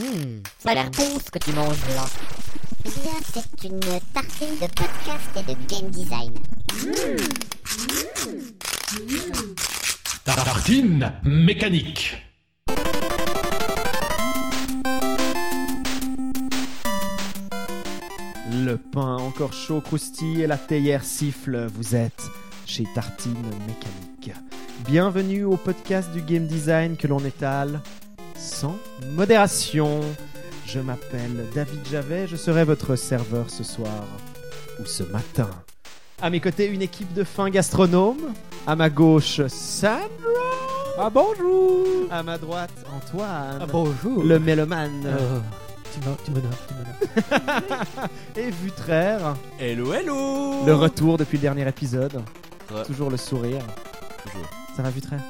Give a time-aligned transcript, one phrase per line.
[0.00, 2.06] Hmm, ça a l'air bon ce que tu manges là.
[2.82, 3.78] Bien, c'est une
[4.14, 6.32] tartine de podcast et de game design.
[10.24, 12.16] Tartine mécanique.
[18.50, 21.66] Le pain encore chaud croustille et la théière siffle.
[21.66, 22.22] Vous êtes
[22.64, 23.34] chez Tartine
[23.66, 24.38] Mécanique.
[24.88, 27.82] Bienvenue au podcast du game design que l'on étale
[28.36, 28.76] sans
[29.14, 30.00] modération.
[30.66, 34.04] Je m'appelle David Javet, je serai votre serveur ce soir
[34.80, 35.50] ou ce matin.
[36.20, 38.32] À mes côtés, une équipe de fins gastronomes.
[38.66, 39.98] À ma gauche, Sandra.
[40.98, 43.58] Ah bonjour À ma droite, Antoine.
[43.60, 45.02] Ah bonjour Le mélomane.
[45.06, 45.38] Euh,
[45.92, 48.08] Tu m'honores, tu m'honores.
[48.36, 49.34] Et Vutraire.
[49.58, 52.22] Hello, hello Le retour depuis le dernier épisode.
[52.72, 52.84] Ouais.
[52.84, 53.62] Toujours le sourire.
[54.24, 54.46] Toujours.
[54.76, 55.20] Ça va Vutraire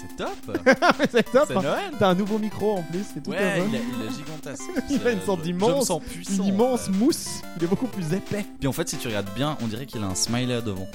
[0.00, 0.58] c'est top
[1.10, 1.44] C'est top.
[1.48, 1.62] C'est hein.
[1.62, 3.68] Noël T'as un nouveau micro en plus, c'est tout Ouais, heureux.
[3.68, 4.62] il est, il est gigantesque.
[4.90, 5.90] Il a une sorte d'immense-.
[6.38, 6.98] Une immense en fait.
[6.98, 7.42] mousse.
[7.56, 8.44] Il est beaucoup plus épais.
[8.58, 10.86] Puis en fait, si tu regardes bien, on dirait qu'il a un smiley devant.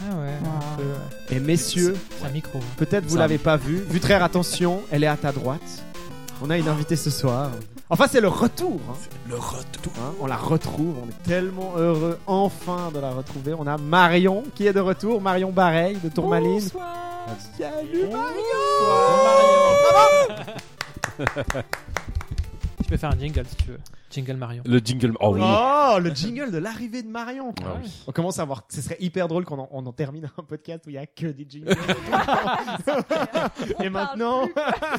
[0.00, 1.36] Ah ouais, ouais.
[1.36, 2.60] Et messieurs, c'est un micro.
[2.76, 3.78] peut-être vous l'avez pas vu.
[3.88, 5.60] Vutraire, attention, elle est à ta droite.
[6.40, 7.50] On a une invitée ce soir.
[7.90, 8.78] Enfin, c'est le retour.
[8.88, 8.94] hein.
[9.28, 9.92] Le retour.
[10.00, 13.54] Hein, on la retrouve, on est tellement heureux enfin de la retrouver.
[13.58, 16.60] On a Marion qui est de retour, Marion Bareil de Tourmaline.
[17.56, 18.08] Salut
[22.80, 23.80] Je peux faire un jingle si tu veux.
[24.10, 24.62] Jingle Marion.
[24.64, 25.12] Le jingle.
[25.20, 25.40] Oh oui.
[25.44, 27.52] Oh, le jingle de l'arrivée de Marion.
[27.62, 27.92] Ah oui.
[28.06, 28.64] On commence à voir.
[28.70, 31.06] Ce serait hyper drôle qu'on en, on en termine un podcast où il y a
[31.06, 31.68] que des jingles.
[33.82, 34.48] Et maintenant,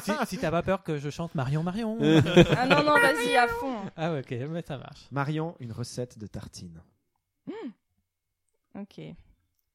[0.04, 1.98] si si t'as pas peur que je chante Marion Marion.
[2.56, 3.74] Ah non, non, vas-y, à fond.
[3.96, 5.08] ah ouais, ok, mais ça marche.
[5.10, 6.80] Marion, une recette de tartine.
[8.78, 9.00] Ok.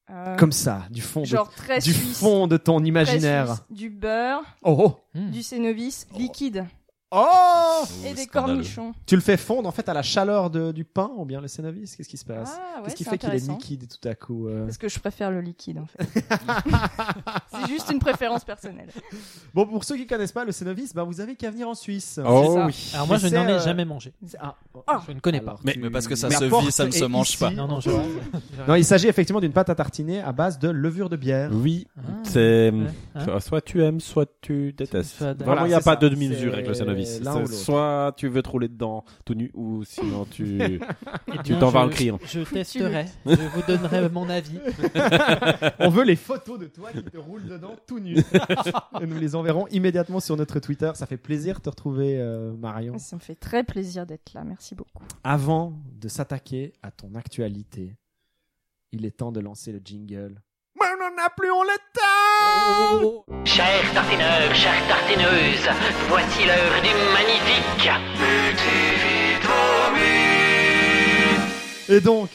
[0.08, 2.18] Euh, Comme ça, du fond, de, très du suisse.
[2.20, 3.46] fond de ton très imaginaire.
[3.48, 3.62] suisse.
[3.70, 5.30] Du beurre, Oh, oh, Hmm.
[5.30, 6.64] du cénovis liquide
[7.12, 8.92] oh et des cornichons.
[9.06, 11.48] Tu le fais fondre en fait à la chaleur de- du pain ou bien le
[11.48, 12.52] cénovis Qu'est-ce qui se passe?
[12.56, 13.52] Ah ouais, Qu'est-ce qui c'est fait qu'il est intéressant.
[13.58, 14.64] liquide tout à coup euh?
[14.64, 16.24] Parce que je préfère le liquide en fait?
[17.52, 18.88] c'est juste une préférence personnelle.
[19.54, 22.18] Bon, pour ceux qui connaissent pas le cénovis, ben vous avez qu'à venir en Suisse.
[22.24, 22.66] Oh ça.
[22.66, 22.90] oui.
[22.94, 24.12] Alors moi je c'est, n'en ai euh, jamais mangé.
[24.26, 24.54] C'est- ah,
[24.86, 25.02] Ah.
[25.06, 25.52] Je ne connais pas.
[25.52, 27.08] alors Mais- tu- mais parce que ça Mais se vit, porte ça ne se est
[27.08, 27.38] mange ici.
[27.38, 27.50] pas.
[27.50, 27.90] Non, non, je.
[28.68, 31.50] Non, il s'agit effectivement d'une pâte à tartiner à base de levure de bière.
[31.52, 31.86] Oui.
[31.98, 32.00] Ah.
[32.24, 32.72] C'est.
[33.14, 35.16] Hein soit- tu aimes, soit tu détestes.
[35.16, 35.96] Soit- Vraiment, Voilà, il n'y a c'est pas ça.
[35.96, 36.74] de demi-mesure C'est avec le
[37.04, 40.80] Soit tu veux te rouler dedans tout nu, ou sinon tu.
[41.44, 42.18] Tu t'en vas en criant.
[42.24, 43.06] Je testerai.
[43.26, 44.58] je vous donnerai mon avis.
[45.78, 48.16] On veut les photos de toi qui te roulent dedans tout nu.
[49.00, 50.90] Et nous les enverrons immédiatement sur notre Twitter.
[50.94, 52.98] Ça fait plaisir de te retrouver, euh, Marion.
[52.98, 54.44] Ça me fait très plaisir d'être là.
[54.44, 55.02] Merci beaucoup.
[55.24, 57.94] Avant de s'attaquer à ton actualité,
[58.92, 60.40] il est temps de lancer le jingle.
[60.88, 65.68] On n'en a plus, on l'éteint Chers tartineurs, chères tartineuses,
[66.08, 67.90] voici l'heure du magnifique.
[71.88, 72.30] Et donc,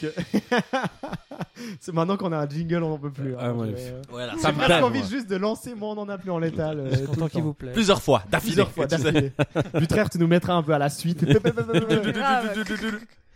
[1.80, 3.34] c'est maintenant qu'on a un jingle, on n'en peut plus.
[3.34, 3.38] hein.
[3.38, 3.68] Ah ouais.
[3.76, 6.16] Euh, Voilà, J'ai Ça me presque plaît, envie juste de lancer moi on n'en a
[6.16, 6.80] plus en létal.
[6.80, 7.46] euh, Je suis tout le content qu'il temps.
[7.46, 7.72] vous plaît.
[7.72, 8.64] Plusieurs fois, d'affilée.
[8.64, 9.32] Plusieurs fois d'affilée.
[9.74, 11.24] Butraire, tu nous mettras un peu à la suite.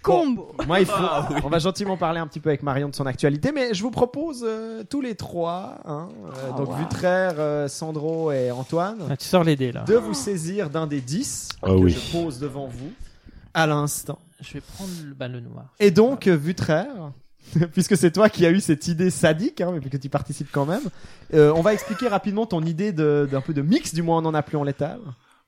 [0.07, 0.49] Combo.
[0.67, 0.93] Moi, il faut.
[0.99, 1.37] Ah oui.
[1.45, 3.91] On va gentiment parler un petit peu avec Marion de son actualité, mais je vous
[3.91, 6.77] propose euh, tous les trois, hein, euh, Ah, donc wow.
[6.77, 9.83] Vutraire, euh, Sandro et Antoine, Ah, tu sors les dés là.
[9.85, 11.91] de vous saisir d'un des dix Ah que oui.
[11.91, 12.93] je pose devant vous
[13.55, 14.19] à l'instant.
[14.41, 15.65] Je vais prendre le, bah, le noir.
[15.81, 17.13] Et donc, euh, Vutraire,
[17.73, 20.67] puisque c'est toi qui as eu cette idée sadique, hein, mais que tu participes quand
[20.67, 20.83] même,
[21.35, 24.35] euh, on va expliquer rapidement ton idée d'un peu de mix, du moins on en
[24.35, 25.01] a plus en létal.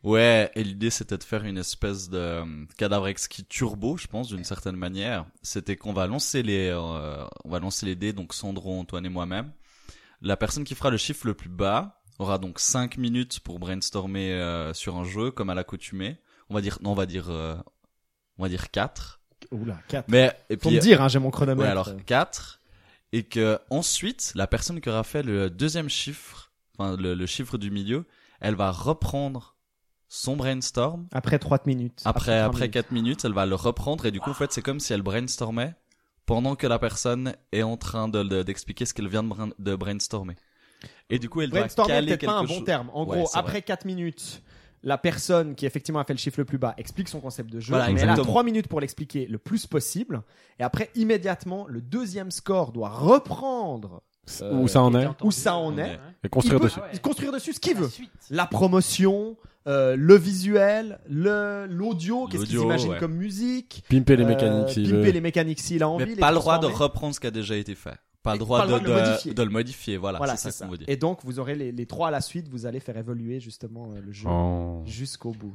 [0.05, 4.29] Ouais, et l'idée c'était de faire une espèce de euh, cadavre exquis turbo, je pense,
[4.29, 5.27] d'une certaine manière.
[5.43, 9.11] C'était qu'on va lancer les, euh, on va lancer les dés, donc Sandro, Antoine et
[9.11, 9.51] moi-même.
[10.21, 14.33] La personne qui fera le chiffre le plus bas aura donc 5 minutes pour brainstormer
[14.33, 16.19] euh, sur un jeu, comme à l'accoutumée.
[16.51, 17.57] On va dire, non, on va dire, euh,
[18.39, 19.21] on va dire 4.
[19.53, 20.07] Oula, 4.
[20.09, 21.65] Mais, et Faut puis, me dire, hein, j'ai mon chronomètre.
[21.65, 22.61] Ouais, alors 4.
[23.13, 27.57] Et que ensuite, la personne qui aura fait le deuxième chiffre, enfin le, le chiffre
[27.57, 28.05] du milieu,
[28.41, 29.57] elle va reprendre
[30.09, 31.07] son brainstorm.
[31.13, 32.03] Après 3 minutes.
[32.05, 32.75] Après, après minutes.
[32.75, 34.07] 4 minutes, elle va le reprendre.
[34.07, 35.75] Et du coup, en fait, c'est comme si elle brainstormait
[36.27, 39.51] pendant que la personne est en train de- de- d'expliquer ce qu'elle vient de, brain-
[39.59, 40.35] de brainstormer.
[41.11, 42.91] Et du coup, elle doit Brainstormer, caler peut-être quelque pas un bon terme.
[42.93, 43.63] En Ouais, gros, après vrai.
[43.63, 44.43] 4 minutes,
[44.83, 47.59] la personne qui effectivement a fait le chiffre le plus bas explique son concept de
[47.61, 47.71] jeu.
[47.75, 48.33] Voilà, mais elle a exactement.
[48.33, 50.23] 3 minutes pour l'expliquer le plus possible.
[50.59, 54.03] Et après, immédiatement, le deuxième score doit reprendre
[54.43, 55.99] euh, Où ça en est où ça en est.
[56.23, 57.01] Et construire il peut dessus.
[57.01, 57.91] construire dessus ce qu'il veut.
[58.31, 59.37] La promotion,
[59.69, 62.99] euh, le visuel, le l'audio, qu'est-ce qu'ils imaginent ouais.
[62.99, 63.85] comme musique?
[63.89, 65.11] Pimper les euh, mécaniques s'il pimper veut.
[65.13, 66.05] les mécaniques s'il a envie.
[66.07, 66.85] Mais les pas le droit de transformer.
[66.85, 67.95] reprendre ce qui a déjà été fait.
[68.23, 69.35] Pas le Et droit, pas le droit de, de le de- modifier.
[69.35, 69.97] de le modifier.
[69.97, 70.71] Voilà, Voilà, c'est ça qu'on ça.
[70.73, 70.89] veut dire.
[70.89, 73.91] Et donc, vous aurez les, les trois à la suite, vous allez faire évoluer justement
[73.93, 74.83] euh, le jeu Oh.
[74.87, 75.55] jusqu'au bout.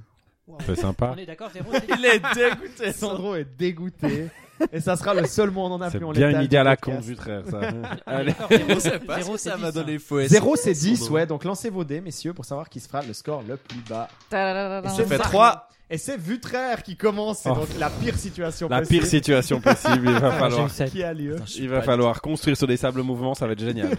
[0.65, 1.13] C'est sympa.
[1.15, 1.59] On est d'accord, c'est-
[1.97, 2.91] Il est dégoûté.
[2.93, 4.29] Sandro est dégoûté.
[4.71, 6.63] Et ça sera le seul mot on en a C'est bien une du idée à
[6.63, 7.59] la con, Vutraire, ça.
[7.61, 8.33] On est Allez.
[8.67, 10.21] zéro, sais pas zéro, c'est ça 10, m'a donné faux.
[10.21, 11.15] 0 c'est 10, Sandro.
[11.15, 11.25] ouais.
[11.25, 14.07] Donc lancez vos dés, messieurs, pour savoir qui se fera le score le plus bas.
[14.31, 15.31] Et J'ai fait Marion.
[15.31, 15.67] 3.
[15.89, 17.39] Et c'est Vutraire qui commence.
[17.39, 17.55] C'est Oh.
[17.55, 20.69] donc la pire situation La possible pire situation possible, il va Ah, j'ai eu falloir.
[20.71, 20.91] sept.
[20.91, 21.35] qui a lieu.
[21.57, 23.89] Il va falloir construire sur des sables mouvements, ça va être génial.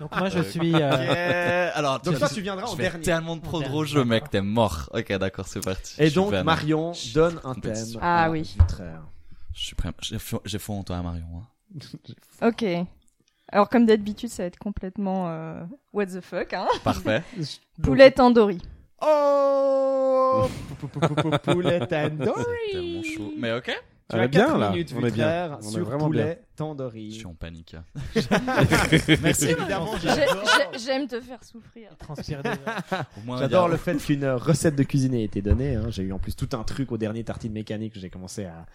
[0.00, 0.72] Donc moi, je suis.
[0.74, 3.02] euh, Alors, Donc tu- toi, tu viendras en dernier.
[3.04, 4.88] tellement de pro de dernier, mec, t'es mort.
[4.94, 5.94] Ok, d'accord, c'est parti.
[5.98, 6.44] Et Je suis donc fan.
[6.44, 7.62] Marion donne un thème.
[7.72, 8.00] Compétition.
[8.02, 8.54] Ah oui.
[8.58, 9.02] Vutraire.
[9.54, 9.90] Je suis prêt.
[10.44, 11.26] J'ai foi en toi, Marion.
[11.36, 11.78] hein.
[12.48, 12.64] Ok.
[13.48, 15.62] Alors, comme d'habitude, ça va être complètement euh,
[15.92, 16.66] what the fuck, hein.
[16.84, 17.22] Parfait.
[17.82, 18.58] Poulet tandoori.
[19.02, 20.46] Oh
[20.80, 22.44] Pou- pou- pou- pou- Poulet tandoori.
[22.66, 23.32] C'est tellement chaud.
[23.38, 23.64] Mais ok.
[24.10, 24.70] Tu On as est bien, 4 là.
[24.70, 25.58] minutes On est bien.
[25.62, 26.34] On est sur vraiment poulet bien.
[26.52, 27.12] Je tandoori.
[27.12, 27.74] suis en panique.
[29.22, 29.92] Merci évidemment.
[30.84, 31.90] J'aime te faire souffrir.
[33.38, 35.76] j'adore le fait qu'une recette de cuisine ait été donnée.
[35.76, 35.86] hein.
[35.88, 38.66] J'ai eu en plus tout un truc au dernier tartine mécanique que j'ai commencé à,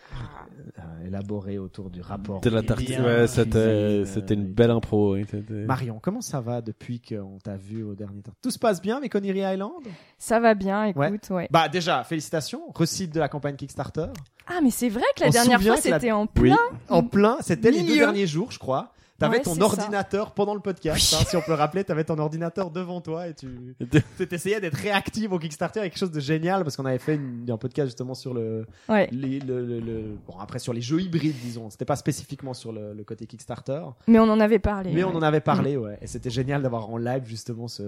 [0.78, 2.42] à élaborer autour du rapport.
[2.44, 3.02] C'était la tartine.
[3.02, 5.14] Ouais, c'était, euh, c'était une belle impro.
[5.14, 8.82] oui, Marion, comment ça va depuis qu'on t'a vu au dernier tartine Tout se passe
[8.82, 9.72] bien avec Connery Island?
[10.18, 11.48] Ça va bien, écoute, ouais.
[11.52, 14.08] Bah déjà, félicitations, recite de la campagne Kickstarter.
[14.50, 16.28] Ah, mais c'est vrai que la On dernière fois, la- c'était en Oui.
[16.34, 16.58] plein.
[16.88, 17.98] En plein, c'était les deux Milieu.
[18.06, 18.94] derniers jours, je crois.
[19.20, 19.64] T'avais Ouais, ton ça.
[19.64, 23.28] ordinateur pendant le podcast, hein, si on peut le rappeler, t'avais ton ordinateur devant toi
[23.28, 23.48] et tu
[23.90, 27.50] tu essayais d'être réactive au Kickstarter quelque chose de génial parce qu'on avait fait une-
[27.50, 29.10] un podcast justement sur le, Ouais.
[29.12, 32.72] les, le, le- le- bon après sur les jeux hybrides disons, c'était pas spécifiquement sur
[32.72, 34.92] le, le côté Kickstarter, Mais on en avait parlé.
[34.94, 35.10] mais ouais.
[35.12, 37.82] on en avait parlé ouais et c'était génial d'avoir en live justement ce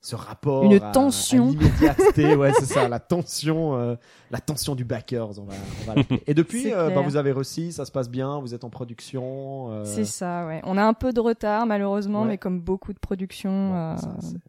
[0.00, 1.48] ce rapport Une à- tension.
[1.48, 3.96] à l'immédiateté ouais c'est ça la tension euh,
[4.30, 5.54] la tension du backers on va,
[5.88, 8.62] on va et depuis euh, bah, vous avez réussi ça se passe bien vous êtes
[8.62, 10.60] en production euh, C'est ça, ouais.
[10.64, 12.28] On a un peu de retard, malheureusement, Ouais.
[12.28, 13.96] mais comme beaucoup de productions Bon, euh,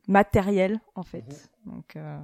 [0.07, 1.49] matérielles, en fait.
[1.71, 2.17] Donc, euh,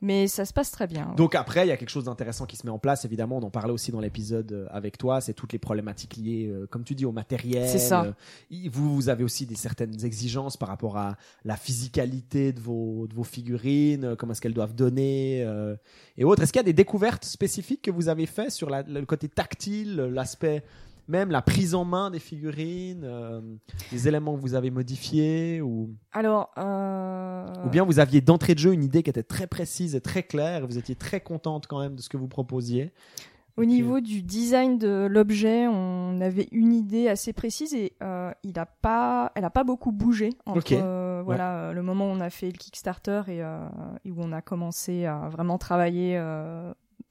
[0.00, 1.08] Mais ça se passe très bien.
[1.10, 1.14] ouais.
[1.16, 3.04] Donc après, il y a quelque chose d'intéressant qui se met en place.
[3.04, 5.20] Évidemment, on en parlait aussi dans l'épisode euh, avec toi.
[5.20, 7.68] C'est toutes les problématiques liées, euh, comme tu dis, au matériel.
[7.68, 8.04] C'est ça.
[8.04, 13.06] Euh, Vous, vous avez aussi des certaines exigences par rapport à la physicalité de vos,
[13.06, 15.76] de vos figurines, euh, comment est-ce qu'elles doivent donner euh,
[16.16, 16.42] et autres.
[16.42, 19.28] Est-ce qu'il y a des découvertes spécifiques que vous avez fait sur la- le côté
[19.28, 20.62] tactile, l'aspect
[21.10, 23.40] même la prise en main des figurines, euh,
[23.92, 27.44] les éléments que vous avez modifiés ou, Alors, euh...
[27.66, 30.22] ou bien vous aviez d'entrée de jeu une idée qui était très précise et très
[30.22, 32.92] claire et vous étiez très contente quand même de ce que vous proposiez.
[33.56, 38.58] Au niveau du design de l'objet, on avait une idée assez précise et euh, il
[38.58, 42.30] a pas, elle a pas beaucoup bougé entre euh, voilà le moment où on a
[42.30, 43.58] fait le Kickstarter et, euh,
[44.06, 46.16] et où on a commencé à vraiment travailler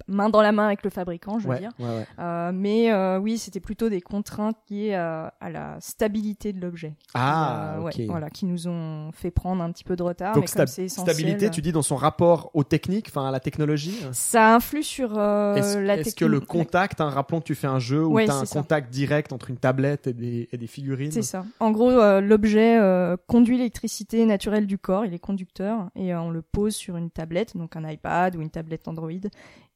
[0.09, 1.71] main dans la main avec le fabricant, je veux ouais, dire.
[1.79, 2.06] ouais, ouais.
[2.19, 6.95] Euh, mais euh, oui, c'était plutôt des contraintes liées à, à la stabilité de l'objet.
[7.13, 7.95] Ah, Euh, ok.
[7.97, 10.33] ouais, voilà, qui nous ont fait prendre un petit peu de retard.
[10.35, 13.27] Donc mais comme sta- c'est essentiel, stabilité, tu dis dans son rapport aux techniques, enfin
[13.27, 13.97] à la technologie.
[14.11, 17.67] Ça influe sur euh, Est-ce la est-ce que le contact, hein, rappelons que tu fais
[17.67, 18.59] un jeu où tu as un ça.
[18.59, 21.12] contact direct entre une tablette et des, et des figurines.
[21.12, 21.45] C'est ça.
[21.59, 26.21] En gros, euh, l'objet euh, conduit l'électricité naturelle du corps, il est conducteur, et euh,
[26.21, 29.09] on le pose sur une tablette, donc un iPad ou une tablette Android.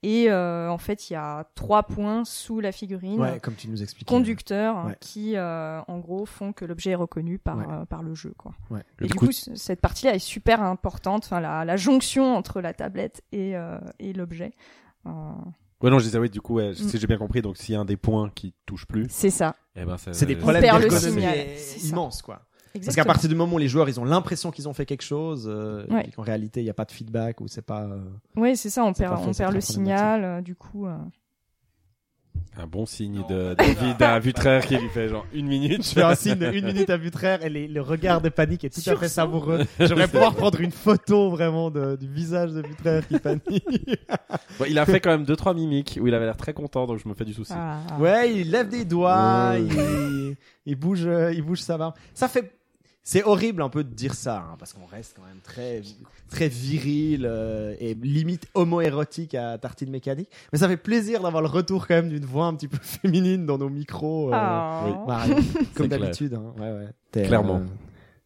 [0.06, 3.70] Et euh, en fait, il y a trois points sous la figurine, Ouais, comme tu
[3.70, 4.14] nous expliquais.
[4.14, 4.98] conducteurs, Ouais.
[5.00, 7.66] qui, euh, en gros, font que l'objet est reconnu par, Ouais.
[7.70, 8.34] euh, par le jeu.
[8.38, 8.52] Quoi.
[8.70, 8.84] Ouais.
[9.02, 13.24] Et, du coup, cette partie-là est super importante, enfin, la, la jonction entre la tablette
[13.32, 14.52] et, euh, et l'objet.
[15.08, 15.12] Euh,
[15.82, 16.76] Ouais, non, je disais, oui, du coup, ouais, Mm.
[16.76, 19.30] si j'ai bien compris, donc s'il y a un des points qui touche plus, c'est
[19.30, 19.54] ça.
[19.76, 21.26] eh ben, C'est des problèmes d'ergonomie
[21.84, 22.42] immenses, quoi.
[22.74, 25.04] Parce qu'à partir du moment où les joueurs ils ont l'impression qu'ils ont fait quelque
[25.04, 26.06] chose, euh, Ouais.
[26.08, 27.84] et qu'en réalité il n'y a pas de feedback ou c'est pas.
[27.84, 28.00] euh,
[28.36, 30.88] Oui, c'est ça, on perd, fait, on perd le signal, euh, du coup.
[30.88, 30.96] euh,
[32.58, 35.84] Un bon signe de David à Vutraire qui lui fait genre une minute.
[35.84, 38.64] Je fais un signe de une minute à Vutraire et les- le regard de panique
[38.64, 39.62] est tout à fait savoureux.
[39.80, 43.66] J'aimerais pouvoir prendre une photo vraiment de- du visage de Vutraire qui panique.
[44.60, 46.86] Bon, il a fait quand même deux trois mimiques où il avait l'air très content,
[46.86, 47.54] donc je me fais du souci.
[47.56, 47.80] ah.
[48.00, 49.62] Ouais, il lève des doigts, Ouais.
[49.64, 50.36] il,
[50.68, 51.96] il bouge, euh, il bouge sa barbe.
[52.14, 52.52] Ça fait,
[53.04, 55.82] c'est horrible un peu de dire ça, hein, parce qu'on reste quand même très,
[56.30, 60.30] très viril euh, et limite homo-érotique à Tartine Mécanique.
[60.54, 63.46] Mais ça fait plaisir d'avoir le retour quand même d'une voix un petit peu féminine
[63.46, 64.30] dans nos micros.
[64.30, 64.84] euh, Ah.
[64.88, 64.94] oui.
[65.06, 65.38] Marion,
[65.76, 66.34] comme d'habitude.
[66.34, 66.54] Hein.
[66.58, 66.88] Ouais, ouais.
[67.12, 67.58] T'es, Clairement.
[67.58, 67.66] euh,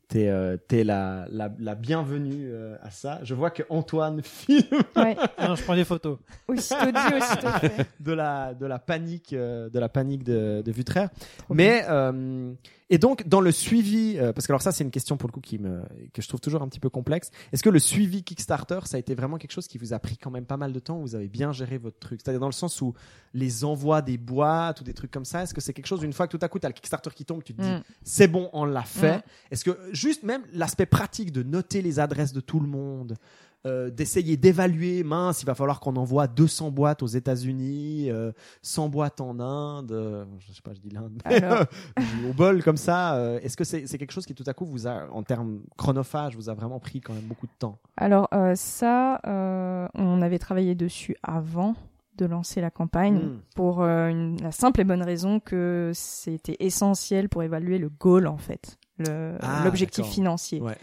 [0.10, 3.20] T'es, euh, t'es la, la, la bienvenue euh, à ça.
[3.24, 4.62] Je vois que Antoine filme
[4.96, 5.18] Ouais.
[5.46, 6.18] Non, je prends des photos.
[6.48, 7.86] Aussitôt dit, aussitôt fait.
[8.00, 11.10] de la, de la panique, euh, de la panique de, de Vutraire.
[11.40, 12.54] Trop Mais euh,
[12.90, 15.34] et donc dans le suivi, euh, parce que alors ça c'est une question pour le
[15.34, 15.82] coup qui me
[16.14, 17.30] que je trouve toujours un petit peu complexe.
[17.52, 20.18] Est-ce que le suivi Kickstarter ça a été vraiment quelque chose qui vous a pris
[20.18, 22.48] quand même pas mal de temps où Vous avez bien géré votre truc, c'est-à-dire dans
[22.48, 22.94] le sens où
[23.34, 25.44] les envois des boîtes ou des trucs comme ça.
[25.44, 27.26] Est-ce que c'est quelque chose une fois que tout à coup t'as le Kickstarter qui
[27.26, 27.84] tombe, tu te dis Mm.
[28.04, 29.18] c'est bon, on l'a fait.
[29.18, 29.22] Mm.
[29.52, 33.16] Est-ce que juste même l'aspect pratique de noter les adresses de tout le monde,
[33.68, 38.32] euh, d'essayer d'évaluer, mince, il va falloir qu'on envoie 200 boîtes aux États-Unis, euh,
[38.62, 41.66] 100 boîtes en Inde, euh, je sais pas, je dis l'Inde, euh,
[42.30, 43.16] au bol comme ça.
[43.16, 46.36] euh, Est-ce que c'est quelque chose qui tout à coup vous a, en termes chronophage,
[46.36, 47.78] vous a vraiment pris quand même beaucoup de temps?
[47.98, 51.76] Alors euh, ça, euh, on avait travaillé dessus avant
[52.18, 53.40] de lancer la campagne Mm.
[53.56, 58.26] pour euh, une- la simple et bonne raison que c'était essentiel pour évaluer le goal
[58.26, 60.60] en fait, Ah, l'objectif financier.
[60.62, 60.76] Ouais.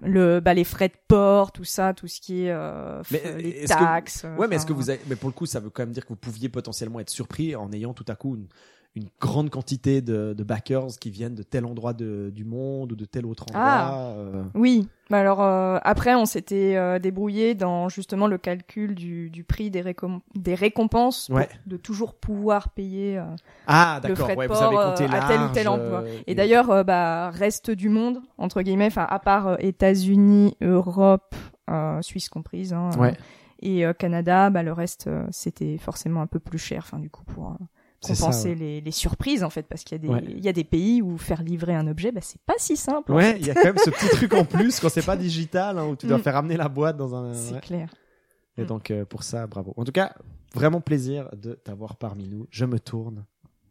[0.00, 3.52] Le, bah, les frais de port, tout ça, tout ce qui est euh, Mais, les
[3.62, 4.24] que- taxes.
[4.38, 6.04] Ouais, mais est-ce que vous avez, mais pour le coup, ça veut quand même dire
[6.04, 8.46] que vous pouviez potentiellement être surpris en ayant tout à coup une,
[8.98, 12.96] une grande quantité de, de backers qui viennent de tel endroit de- du monde ou
[12.96, 13.62] de tel autre endroit.
[13.64, 14.10] Ah.
[14.16, 14.42] euh.
[14.54, 19.42] Oui, bah alors euh, après on s'était euh, débrouillé dans justement le calcul du, du
[19.44, 21.48] prix des, récom- des récompenses Ouais.
[21.66, 23.22] de toujours pouvoir payer.
[23.66, 24.26] Ah, le d'accord.
[24.26, 26.04] frais de Ouais, vous port, à tel ou tel emploi.
[26.26, 31.34] Et d'ailleurs, bah, reste du monde, entre guillemets, enfin, à part États-Unis, Europe,
[32.00, 33.14] Suisse comprise, hein, Ouais.
[33.60, 37.56] et Canada, bah, le reste, c'était forcément un peu plus cher, enfin, du coup, pour
[38.00, 38.54] ça, compenser ouais.
[38.54, 40.24] les, les surprises, en fait, parce qu'il y, a des- Ouais.
[40.28, 43.12] il y a des pays où faire livrer un objet, bah, c'est pas si simple.
[43.12, 45.78] Ouais, il y a quand même ce petit truc en plus quand c'est pas digital,
[45.78, 46.22] hein, où tu dois Mm.
[46.22, 47.34] faire amener la boîte dans un.
[47.34, 47.60] C'est ouais.
[47.60, 47.90] clair.
[48.56, 49.72] Et donc euh, pour ça, bravo.
[49.76, 50.14] En tout cas,
[50.54, 52.46] vraiment plaisir de t'avoir parmi nous.
[52.50, 53.24] Je me tourne.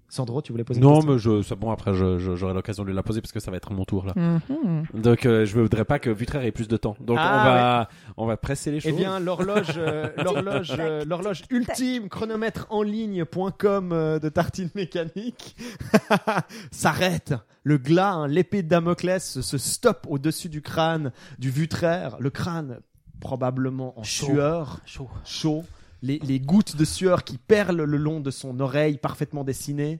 [0.09, 2.85] Sandro, tu voulais poser une Non, question mais je, bon, après, je, je- j'aurai l'occasion
[2.85, 4.13] de la poser parce que ça va être mon tour, là.
[4.15, 4.85] Mhm.
[4.93, 6.95] Donc, euh, je voudrais pas que Vutraire ait plus de temps.
[7.01, 8.95] Donc, Ah, on va, on va presser les Eh choses.
[8.97, 15.55] bien, l'horloge, euh, l'horloge, euh, l'horloge ultime, chronomètre en ligne.com euh, de Tartine Mécanique
[16.71, 17.33] s'arrête.
[17.63, 22.15] Le glas, hein, l'épée de Damoclès se stoppe au-dessus du crâne du Vutraire.
[22.19, 22.79] Le crâne
[23.19, 24.27] probablement en Chaud.
[24.27, 25.09] sueur, Chaud.
[25.25, 25.63] chaud.
[26.01, 29.99] Les, les gouttes de sueur qui perlent le long de son oreille parfaitement dessinée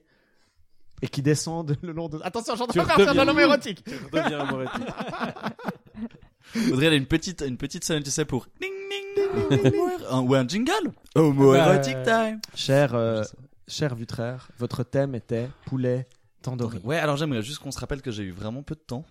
[1.02, 2.20] et qui descendent le long de...
[2.24, 3.84] Attention, j'en Tu train de faire de redeviens- l'homme érotique.
[3.84, 4.82] Tu redeviens amoretti.
[6.72, 9.82] Audrey, elle a une petite, une petite scène, tu sais, pour ding ding ding, ding,
[10.10, 10.92] un, ou un jingle.
[11.16, 12.40] Homoérotique time.
[12.56, 13.24] Cher, euh,
[13.68, 16.08] cher Vutraire, votre thème était poulet
[16.42, 16.80] tandoori.
[16.84, 19.04] Ouais, alors j'aimerais juste qu'on se rappelle que j'ai eu vraiment peu de temps.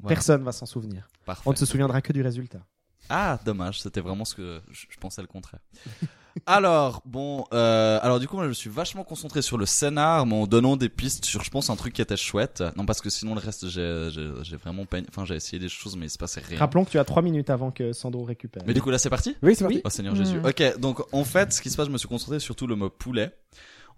[0.00, 0.08] Voilà.
[0.14, 1.08] Personne va s'en souvenir.
[1.24, 1.42] Parfait.
[1.46, 2.60] On ne se souviendra que du résultat.
[3.08, 5.60] Ah, dommage, c'était vraiment ce que je, je pensais le contraire.
[6.46, 10.26] alors, bon, euh, alors du coup, moi, je me suis vachement concentré sur le scénar,
[10.26, 12.62] mais en donnant des pistes sur, je pense, un truc qui était chouette.
[12.76, 15.68] Non, parce que sinon, le reste, j'ai, j'ai, j'ai vraiment peine, enfin, j'ai essayé des
[15.68, 16.58] choses, mais il se passait rien.
[16.58, 18.62] Rappelons que tu as 3 minutes avant que Sandro récupère.
[18.66, 19.36] Mais du coup, là, c'est parti?
[19.42, 19.82] Oui, c'est parti.
[19.84, 20.14] Oh Seigneur.
[20.14, 20.38] Jésus.
[20.44, 22.76] Ok, donc en fait, ce qui se passe, je me suis concentré sur tout le
[22.76, 23.32] mot poulet.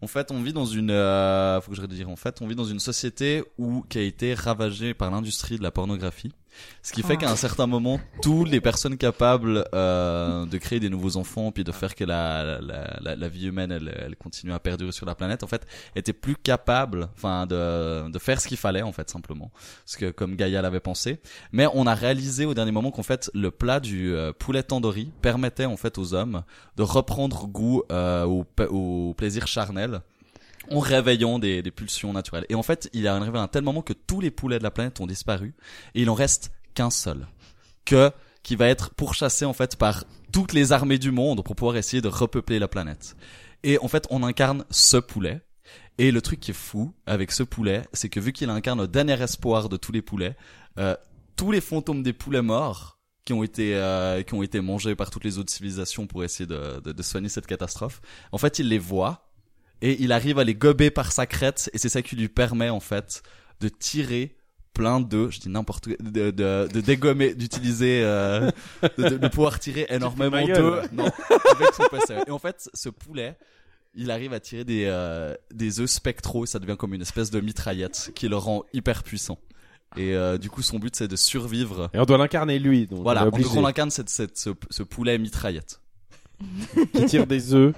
[0.02, 2.10] En fait, on vit dans une, euh, faut que je redire.
[2.10, 5.62] En fait, on vit dans une société où qui a été ravagée par l'industrie de
[5.62, 6.32] la pornographie,
[6.82, 7.16] ce qui fait Ah.
[7.16, 11.64] qu'à un certain moment, toutes les personnes capables euh, de créer des nouveaux enfants puis
[11.64, 15.06] de faire que la la, la, la vie humaine elle, elle continue à perdurer sur
[15.06, 18.92] la planète, en fait, étaient plus capables, enfin, de de faire ce qu'il fallait en
[18.92, 19.50] fait simplement,
[19.84, 21.20] ce que comme Gaïa l'avait pensé.
[21.52, 25.10] Mais on a réalisé au dernier moment qu'en fait, le plat du euh, poulet tandoori
[25.22, 26.42] permettait en fait aux hommes
[26.76, 30.00] de reprendre goût euh, au, au plaisir charnel
[30.70, 32.46] en réveillant des, des pulsions naturelles.
[32.48, 34.64] Et en fait, il est arrivé à un tel moment que tous les poulets de
[34.64, 35.54] la planète ont disparu
[35.94, 37.26] et il en reste qu'un seul,
[37.84, 38.10] que
[38.42, 42.00] qui va être pourchassé en fait par toutes les armées du monde pour pouvoir essayer
[42.00, 43.16] de repeupler la planète.
[43.64, 45.40] Et en fait, on incarne ce poulet.
[45.98, 48.86] Et le truc qui est fou avec ce poulet, c'est que vu qu'il incarne le
[48.86, 50.36] dernier espoir de tous les poulets,
[50.78, 50.94] euh,
[51.34, 55.10] tous les fantômes des poulets morts qui ont été euh, qui ont été mangés par
[55.10, 58.68] toutes les autres civilisations pour essayer de, de, de soigner cette catastrophe, en fait, il
[58.68, 59.25] les voit
[59.82, 62.70] et il arrive à les gober par sa crête et c'est ça qui lui permet
[62.70, 63.22] en fait
[63.60, 64.36] de tirer
[64.72, 68.50] plein d'œufs, je dis n'importe quoi, de, de, de dégommer, d'utiliser, euh,
[68.98, 70.92] de, de, de pouvoir tirer énormément d'œufs.
[70.92, 72.24] Non, avec son.
[72.26, 73.36] Et en fait, ce poulet,
[73.94, 77.40] il arrive à tirer des, euh, des œufs spectraux ça devient comme une espèce de
[77.40, 79.38] mitraillette qui le rend hyper puissant.
[79.96, 81.88] Et euh, du coup, son but, c'est de survivre.
[81.94, 82.86] Et on doit l'incarner lui.
[82.86, 85.80] Donc Voilà, on on incarne cette, cette, ce, ce poulet mitraillette.
[86.94, 87.74] Qui tire des œufs.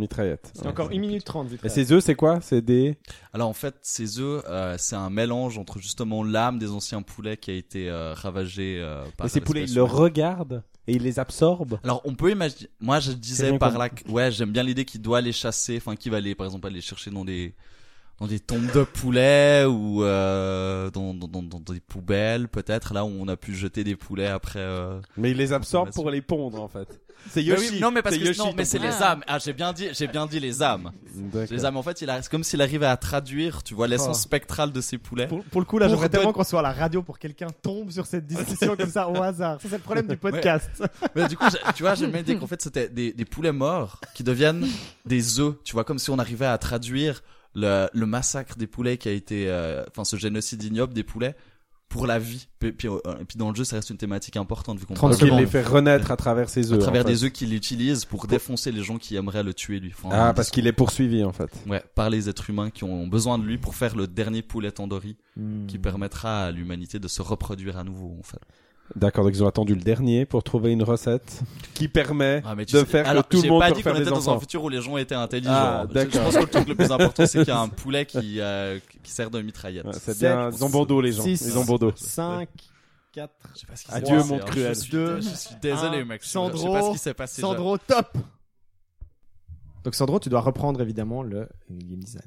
[0.00, 0.52] Mitraillette.
[0.54, 1.64] C'est encore 1 minute 30 vite.
[1.64, 2.40] Et ces œufs, c'est quoi?
[2.40, 2.96] C'est des.
[3.32, 7.36] Alors en fait, ces œufs, euh, c'est un mélange entre justement l'âme des anciens poulets
[7.36, 11.02] qui a été euh, ravagée euh, par Et ces poulets, ils le regardent et ils
[11.02, 11.78] les absorbent?
[11.84, 12.68] Alors on peut imaginer.
[12.80, 15.94] Moi, je disais par là, que, ouais, j'aime bien l'idée qu'il doit les chasser, enfin,
[15.94, 17.54] qu'il va les, par exemple, aller chercher dans des
[18.20, 23.04] dans des tombes de poulets ou euh, dans, dans, dans, dans des poubelles, peut-être là
[23.04, 24.60] où on a pu jeter des poulets après.
[24.60, 25.00] Euh...
[25.16, 25.86] Mais ils les Consommation.
[25.86, 27.00] pour les pondre en fait.
[27.28, 27.70] C'est Mais Yoshi.
[27.74, 29.22] oui, non, mais parce C'est que Yoshi, non, mais c'est les âmes.
[29.26, 30.90] Ah, j'ai bien dit, j'ai bien dit les âmes.
[31.50, 34.18] Les âmes, en fait, il a, c'est comme s'il arrivait à traduire, tu vois, l'essence
[34.18, 34.22] Oh.
[34.22, 35.26] spectrale de ces poulets.
[35.26, 37.48] Pour, pour le coup, là, j'aimerais tellement qu'on soit à la radio pour que quelqu'un
[37.62, 39.58] tombe sur cette discussion comme ça au hasard.
[39.60, 40.70] C'est le problème du podcast.
[41.14, 44.00] Mais du coup, tu vois, j'aime bien l'idée qu'en fait, c'était des, des poulets morts
[44.14, 44.66] qui deviennent
[45.04, 45.56] des œufs.
[45.62, 47.22] Tu vois, comme si on arrivait à traduire
[47.54, 51.34] le, le massacre des poulets qui a été, euh, enfin, ce génocide ignoble des poulets
[51.88, 52.46] pour la vie.
[52.60, 54.94] Puis, puis, euh, et puis dans le jeu, ça reste une thématique importante vu qu'on
[54.94, 55.40] 30 parle secondes.
[55.40, 56.80] les fait renaître à travers ses à œufs.
[56.80, 57.12] travers en fait.
[57.12, 59.92] des œufs qu'il utilise pour défoncer les gens qui aimeraient le tuer lui.
[59.96, 61.50] Enfin, Ah, parce qu'il est poursuivi en fait.
[61.66, 64.70] Ouais, par les êtres humains qui ont besoin de lui pour faire le dernier poulet
[64.70, 65.66] tandoori Hmm.
[65.66, 68.40] qui permettra à l'humanité de se reproduire à nouveau, en fait.
[68.96, 71.42] D'accord, donc ils ont attendu le dernier pour trouver une recette
[71.74, 73.94] qui permet Ah, de sais- faire alors, que tout le monde pas peut dit qu'on
[73.94, 75.50] était dans un futur où les gens étaient intelligents.
[75.54, 76.12] Ah, Je- d'accord.
[76.14, 78.40] Je pense que le truc le plus important, c'est qu'il y a un poulet qui,
[78.40, 79.84] euh, qui sert de mitraillette.
[79.86, 81.22] Ouais, c'est bien, ils ont bon dos les gens.
[81.22, 81.92] six, Ils ont bon dos.
[81.94, 82.48] 5,
[83.12, 83.32] 4.
[83.54, 84.46] Je sais pas ce qui Adieu, s'est passé, monde hein.
[84.50, 84.74] cruel.
[84.74, 86.22] Je suis, je suis désolé, un, mec.
[86.22, 87.40] Je sais Sandro, pas ce qui s'est passé.
[87.40, 88.16] Sandro, top
[89.84, 92.22] Donc Sandro, tu dois reprendre évidemment le game design.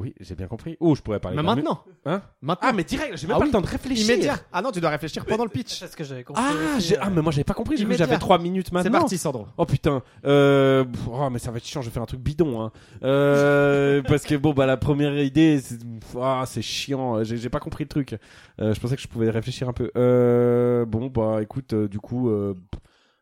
[0.00, 0.78] Oui, j'ai bien compris.
[0.80, 1.36] Oh, je pourrais parler.
[1.36, 3.48] Mais maintenant Hein Maintenant Ah, mais direct, j'ai même Ah pas oui.
[3.50, 4.06] le temps de réfléchir.
[4.06, 5.78] Immédiat Ah non, tu dois réfléchir pendant le pitch.
[5.78, 6.42] C'est ce que j'avais compris.
[6.44, 7.02] Ah, aussi, j'ai- euh.
[7.02, 8.06] ah, mais moi j'avais pas compris, j'ai cru que Immédiat.
[8.06, 8.90] j'avais 3 minutes maintenant.
[8.92, 9.46] C'est parti, Sandro.
[9.58, 10.84] Oh putain, euh...
[10.84, 12.72] pff, oh, mais ça va être chiant, je vais faire un truc bidon, hein.
[13.02, 14.00] Euh...
[14.08, 15.78] parce que bon, bah la première idée, c'est,
[16.18, 18.16] ah, c'est chiant, j'ai, j'ai pas compris le truc.
[18.60, 19.90] Euh, je pensais que je pouvais réfléchir un peu.
[19.96, 20.86] Euh...
[20.86, 22.54] Bon, bah écoute, euh, du coup, euh...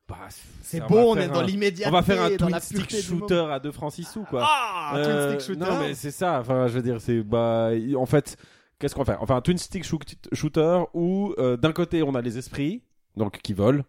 [0.09, 0.17] bah,
[0.63, 3.59] C'est beau, on est dans un- l'immédiateté, On va faire un twin stick shooter à
[3.61, 4.43] 2 francs 6 sous, quoi.
[4.45, 5.71] Ah, Euh, twin stick shooter.
[5.71, 6.39] Non, mais c'est ça.
[6.41, 8.37] Enfin, je veux dire, c'est bah, en fait,
[8.79, 9.23] qu'est-ce qu'on va faire?
[9.23, 12.83] Enfin, un twin stick shoot- shooter où euh, d'un côté on a les esprits,
[13.17, 13.83] donc qui volent,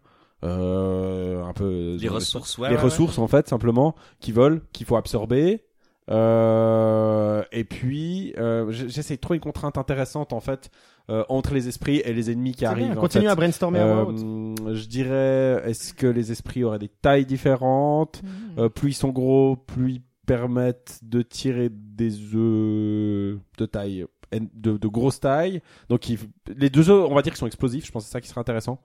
[0.44, 2.70] euh, un peu Les ressources, ouais.
[2.70, 5.64] les ouais, ressources en fait simplement qui volent, qu'il faut absorber.
[6.10, 10.70] Euh, et puis, euh, j'essaie de trouver une contrainte intéressante en fait
[11.10, 12.86] euh, entre les esprits et les ennemis qui arrivent.
[12.88, 13.30] bien, en Continue fait.
[13.30, 13.86] à brainstormer à.
[13.86, 18.28] Euh, je dirais, est-ce que les esprits auraient des tailles différentes Mmh.
[18.60, 24.76] euh, plus ils sont gros, plus ils permettent de tirer des œufs de taille, de,
[24.76, 25.60] de grosse taille.
[25.88, 26.18] Donc ils-
[26.56, 27.86] les deux œufs, on va dire qu'ils sont explosifs.
[27.86, 28.78] Je pense que c'est ça qui serait intéressant.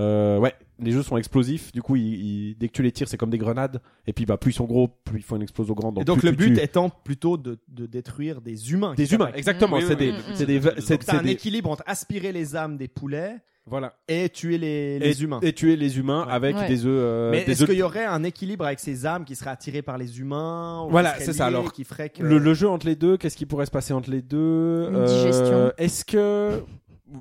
[0.00, 1.72] Euh, ouais, les œufs sont explosifs.
[1.72, 2.02] Du coup, ils,
[2.50, 3.80] ils- dès que tu les tires, c'est comme des grenades.
[4.06, 5.94] Et puis, bah, plus ils sont gros, plus ils font une explosion grande.
[5.94, 8.94] Donc Et donc plus le but étant plutôt de, de détruire des humains.
[8.94, 9.76] des humains, exactement.
[9.76, 10.12] Oui, c'est oui,
[10.46, 10.72] des, oui.
[10.78, 13.36] c'est un des- équilibre entre aspirer les âmes des poulets
[13.66, 13.94] voilà.
[14.08, 15.38] et tuer les, les et, humains.
[15.42, 16.32] Et tuer les humains Ouais.
[16.32, 16.66] avec Ouais.
[16.68, 16.90] des œufs.
[16.92, 19.98] euh, Mais est-ce qu'il y aurait un équilibre avec ces âmes qui seraient attirées par
[19.98, 21.72] les humains ou Voilà, c'est ça, alors.
[21.72, 22.22] qui ferait que...
[22.24, 24.90] Le, le jeu entre les deux, qu'est-ce qui pourrait se passer entre les deux Euh,
[24.90, 25.72] Une digestion.
[25.78, 26.60] Est-ce que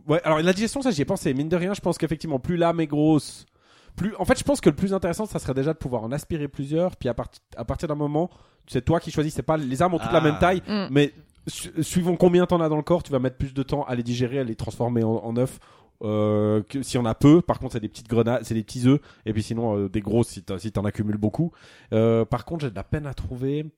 [0.08, 1.34] ouais, alors la digestion, ça j'y ai pensé.
[1.34, 3.46] Mine de rien, je pense qu'effectivement, plus l'âme est grosse,
[3.96, 4.16] plus.
[4.18, 6.48] En fait, je pense que le plus intéressant, ça serait déjà de pouvoir en aspirer
[6.48, 6.96] plusieurs.
[6.96, 8.30] Puis à, part- à partir d'un moment,
[8.68, 9.34] c'est toi qui choisis.
[9.34, 10.14] C'est pas les armes ont toutes Ah.
[10.14, 10.88] la même taille, Mm.
[10.92, 11.14] mais
[11.48, 13.96] su- suivant combien t'en as dans le corps, tu vas mettre plus de temps à
[13.96, 15.60] les digérer, à les transformer en, en œufs.
[16.04, 18.88] Euh, que si on a peu, par contre c'est des petites grenades, c'est des petits
[18.88, 21.52] œufs, et puis sinon euh, des grosses si t'en si t'en accumules beaucoup.
[21.94, 23.72] Euh, par contre j'ai de la peine à trouver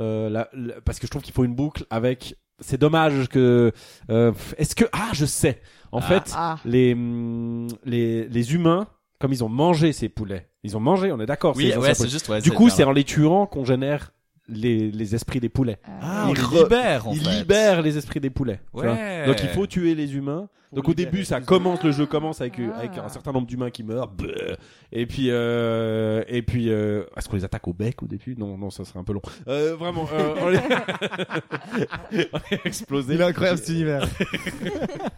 [0.00, 2.34] euh, la- la- parce que je trouve qu'il faut une boucle avec.
[2.58, 3.70] C'est dommage que.
[4.10, 5.62] euh, Est-ce que ah je sais.
[5.92, 6.02] En Ah.
[6.02, 6.56] fait Ah.
[6.64, 8.88] les hum, les les humains
[9.20, 11.54] comme ils ont mangé ces poulets, ils ont mangé, on est d'accord.
[11.56, 12.40] Oui, ouais, c'est juste, ouais.
[12.40, 14.12] Du coup c'est en les tuant qu'on génère
[14.48, 15.78] les les esprits des poulets.
[16.02, 17.30] Ah, il on les re- libère, en Ils fait.
[17.38, 18.60] libèrent les esprits des poulets.
[18.72, 19.26] Ouais.
[19.26, 20.48] Donc il faut tuer les humains.
[20.72, 22.78] Donc au début, ça commence, le jeu commence avec, Ah.
[22.78, 24.08] avec un certain nombre d'humains qui meurent.
[24.08, 24.56] Bleh.
[24.92, 28.36] Et puis, euh, et puis, euh, est-ce qu'on les attaque au bec au début?
[28.36, 29.22] Non, non, ça serait un peu long.
[29.48, 30.58] Euh, vraiment, euh, on les,
[32.32, 33.14] on les explosé.
[33.14, 34.06] Il est incroyable cet univers.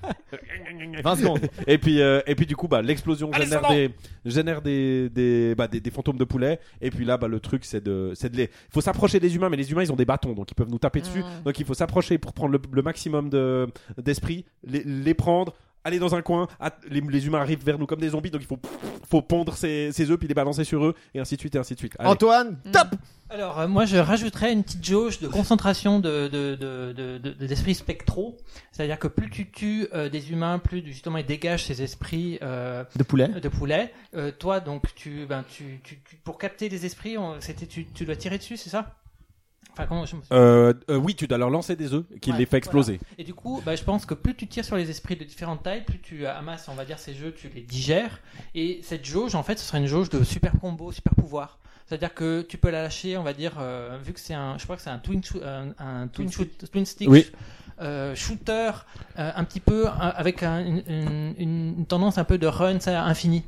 [1.02, 1.40] 20 secondes.
[1.66, 3.90] Et puis, euh, et puis du coup, bah, l'explosion Allez, génère Sandro des,
[4.24, 6.58] génère des, des, bah, des, des fantômes de poulets.
[6.80, 9.48] Et puis là, bah, le truc, c'est de, c'est de les, faut s'approcher des humains,
[9.48, 11.20] mais les humains, ils ont des bâtons, donc ils peuvent nous taper dessus.
[11.20, 11.44] Mm.
[11.44, 15.41] Donc il faut s'approcher pour prendre le, le maximum de, d'esprit, les, les prendre,
[15.84, 16.48] aller dans un coin.
[16.90, 18.58] les, les humains arrivent vers nous comme des zombies, donc il faut,
[19.08, 21.58] faut pondre ces, ces œufs, puis les balancer sur eux, et ainsi de suite, et
[21.58, 21.94] ainsi de suite.
[21.98, 22.08] Allez.
[22.10, 22.88] Antoine, top
[23.30, 27.46] Alors, euh, moi, je rajouterais une petite jauge de concentration de, de, de, de, de-
[27.46, 28.36] d'esprits spectraux.
[28.72, 32.84] C'est-à-dire que plus tu tues euh, des humains, plus justement ils dégagent ces esprits euh,
[32.96, 33.28] De poulet.
[33.28, 33.92] de poulet.
[34.14, 37.86] Euh, toi, donc, tu, ben, tu, tu, tu- pour capter les esprits, on- c'était, tu,
[37.86, 38.94] tu dois tirer dessus, c'est ça?
[39.72, 42.31] Enfin, comment je me souviens Euh, euh, oui, tu dois leur lancer des œufs, qui
[42.31, 43.01] Ouais, les fait exploser.
[43.16, 45.62] Et du coup, bah, je pense que plus tu tires sur les esprits de différentes
[45.62, 48.20] tailles, plus tu amasses, on va dire, ces jeux, tu les digères.
[48.55, 51.59] Et cette jauge, en fait, ce serait une jauge de super combo, super pouvoir.
[51.87, 54.64] C'est-à-dire que tu peux la lâcher, on va dire, euh, vu que c'est un, je
[54.64, 57.27] crois que c'est un twin, shoo- un, un twin, shoot- twin stick Oui.
[57.81, 58.70] euh, shooter,
[59.18, 62.46] euh, un petit peu euh, avec un- une, une- une- une tendance un peu de
[62.46, 63.42] run ça, infini.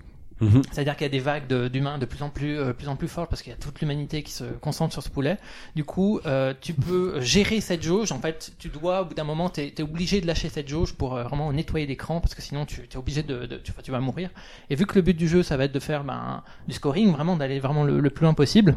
[0.44, 0.62] Mhm.
[0.70, 3.08] C'est-à-dire qu'il y a des vagues d'humains de plus en plus, euh, plus en plus
[3.08, 5.38] fortes parce qu'il y a toute l'humanité qui se concentre sur ce poulet.
[5.74, 8.12] Du coup, euh, tu peux gérer cette jauge.
[8.12, 10.94] En fait, tu dois, au bout d'un moment, tu es, obligé de lâcher cette jauge
[10.94, 14.00] pour euh, vraiment nettoyer l'écran parce que sinon, tu es obligé de, de- tu, vas
[14.00, 14.30] mourir.
[14.70, 17.12] Et vu que le but du jeu, ça va être de faire ben, du scoring,
[17.12, 18.76] vraiment d'aller vraiment le plus loin possible.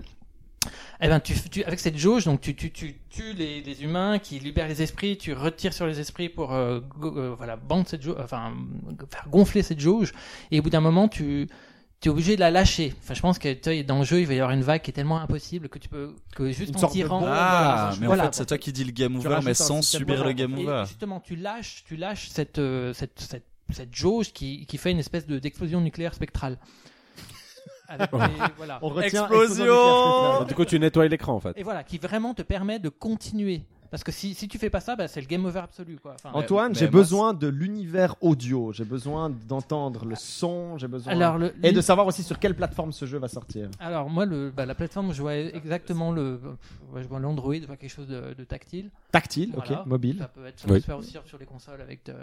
[1.01, 4.17] Eh ben, tu, tu- avec cette jauge, donc tu, tu, tu tues les, les humains
[4.17, 7.87] qui libèrent les esprits, tu retires sur les esprits pour euh, go- euh, voilà bande
[7.87, 8.53] cette jauge, enfin
[9.11, 10.11] faire gonfler cette jauge.
[10.49, 11.47] Et au bout d'un moment, tu
[11.99, 12.93] tu es obligé de la lâcher.
[13.01, 14.81] Enfin, je pense que tu vois, dans le jeu, il va y avoir une vague
[14.83, 17.19] qui est tellement impossible que tu peux que juste Une en tirant.
[17.21, 17.29] bombe.
[17.31, 18.23] Ah, mais Voilà.
[18.23, 20.53] en fait, c'est toi qui dis le game Tu over, mais sans subir le game
[20.57, 20.83] over.
[20.87, 24.99] justement, tu lâches, tu lâches cette, euh, cette, cette, cette jauge qui, qui fait une
[24.99, 26.57] espèce de- d'explosion nucléaire spectrale.
[27.89, 28.17] Avec des-
[28.57, 28.79] voilà.
[28.81, 31.53] On retient Explosion Du coup, tu nettoies l'écran en fait.
[31.57, 33.61] Et voilà, qui vraiment te permet de continuer.
[33.89, 35.97] Parce que si, si tu fais pas ça, bah, c'est le game over absolu.
[36.01, 36.13] Quoi.
[36.15, 38.71] Enfin, Antoine, mais j'ai besoin de l'univers audio.
[38.73, 40.77] J'ai besoin d'entendre le son.
[40.77, 43.69] J'ai besoin alors, le, et de savoir aussi sur quelle plateforme ce jeu va sortir.
[43.79, 46.39] alors moi, le, bah, la plateforme, je vois exactement le,
[46.93, 48.89] ouais, je vois l'Android, je vois quelque chose de, de tactile.
[49.11, 49.81] Tactile, Voilà.
[49.81, 50.17] ok, mobile.
[50.19, 50.73] Ça peut, être, ça Oui.
[50.75, 52.13] peut se faire aussi sur les consoles avec de,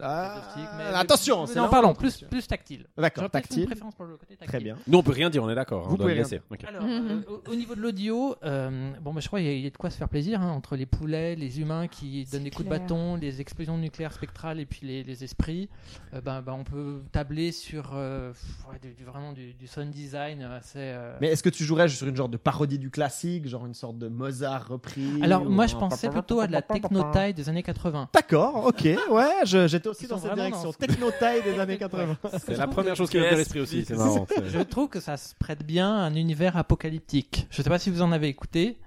[0.00, 2.86] Ah, de stick, mais- attention, c'est Non, pardon, plus, plus tactile.
[2.98, 3.66] D'accord, une tactile.
[3.66, 4.48] préférence pour le côté tactile.
[4.48, 4.76] Très bien.
[4.86, 5.86] Nous, on peut rien dire, on est d'accord.
[5.88, 6.40] Vous on pouvez rien laisser.
[6.50, 6.64] Ok.
[6.66, 9.54] Alors, euh, au, au niveau de l'audio, euh, bon, bah, je crois qu'il y, a-
[9.54, 12.24] il y a de quoi se faire plaisir hein, entre les poulets, les humains qui
[12.32, 15.68] donnent des coups de bâton, les explosions nucléaires spectrales et puis les, les esprits.
[16.14, 18.32] Euh, ben, ben, on peut tabler sur euh,
[18.70, 20.78] ouais, du, du- vraiment du, du sound design assez.
[20.78, 23.74] euh, Mais est-ce que tu jouerais sur une genre de parodie du classique, genre une
[23.74, 27.48] sorte de Mozart repris Alors, ou moi, je pensais plutôt à de la techno-taille des
[27.50, 28.08] années 80.
[28.14, 30.62] D'accord, ok, ouais, je- j'étais aussi Ils dans cette direction.
[30.64, 32.16] dans ce- Techno-taille des années 80.
[32.46, 33.84] C'est la première chose qui me vient à l'esprit aussi.
[33.84, 34.26] C'est marrant.
[34.28, 37.46] c'est- Je trouve que ça se prête bien à un univers apocalyptique.
[37.50, 38.78] Je sais pas si vous en avez écouté.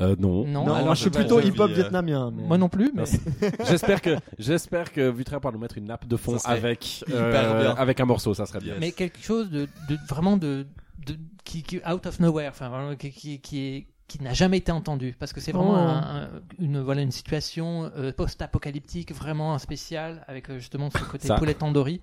[0.00, 0.44] Euh, non.
[0.46, 2.30] Non, Non, alors moi je suis plutôt hip-hop vietnamien.
[2.34, 3.04] mais- moi non plus, mais
[3.68, 7.98] J'espère que j'espère que Vutraire va nous mettre une nappe de fond avec euh, avec
[8.00, 8.74] un morceau, ça serait bien.
[8.78, 10.66] Mais quelque chose de, de vraiment de,
[11.06, 14.56] de qui, qui out of nowhere, enfin vraiment qui, qui, qui est qui n'a jamais
[14.56, 15.76] été entendu parce que c'est vraiment Oh.
[15.88, 21.26] un- un- une voilà une situation euh, post-apocalyptique vraiment un spécial avec justement ce côté
[21.28, 21.34] Ça.
[21.36, 22.00] poulet tandoori.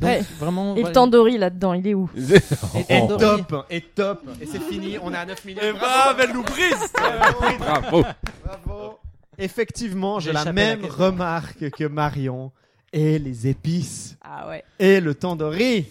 [0.00, 0.22] Donc Ouais.
[0.38, 2.08] vraiment Et le voilà, tandoori là-dedans, il est où
[2.88, 4.22] et top, et top.
[4.40, 5.62] Et c'est fini, on est à 9 minutes.
[5.62, 6.92] Et bam, elle nous brise
[7.58, 8.04] Bravo.
[8.44, 8.98] Bravo.
[9.38, 12.50] Effectivement, j'ai la même remarque que Marion.
[12.92, 14.16] Et les épices.
[14.22, 14.64] Ah ouais.
[14.78, 15.86] Et le tandoori.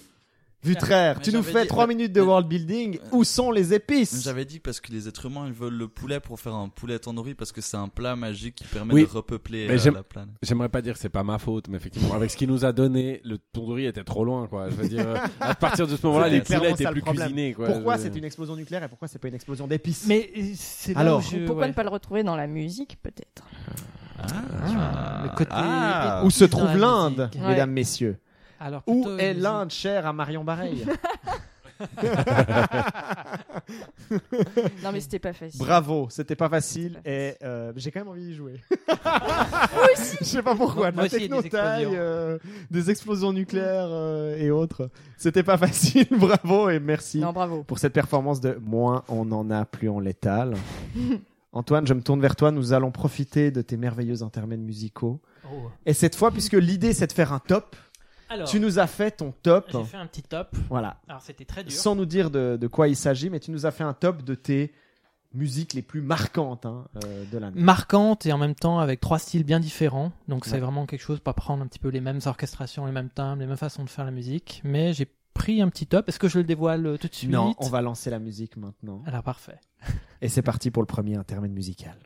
[0.63, 3.00] Vutraire, Mais tu nous fais dit- 3 mais- minutes de mais- world building.
[3.12, 6.20] Où sont les épices J'avais dit parce que les êtres humains ils veulent le poulet
[6.20, 9.04] pour faire un poulet tandoori parce que c'est un plat magique qui permet Oui.
[9.06, 10.36] de repeupler Mais euh, la planète.
[10.41, 12.74] J'aimerais pas dire que c'est pas ma faute, mais effectivement, avec ce qu'il nous a
[12.74, 14.70] donné, le tandoori était trop loin, quoi.
[14.70, 17.28] Je veux dire, euh, à partir de ce moment-là, les poulets étaient plus problème.
[17.28, 17.67] cuisinés, quoi.
[17.67, 20.41] Pourquoi Je- c'est une explosion nucléaire et pourquoi c'est pas une explosion d'épices Mais euh,
[20.56, 21.70] c'est Alors, je, Pourquoi ouais.
[21.70, 23.43] ne pas le retrouver dans la musique, peut-être?
[24.20, 26.24] Ah, le côté Ah.
[26.26, 28.17] Où se trouve l'Inde, mesdames, messieurs
[28.60, 30.86] Alors Où est l'Inde chère à Marion Bareil
[34.84, 35.60] Non, mais c'était pas facile.
[35.60, 38.62] Bravo, c'était pas facile et euh, j'ai quand même envie d'y jouer.
[40.20, 42.02] Je sais pas pourquoi, de Moi la aussi, il y a des techno-taille, explosions.
[42.02, 42.38] euh,
[42.72, 44.89] des explosions nucléaires euh, et autres.
[45.17, 47.63] C'était pas facile, bravo et merci Non, bravo.
[47.63, 50.56] pour cette performance de moins on en a, plus on l'étale.
[51.52, 55.20] Antoine, je me tourne vers toi, nous allons profiter de tes merveilleux intermèdes musicaux.
[55.46, 55.70] Oh.
[55.86, 57.76] Et cette fois, puisque l'idée c'est de faire un top,
[58.30, 60.56] Alors, tu nous as fait ton top, j'ai fait un petit top.
[60.70, 61.72] voilà, Alors c'était très dur.
[61.72, 64.24] sans nous dire de, de quoi il s'agit, mais tu nous as fait un top
[64.24, 64.74] de tes
[65.34, 67.60] musiques les plus marquantes hein, euh, de l'année.
[67.62, 70.12] marquante et en même temps avec trois styles bien différents.
[70.28, 73.10] Donc c'est vraiment quelque chose pour prendre un petit peu les mêmes orchestrations, les mêmes
[73.10, 74.62] timbres, les mêmes façons de faire la musique.
[74.63, 76.08] Mais j'ai pris un petit top.
[76.10, 77.30] Est-ce que je le dévoile euh, tout de suite?
[77.30, 79.04] Non, on va lancer la musique maintenant.
[79.06, 79.60] Alors parfait.
[80.22, 81.98] Et c'est parti pour le premier intermède musical.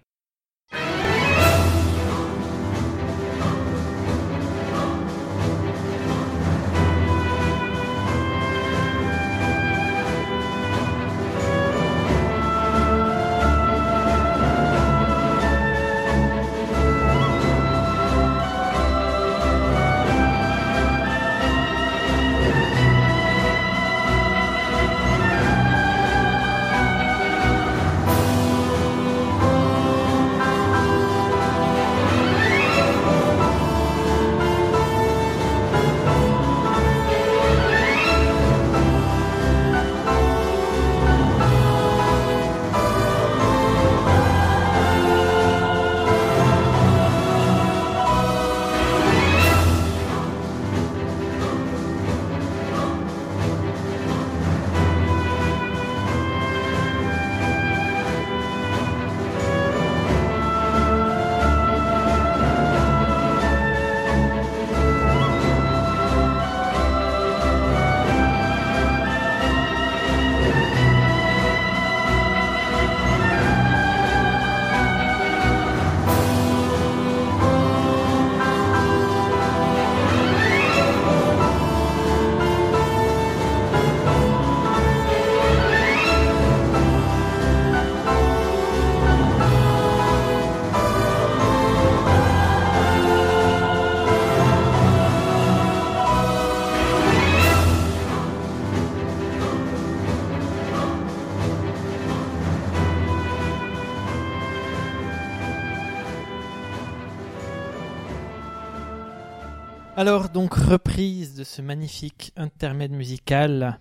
[110.02, 113.80] Alors, donc, reprise de ce magnifique intermède musical.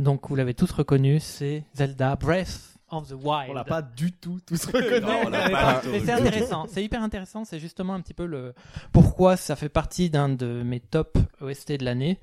[0.00, 3.50] Donc, vous l'avez tous reconnu, c'est Zelda Breath of the Wild.
[3.50, 5.00] On l'a pas du tout tous reconnu.
[5.00, 8.00] Non, on l'a Mais pas pas- mais c'est intéressant, c'est hyper intéressant, c'est justement un
[8.00, 8.52] petit peu le
[8.90, 12.18] pourquoi ça fait partie d'un de mes top OST de l'année.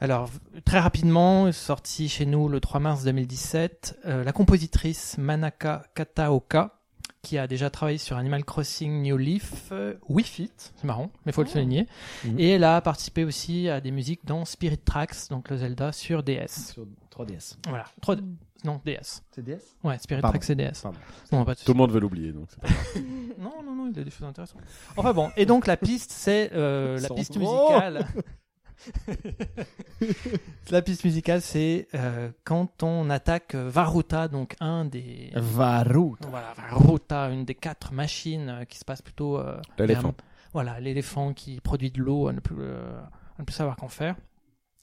[0.00, 0.28] Alors
[0.64, 6.75] très rapidement, sorti chez nous le 3 mars 2017, euh, la compositrice Manaka Kataoka
[7.26, 11.32] qui a déjà travaillé sur Animal Crossing New Leaf, euh, Wii Fit, c'est marrant, mais
[11.32, 11.88] faut le souligner.
[12.24, 12.38] Mhm.
[12.38, 16.22] Et elle a participé aussi à des musiques dans Spirit Tracks, donc le Zelda sur
[16.22, 16.72] DS.
[16.74, 17.56] Sur 3DS.
[17.68, 18.22] Voilà, 3D.
[18.62, 19.24] non DS.
[19.32, 20.38] C'est DS Ouais, Spirit Pardon.
[20.38, 20.80] Tracks c'est DS.
[20.80, 20.98] Pardon.
[21.32, 23.02] Non, pas de Tout le monde veut l'oublier, donc c'est pas grave.
[23.40, 24.62] non, non, non, il y a des choses intéressantes.
[24.96, 28.06] Enfin bon, et donc la piste, c'est euh, la piste musicale.
[30.70, 35.30] la piste musicale, c'est euh, quand on attaque Varuta, donc un des.
[35.34, 36.16] Varou.
[36.30, 39.38] Voilà, Varuta, une des quatre machines euh, qui se passe plutôt.
[39.38, 40.02] euh, L'éléphant.
[40.02, 40.14] vers-
[40.52, 43.88] Voilà, l'éléphant qui produit de l'eau à ne plus, euh, à ne plus savoir qu'en
[43.88, 44.16] faire.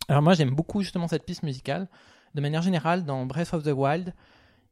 [0.08, 1.88] Alors moi, j'aime beaucoup justement cette piste musicale.
[2.36, 4.14] De manière générale, dans Breath of the Wild,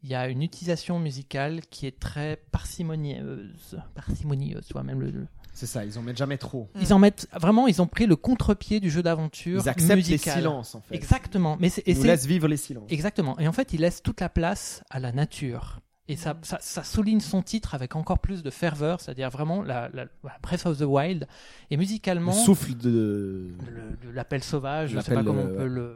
[0.04, 3.80] il y a une utilisation musicale qui est très parcimonieuse.
[3.94, 6.70] Parcimonieuse, vois, même le, C'est ça, ils en mettent jamais trop.
[6.80, 10.36] ils en mettent vraiment, ils ont pris le contre-pied du jeu d'aventure Ils acceptent musical.
[10.36, 10.96] les silences en fait.
[10.96, 12.86] Exactement, mais c'est et Ils laissent vivre les silences.
[12.90, 13.38] exactement.
[13.40, 15.80] Et en fait, ils laissent toute la place à la nature.
[16.08, 19.90] Et ça, ça, ça souligne son titre avec encore plus de ferveur, c'est-à-dire vraiment la,
[20.42, 21.28] Breath of the Wild.
[21.70, 22.90] Et Le musicalement, souffle de.
[22.90, 23.52] le-
[24.04, 25.96] le- l'appel sauvage, je sais L'appel, pas comment on peut le.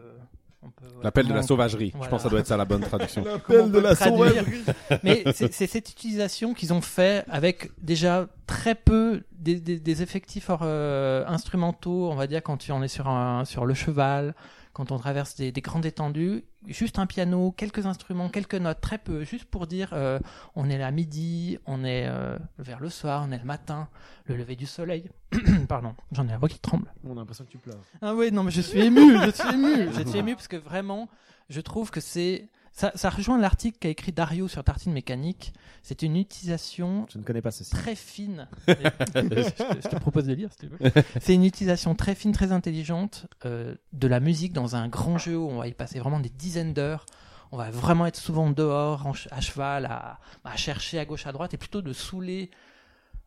[1.04, 1.92] L'appel de la on- sauvagerie.
[2.02, 3.24] Je pense que ça doit être ça la bonne traduction.
[3.24, 4.30] L'appel de la traduire.
[4.30, 4.64] sauvagerie.
[5.04, 10.02] Mais c'est c'est cette utilisation qu'ils ont fait avec déjà très peu des, des- des
[10.02, 14.34] effectifs euh, instrumentaux, on va dire quand tu en es sur, un, sur le cheval,
[14.74, 18.98] quand on traverse des, des grandes étendues, juste un piano, quelques instruments, quelques notes, très
[18.98, 20.20] peu, juste pour dire euh,
[20.56, 23.88] on est là à midi, on est euh, vers le soir, on est le matin,
[24.26, 25.10] le lever du soleil.
[25.70, 26.92] Pardon, j'en ai la voix qui tremble.
[27.06, 27.80] On a l'impression que tu pleures.
[28.02, 30.58] Ah oui, non, mais je suis ému, je suis ému, je suis ému parce que
[30.58, 31.08] vraiment,
[31.50, 35.54] je trouve que c'est ça, ça rejoint l'article qu'a écrit Dario sur Tartine Mécanique.
[35.82, 37.72] C'est une utilisation Je ne connais pas ceci.
[37.72, 38.50] très fine.
[38.68, 40.92] je, te, je te propose de lire si tu veux.
[41.22, 45.38] C'est une utilisation très fine, très intelligente euh, de la musique dans un grand jeu
[45.38, 47.06] où on va y passer vraiment des dizaines d'heures.
[47.54, 51.54] On va vraiment être souvent dehors, à cheval, à, à chercher à gauche, à droite,
[51.54, 52.52] et plutôt de saouler,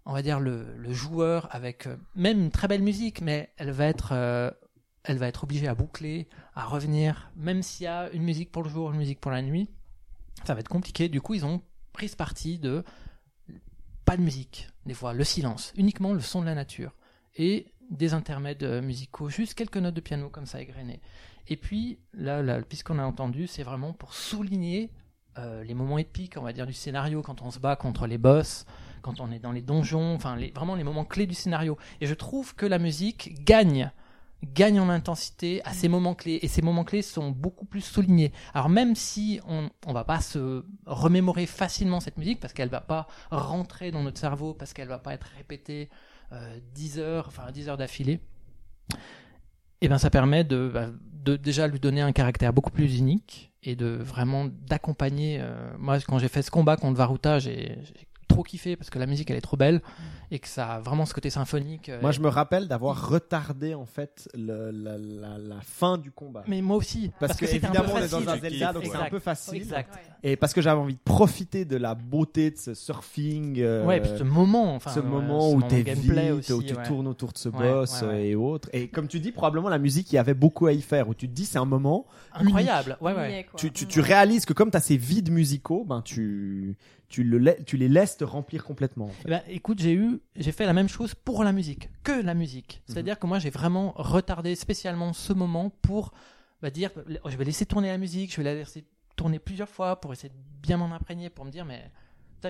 [0.04, 3.70] on va dire, le, le joueur avec euh, même une très belle musique, mais elle
[3.70, 4.50] va être, euh,
[5.08, 8.62] elle va être obligée à boucler, à revenir, même s'il y a une musique pour
[8.62, 9.70] le jour, une musique pour la nuit,
[10.44, 11.08] ça va être compliqué.
[11.08, 11.62] Du coup, ils ont
[11.94, 12.84] pris ce parti de
[14.04, 16.94] pas de musique, des fois le silence, uniquement le son de la nature
[17.36, 21.00] et des intermèdes euh, musicaux, juste quelques notes de piano comme ça égrenées.
[21.46, 24.90] Et puis là, puisqu'on a entendu, c'est vraiment pour souligner
[25.38, 28.18] euh, les moments épiques, on va dire, du scénario quand on se bat contre les
[28.18, 28.66] boss,
[29.00, 31.78] quand on est dans les donjons, enfin vraiment les moments clés du scénario.
[32.02, 33.90] Et je trouve que la musique gagne
[34.44, 38.32] gagne en intensité à ces moments clés et ces moments clés sont beaucoup plus soulignés.
[38.54, 42.80] Alors même si on on va pas se remémorer facilement cette musique parce qu'elle va
[42.80, 45.88] pas rentrer dans notre cerveau parce qu'elle va pas être répétée
[46.32, 48.20] euh, 10 heures enfin 10 heures d'affilée
[49.80, 50.88] et ben ça permet de, bah,
[51.24, 55.98] de déjà lui donner un caractère beaucoup plus unique et de vraiment d'accompagner euh, moi
[56.00, 57.78] quand j'ai fait ce combat contre Varuta j'ai
[58.28, 59.80] trop kiffé parce que la musique elle est trop belle
[60.30, 63.74] et que ça a vraiment ce côté symphonique euh, Moi, je me rappelle d'avoir retardé
[63.74, 66.44] en fait le- la, la- la fin du combat.
[66.46, 68.28] mais moi aussi Parce, que, c'était un peu évidemment, on est dans facile.
[68.28, 69.10] un Zelda, donc c'est un Exact.
[69.10, 69.56] peu facile.
[69.56, 73.58] exact Et parce que j'avais envie de profiter de la beauté de ce surfing.
[73.60, 76.52] euh, ouais, puis ce moment, enfin, ce ouais, moment ce où moment t'es vite, aussi,
[76.52, 76.82] où tu ouais.
[76.84, 78.28] tournes autour de ce Ouais, boss ouais, ouais.
[78.28, 78.68] et autres.
[78.72, 81.08] Et comme tu dis, probablement la musique, il y avait beaucoup à y faire.
[81.08, 82.06] Où tu te dis, c'est un moment.
[82.34, 83.46] Incroyable, ouais, ouais.
[83.56, 86.76] Tu, tu, tu réalises que comme tu as ces vides musicaux, ben tu,
[87.08, 89.06] tu, le, lai- tu les laisses te remplir complètement.
[89.06, 89.22] en fait.
[89.26, 92.34] Eh ben, écoute, j'ai eu, j'ai fait la même chose pour la musique, que la
[92.34, 92.82] musique.
[92.88, 92.94] Mhm.
[92.94, 96.12] C'est-à-dire que moi, j'ai vraiment retardé spécialement ce moment pour
[96.62, 96.90] bah, dire,
[97.26, 98.84] je vais laisser tourner la musique, je vais la laisser
[99.16, 101.90] tourner plusieurs fois pour essayer de bien m'en imprégner, pour me dire, mais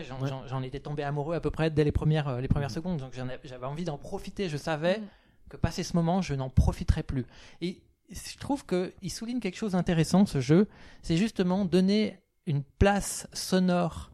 [0.07, 0.21] j'en,
[0.61, 0.67] Ouais.
[0.67, 3.13] étais tombé amoureux à peu près dès les premières, euh, les premières secondes, donc
[3.45, 4.49] j'avais envie d'en profiter.
[4.49, 5.07] Je savais Mhm.
[5.51, 7.25] que passé ce moment, je n'en profiterai plus.
[7.61, 10.67] Et je trouve qu'il souligne quelque chose d'intéressant, ce jeu,
[11.03, 14.11] c'est justement donner une place sonore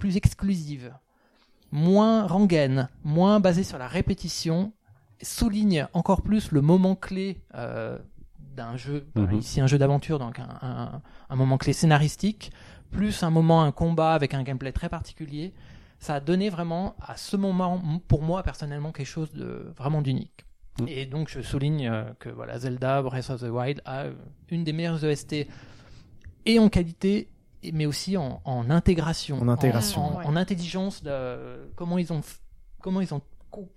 [0.00, 0.92] plus exclusive,
[1.72, 4.72] moins rengaine, moins basée sur la répétition,
[5.22, 7.98] souligne encore plus le moment clé euh,
[8.56, 9.34] d'un jeu, Mhm.
[9.38, 12.50] ici un jeu d'aventure, donc un, un- un moment clé scénaristique,
[12.90, 15.52] plus un moment, un combat avec un gameplay très particulier.
[15.98, 20.46] Ça a donné vraiment à ce moment, pour moi personnellement, quelque chose de vraiment d'unique.
[20.80, 20.88] Mhm.
[20.88, 24.12] Et donc je souligne euh, que voilà, Zelda Breath of the Wild a euh,
[24.48, 25.46] une des meilleures EST
[26.46, 27.28] et en qualité
[27.72, 30.02] mais aussi en, en intégration, En intégration.
[30.02, 30.26] en, Ouais.
[30.26, 32.20] en intelligence de comment ils ont
[32.80, 33.20] comment ils ont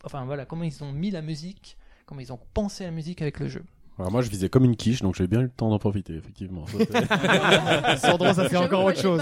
[0.03, 3.39] enfin voilà comment ils ont mis la musique comment ils ont pensé la musique avec
[3.39, 3.63] le jeu.
[3.99, 6.15] Alors moi, je visais comme une quiche, donc j'ai bien eu le temps d'en profiter,
[6.15, 6.65] effectivement.
[7.97, 9.21] Sandro, ça c'est encore autre chose.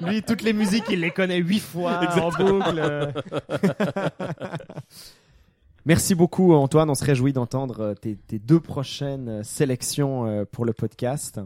[0.00, 3.12] Lui, toutes les musiques, il les connaît huit fois en boucle.
[5.86, 10.44] Merci beaucoup Antoine, on se réjouit d'entendre euh, tes, tes deux prochaines euh, sélections euh,
[10.44, 11.40] pour le podcast.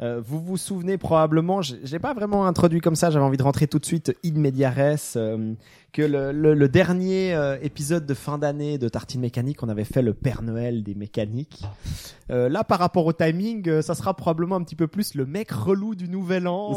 [0.00, 3.42] Euh, vous vous souvenez probablement, j'ai j'ai pas vraiment introduit comme ça, j'avais envie de
[3.44, 5.54] rentrer tout de suite in media res, euh,
[5.92, 9.84] que le, le- le dernier euh, épisode de fin d'année de Tartine Mécanique, on avait
[9.84, 11.62] fait le Père Noël des mécaniques.
[12.32, 15.26] Euh, là, par rapport au timing, euh, ça sera probablement un petit peu plus le
[15.26, 16.72] mec relou du Nouvel An,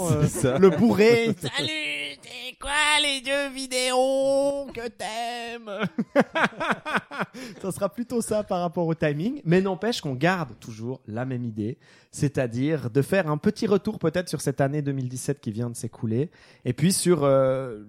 [0.59, 1.35] le bourré.
[1.57, 5.87] Salut, c'est quoi les jeux vidéo que t'aimes?
[7.61, 11.43] Ça sera plutôt ça par rapport au timing, mais n'empêche qu'on garde toujours la même
[11.43, 11.77] idée,
[12.11, 16.31] c'est-à-dire de faire un petit retour peut-être sur cette année 2017 qui vient de s'écouler,
[16.65, 17.83] et puis sur euh,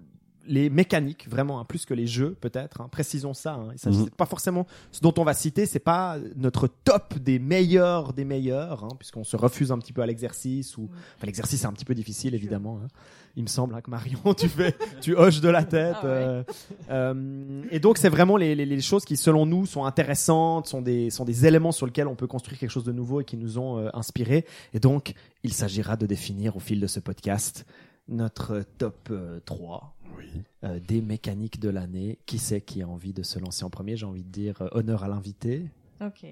[0.48, 2.80] les mécaniques, vraiment, hein, plus que les jeux peut-être.
[2.80, 2.88] hein.
[2.90, 3.54] précisons ça.
[3.54, 3.68] Hein.
[3.72, 4.10] Il s'agit Mhm.
[4.10, 8.84] pas forcément ce dont on va citer, c'est pas notre top des meilleurs des meilleurs,
[8.84, 11.84] hein, puisqu'on se refuse un petit peu à l'exercice ou enfin, l'exercice est un petit
[11.84, 12.80] peu difficile évidemment.
[12.82, 12.88] hein.
[13.36, 15.94] Il me semble hein, que Marion, tu fais, tu hoches de la tête.
[16.00, 16.10] Ah ouais.
[16.10, 16.42] euh,
[16.90, 20.82] euh, et donc c'est vraiment les, les, les choses qui, selon nous, sont intéressantes, sont
[20.82, 23.36] des sont des éléments sur lesquels on peut construire quelque chose de nouveau et qui
[23.36, 24.44] nous ont euh, inspirés.
[24.74, 27.64] Et donc, il s'agira de définir au fil de ce podcast
[28.08, 30.42] notre top euh, 3 Oui.
[30.64, 32.18] euh, des mécaniques de l'année.
[32.26, 33.96] Qui c'est qui a envie de se lancer en premier?
[33.96, 35.66] J'ai envie de dire euh, honneur à l'invité.
[36.00, 36.24] Ok.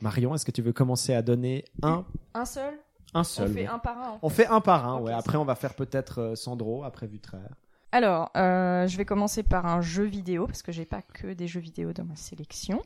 [0.00, 2.74] Marion, est-ce que tu veux commencer à donner un, Un seul?
[3.12, 3.66] Un On seul fait oui.
[3.66, 4.10] un par un.
[4.12, 4.44] en On fait.
[4.44, 5.12] fait un par un, ouais.
[5.12, 7.54] Après, on va faire peut-être euh, Sandro, après Vutraire.
[7.92, 11.48] Alors, euh, je vais commencer par un jeu vidéo parce que j'ai pas que des
[11.48, 12.80] jeux vidéo dans ma sélection.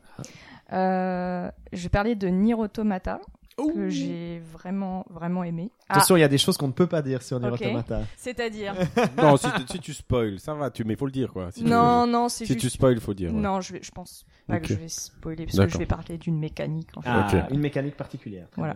[0.73, 3.21] Euh, je vais parler de Nier Automata
[3.57, 5.71] que j'ai vraiment vraiment aimé.
[5.87, 7.61] Ah, Attention, il y a des choses qu'on ne peut pas dire sur Nier Ok.
[7.61, 8.01] Automata.
[8.17, 8.73] c'est-à-dire
[9.17, 11.51] non, si, tu- si tu spoil, ça va, tu, mais faut le dire, quoi.
[11.51, 13.33] Si tu- Non, non, c'est si juste tu spoil, faut dire.
[13.33, 13.39] ouais.
[13.39, 16.17] Non, je vais, je pense pas que je vais spoiler parce que je vais parler
[16.17, 16.89] d'une mécanique.
[16.95, 17.09] En, fait.
[17.11, 17.47] Ah.
[17.51, 18.47] Une mécanique particulière.
[18.57, 18.75] Voilà.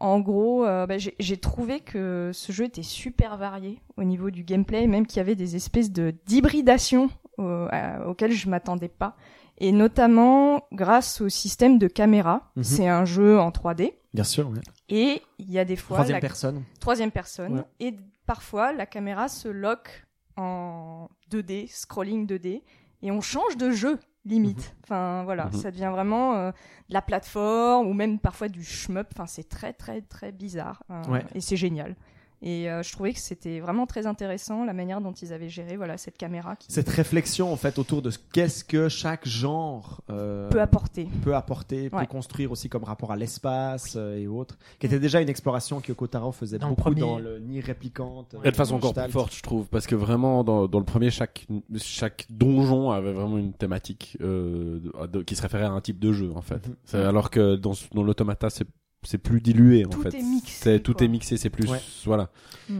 [0.00, 4.42] En gros, euh, bah, j'ai trouvé que ce jeu était super varié au niveau du
[4.42, 7.08] gameplay, même qu'il y avait des espèces de d'hybridation
[7.38, 9.16] euh, auxquelles je m'attendais pas.
[9.58, 12.50] Et notamment grâce au système de caméra.
[12.56, 12.62] Mhm.
[12.64, 13.94] C'est un jeu en 3D.
[14.14, 14.60] Bien sûr, ouais.
[14.88, 16.62] Et il y a des fois Troisième la personne.
[16.80, 17.54] troisième personne.
[17.58, 17.64] Ouais.
[17.80, 20.04] Et parfois, la caméra se lock
[20.36, 22.62] en 2D, scrolling 2D,
[23.02, 24.74] et on change de jeu, limite.
[24.84, 25.52] Enfin, voilà, Mhm.
[25.52, 26.50] ça devient vraiment euh,
[26.88, 29.08] de la plateforme, ou même parfois du shmup.
[29.14, 30.82] Enfin, c'est très, très, très bizarre.
[30.90, 31.24] euh, Ouais.
[31.34, 31.96] Et c'est génial.
[32.44, 35.76] Et euh, je trouvais que c'était vraiment très intéressant la manière dont ils avaient géré
[35.76, 40.00] voilà, cette caméra qui Cette réflexion, en fait, autour de ce- qu'est-ce que chaque genre
[40.10, 41.08] euh, peut apporter.
[41.22, 45.20] peut apporter, peut construire aussi comme rapport à l'espace euh, et autres, qui était déjà
[45.20, 47.00] une exploration que Kotaro faisait Dans le beaucoup premier.
[47.00, 48.34] dans le Nier réplicante.
[48.42, 51.10] Et de façon encore plus forte, je trouve, parce que vraiment, dans, dans le premier,
[51.10, 54.80] chaque, chaque donjon avait vraiment une thématique euh,
[55.12, 56.68] de- qui se référait à un type de jeu, en fait.
[56.92, 57.00] Mhm.
[57.06, 58.66] Alors que dans, dans l'automata, c'est
[59.04, 60.14] c'est plus dilué, en Tout fait.
[60.14, 61.04] est mixé, C'est- Tout quoi.
[61.04, 61.68] est mixé, c'est plus...
[61.68, 61.80] Ouais.
[62.04, 62.30] Voilà.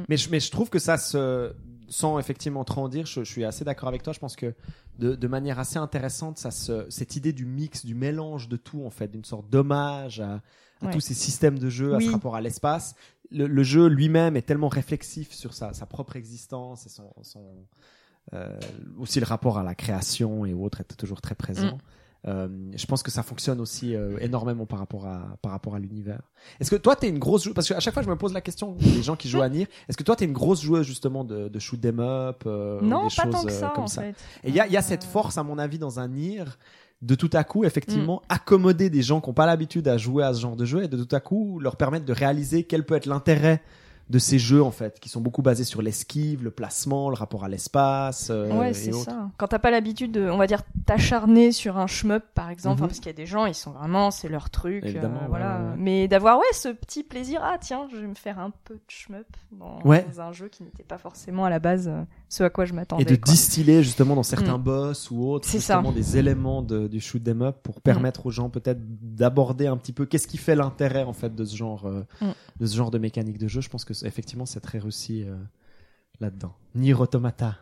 [0.08, 1.52] Mais je, mais je trouve que ça se,
[1.88, 4.12] sans effectivement trop en dire, je, je suis assez d'accord avec toi.
[4.12, 4.54] Je pense que
[4.98, 8.84] de, de manière assez intéressante, ça se, cette idée du mix, du mélange de tout,
[8.84, 10.40] en fait, d'une sorte d'hommage à, à
[10.86, 10.92] Ouais.
[10.92, 12.94] tous ces systèmes de jeu, à ce rapport à l'espace.
[13.30, 17.44] Le, le jeu lui-même est tellement réflexif sur sa, sa propre existence et son, son
[18.34, 18.58] euh,
[18.98, 21.76] aussi le rapport à la création et autres est toujours très présent.
[21.76, 21.78] Mm.
[22.28, 25.80] Euh, je pense que ça fonctionne aussi euh, énormément par rapport à par rapport à
[25.80, 26.20] l'univers.
[26.60, 27.54] Est-ce que toi t'es une grosse joueuse?
[27.54, 29.66] Parce qu'à chaque fois je me pose la question les gens qui jouent à Nier,
[29.88, 33.08] est-ce que toi t'es une grosse joueuse justement de, de shoot 'em up euh, non,
[33.08, 34.02] des pas choses tant que ça, comme en ça?
[34.02, 34.14] fait.
[34.44, 36.44] Et il y a, il y a cette force à mon avis dans un Nier
[37.00, 38.32] de tout à coup effectivement Mm.
[38.34, 40.88] accommoder des gens qui n'ont pas l'habitude à jouer à ce genre de jeu et
[40.88, 43.60] de tout à coup leur permettre de réaliser quel peut être l'intérêt
[44.12, 47.44] de ces jeux en fait qui sont beaucoup basés sur l'esquive, le placement, le rapport
[47.44, 49.30] à l'espace euh, Ouais, c'est ça.
[49.38, 52.80] Quand t'as pas l'habitude de, on va dire, t'acharner sur un shmup, par exemple, Mhm.
[52.82, 55.58] enfin, parce qu'il y a des gens, ils sont vraiment, c'est leur truc, euh, voilà.
[55.58, 55.74] ouais, ouais.
[55.78, 58.80] Mais d'avoir, ouais, ce petit plaisir, ah tiens, je vais me faire un peu de
[58.88, 60.06] shmup dans, Ouais.
[60.14, 62.74] dans un jeu qui n'était pas forcément à la base euh, ce à quoi je
[62.74, 63.02] m'attendais.
[63.02, 63.32] et de quoi.
[63.32, 64.62] distiller justement dans certains Mm.
[64.62, 65.52] boss ou autres ça.
[65.58, 69.76] justement des éléments de, du shoot 'em up pour permettre aux gens peut-être d'aborder un
[69.76, 72.26] petit peu qu'est-ce qui fait l'intérêt en fait de ce genre euh, Mm.
[72.60, 75.36] de ce genre de mécanique de jeu je pense que effectivement c'est très réussi euh,
[76.20, 77.56] là-dedans Nier Automata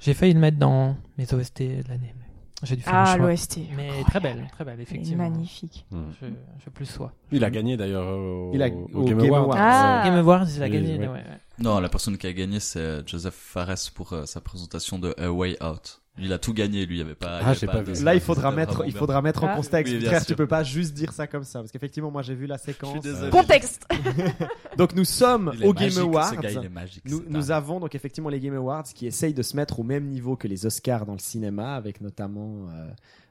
[0.00, 2.14] J'ai failli le mettre dans mes OST de l'année.
[2.62, 3.58] J'ai dû faire un Ah, l'OST.
[3.76, 4.04] Mais incroyable.
[4.06, 5.24] très belle, très belle, effectivement.
[5.28, 5.84] magnifique.
[5.90, 6.00] Mm.
[6.20, 6.26] Je,
[6.64, 7.12] je plus sois.
[7.30, 9.44] Il a gagné d'ailleurs au, Il a- au au Game Game Awards.
[9.44, 9.56] Awards.
[9.60, 10.02] Ah.
[10.06, 10.92] Game Awards, il a Oui, gagné.
[10.98, 11.06] oui.
[11.06, 11.24] ouais, ouais.
[11.58, 15.30] Non, la personne qui a gagné, c'est Joseph Fares pour euh, sa présentation de A
[15.30, 16.00] Way Out.
[16.18, 17.40] Il a tout gagné, lui, il y avait pas.
[17.42, 18.02] Ah, avait j'ai pas de- vu.
[18.04, 19.56] Là, il faudra mettre, il faudra mettre en Ah.
[19.56, 19.92] contexte.
[19.94, 20.26] Oui, Frère, sûr.
[20.28, 22.96] tu peux pas juste dire ça comme ça, parce qu'effectivement, moi, j'ai vu la séquence.
[22.96, 23.30] Je suis désolé.
[23.30, 23.86] Contexte.
[24.78, 26.30] Donc, nous sommes Il est au Game magique, Awards.
[26.30, 27.02] Ce gars, il est magique.
[27.06, 30.06] Nous, nous avons donc effectivement les Game Awards qui essayent de se mettre au même
[30.06, 32.88] niveau que les Oscars dans le cinéma, avec notamment euh,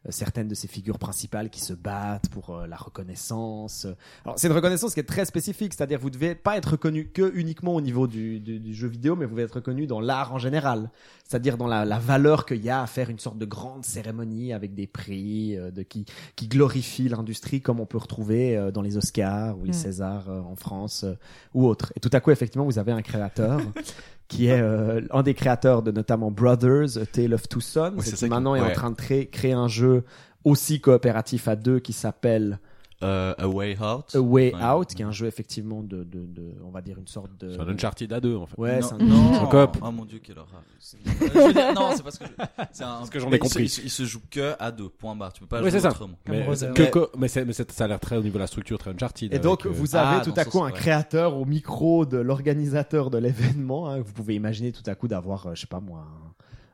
[0.10, 3.86] certaines de ces figures principales qui se battent pour euh, la reconnaissance.
[4.24, 7.32] Alors c'est une reconnaissance qui est très spécifique, c'est-à-dire vous devez pas être reconnu que
[7.36, 10.34] uniquement au niveau du, du, du jeu vidéo, mais vous devez être reconnu dans l'art
[10.34, 10.90] en général,
[11.28, 14.52] c'est-à-dire dans la, la valeur qu'il y a à faire une sorte de grande cérémonie
[14.54, 18.82] avec des prix euh, de qui qui glorifie l'industrie comme on peut retrouver euh, dans
[18.82, 19.74] les Oscars ou les Mm.
[19.74, 21.14] Césars euh, en France euh,
[21.54, 21.92] ou autre.
[21.96, 23.60] Et tout à coup, effectivement, vous avez un créateur
[24.28, 28.04] qui est euh, un des créateurs de notamment Brothers, A Tale of Two Sons, Oui,
[28.04, 30.04] qui maintenant est en train de créer, créer un jeu
[30.44, 32.60] aussi coopératif à deux qui s'appelle
[33.04, 34.16] Euh, A Way Out.
[34.16, 36.98] A Way Enfin, Out, qui est un jeu effectivement de, de, de on va dire
[36.98, 37.52] une sorte de...
[37.52, 38.58] C'est un Uncharted à deux, en fait.
[38.58, 39.12] Ouais, c'est un-.
[39.36, 39.78] En coop.
[39.82, 40.62] Oh mon dieu, quelle horreur.
[40.64, 42.32] Euh, je veux dire, non, c'est parce que je-
[42.72, 43.68] c'est un- Parce que j'en ai compris.
[43.68, 44.88] se- Il, se joue que à deux.
[44.90, 45.34] Point barre.
[45.34, 45.90] Tu peux pas Oui, jouer ça.
[45.90, 46.18] autrement.
[46.30, 48.40] Mais, que- Mais- que- mais, c'est- mais c'est- ça a l'air très au niveau de
[48.44, 49.34] la structure, très Uncharted.
[49.34, 50.72] Et donc, avec, euh, vous avez ah, tout à coup un ouais.
[50.72, 53.90] créateur au micro de l'organisateur de l'événement.
[53.90, 54.00] hein.
[54.00, 56.34] Vous pouvez imaginer tout à coup d'avoir, euh, je sais pas moi, un,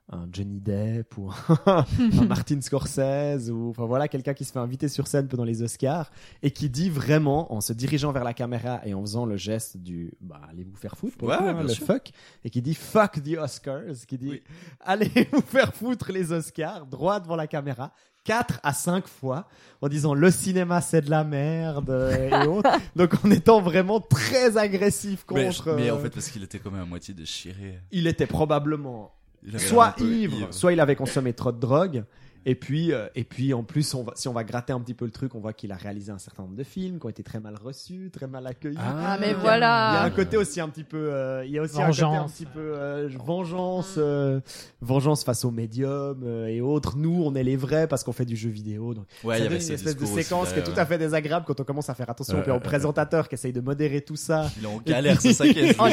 [0.10, 1.30] un Johnny Depp ou
[1.66, 1.86] un,
[2.20, 5.62] un Martin Scorsese ou enfin voilà quelqu'un qui se fait inviter sur scène pendant les
[5.62, 6.12] Oscars
[6.44, 9.78] et qui dit vraiment en se dirigeant vers la caméra et en faisant le geste
[9.78, 11.86] du bah allez vous faire foutre pour le Ouais, coup, hein, le sûr.
[11.86, 12.12] fuck
[12.44, 14.44] et qui dit fuck the Oscars qui dit Oui.
[14.82, 17.94] allez vous faire foutre les Oscars droit devant la caméra
[18.26, 19.48] 4 à 5 fois
[19.82, 22.70] en disant le cinéma c'est de la merde euh, et autres.
[22.96, 25.74] Donc en étant vraiment très agressif contre.
[25.76, 27.80] Mais, mais en euh, fait, parce qu'il était quand même à moitié déchiré.
[27.92, 29.12] il était probablement
[29.58, 32.04] soit ivre, soit il avait consommé trop de drogue.
[32.46, 34.96] Et puis, euh, et puis en plus, on va, si on va gratter un petit
[34.96, 37.10] peu le truc, on voit qu'il a réalisé un certain nombre de films qui ont
[37.10, 38.78] été très mal reçus, très mal accueillis.
[38.80, 39.92] Ah, mais Il y a- voilà.
[39.92, 41.88] Il y a un côté aussi un petit peu, euh, il y a aussi un
[41.92, 42.32] côté un Vengeance.
[42.34, 44.40] petit peu euh, vengeance, euh,
[44.82, 46.98] vengeance face aux médiums euh, et autres.
[46.98, 48.96] Nous, on est les vrais parce qu'on fait du jeu vidéo.
[48.96, 50.64] Donc Ouais, il ça y avait donne une ces espèce de aussi, séquence qui est
[50.64, 53.30] tout à fait désagréable quand on commence à faire attention Euh, puis au euh, présentateur
[53.30, 54.50] qui essaye de modérer tout ça.
[54.58, 55.86] Il est en galère, c'est ça qui est Oh,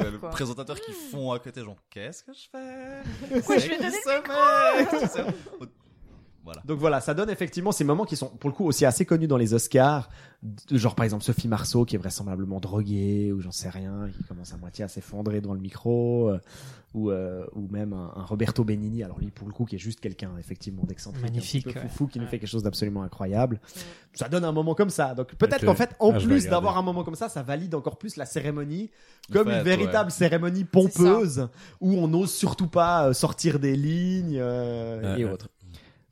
[0.00, 3.34] Le présentateur qui fond à côté, genre, qu'est-ce que je fais?
[3.34, 5.24] Pourquoi je vais donner ce mec Tu sais,
[6.46, 6.62] Voilà.
[6.64, 9.26] Donc voilà, ça donne effectivement ces moments qui sont pour le coup aussi assez connus
[9.26, 10.08] dans les Oscars,
[10.70, 14.52] genre par exemple Sophie Marceau qui est vraisemblablement droguée ou j'en sais rien, qui commence
[14.54, 16.38] à moitié à s'effondrer devant le micro, euh,
[16.94, 19.80] ou euh, ou même un, un Roberto Benigni, alors lui pour le coup qui est
[19.80, 21.88] juste quelqu'un effectivement d'excentrique, Magnifique, un petit peu ouais.
[21.88, 23.60] foufou, qui nous fait quelque chose d'absolument incroyable.
[24.14, 25.14] Ça donne un moment comme ça.
[25.14, 27.98] Donc peut-être qu'en fait en Ah, plus d'avoir un moment comme ça, ça valide encore
[27.98, 28.90] plus la cérémonie
[29.32, 31.48] comme fait, une véritable cérémonie pompeuse
[31.80, 35.32] où on n'ose surtout pas euh, sortir des lignes euh, Ouais, et ouais.
[35.32, 35.48] autres.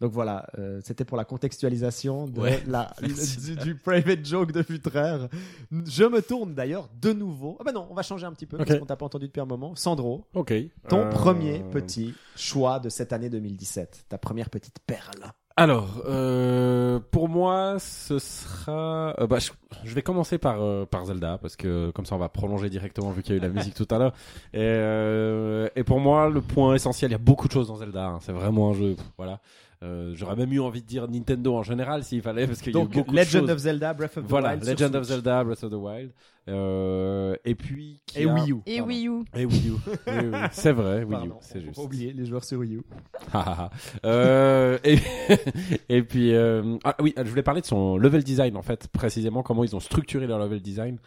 [0.05, 2.63] Donc voilà, euh, c'était pour la contextualisation de Ouais.
[2.67, 5.29] la, du, du private joke de Futrer.
[5.73, 7.57] Je me tourne d'ailleurs de nouveau.
[7.59, 8.67] Ah bah non, on va changer un petit peu Ok.
[8.67, 9.75] parce qu'on t'a pas entendu depuis un moment.
[9.77, 10.53] Sandro, Ok.
[10.91, 15.33] ton Euh, premier petit choix de cette année 2017, ta première petite perle.
[15.57, 19.15] Alors, euh, pour moi, ce sera.
[19.21, 19.53] euh, bah, je,
[19.85, 23.11] je vais commencer par euh, par Zelda parce que comme ça, on va prolonger directement
[23.13, 24.13] vu qu'il y a eu la musique tout à l'heure.
[24.53, 28.05] Et, et pour moi, le point essentiel, il y a beaucoup de choses dans Zelda.
[28.05, 28.19] hein.
[28.21, 28.97] C'est vraiment un jeu.
[29.17, 29.41] Voilà.
[29.85, 32.78] Euh, J'aurais même eu envie de dire Nintendo en général s'il fallait parce qu'il y
[32.78, 33.51] a eu beaucoup de Legend choses.
[33.51, 34.64] of Zelda, Breath of the Voilà, Wild.
[34.64, 35.05] Legend of.
[35.05, 36.11] Zelda, Breath of the Wild.
[36.49, 38.57] Euh, et puis qui Et a- Wii U.
[38.66, 38.89] Et pardon.
[38.89, 39.24] Wii U.
[39.35, 39.72] Et Wii U.
[40.07, 41.78] Oui, oui, c'est vrai, Wii U, c'est juste.
[41.78, 42.82] oublier les joueurs sur Wii U.
[43.32, 44.07] Ah, ah, ah.
[44.07, 44.99] euh, et,
[45.89, 49.43] et puis, euh, ah oui, je voulais parler de son level design en fait, précisément
[49.43, 50.99] comment ils ont structuré leur level design,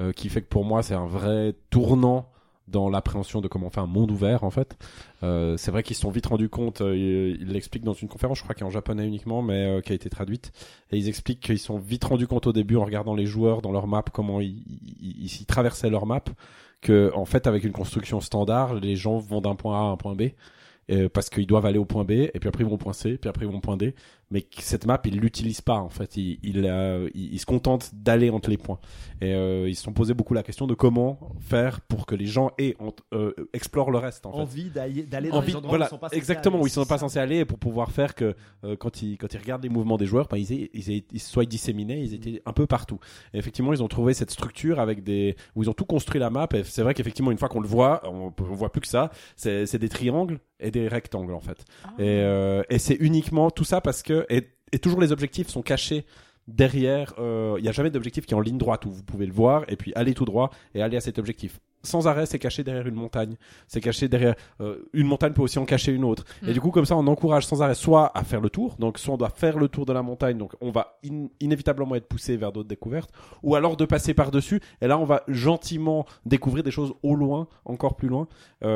[0.00, 2.28] euh, qui fait que pour moi c'est un vrai tournant
[2.70, 4.76] dans l'appréhension de comment fait un monde ouvert en fait.
[5.22, 6.96] Euh, c'est vrai qu'ils se sont vite rendus compte, euh,
[7.38, 9.92] ils l'expliquent dans une conférence, je crois qui est en japonais uniquement, mais euh, qui
[9.92, 10.52] a été traduite,
[10.90, 13.60] et ils expliquent qu'ils se sont vite rendus compte au début en regardant les joueurs
[13.62, 16.22] dans leur map, comment ils, ils, ils- ils traversaient leur map,
[16.80, 19.96] que en fait avec une construction standard, les gens vont d'un point A à un
[19.96, 20.22] point B
[20.90, 22.94] euh, parce qu'ils doivent aller au point B et puis après ils vont au point
[22.94, 23.94] C puis après ils vont au point D
[24.30, 27.46] mais que cette map ils l'utilisent pas en fait ils, ils, euh, ils- ils se
[27.46, 28.78] contentent d'aller entre les points
[29.20, 32.26] et euh, ils se sont posé beaucoup la question de comment faire pour que les
[32.26, 32.76] gens aient,
[33.12, 35.88] euh, explorent le reste en fait Envie d'aller d'aller dans envie, les endroits voilà, où
[35.88, 36.64] ils sont pas censés exactement aller.
[36.64, 39.32] où ils sont pas censés aller et pour pouvoir faire que euh, quand ils quand
[39.34, 42.14] ils regardent les mouvements des joueurs, ben, ils, aient- ils, aient- ils soient disséminés, ils
[42.14, 42.98] étaient un peu partout.
[43.34, 46.30] Et effectivement, ils ont trouvé cette structure avec des où ils ont tout construit la
[46.30, 46.46] map.
[46.54, 49.10] Et c'est vrai qu'effectivement, une fois qu'on le voit, on, on voit plus que ça.
[49.36, 51.64] C'est c'est des triangles et des rectangles en fait.
[51.98, 56.04] Et, euh, et c'est uniquement tout ça parce que et, toujours les objectifs sont cachés
[56.48, 57.14] derrière.
[57.18, 59.32] euh, Il n'y a jamais d'objectif qui est en ligne droite où vous pouvez le
[59.32, 61.60] voir et puis aller tout droit et aller à cet objectif.
[61.82, 63.36] Sans arrêt, c'est caché derrière une montagne.
[63.66, 66.24] C'est caché derrière euh, une montagne peut aussi en cacher une autre.
[66.46, 66.52] Et Mm.
[66.52, 68.76] du coup, comme ça, on encourage sans arrêt soit à faire le tour.
[68.78, 70.36] Donc, soit on doit faire le tour de la montagne.
[70.38, 73.10] Donc, on va in- inévitablement être poussé vers d'autres découvertes,
[73.42, 74.60] ou alors de passer par dessus.
[74.80, 78.28] Et là, on va gentiment découvrir des choses au loin, encore plus loin,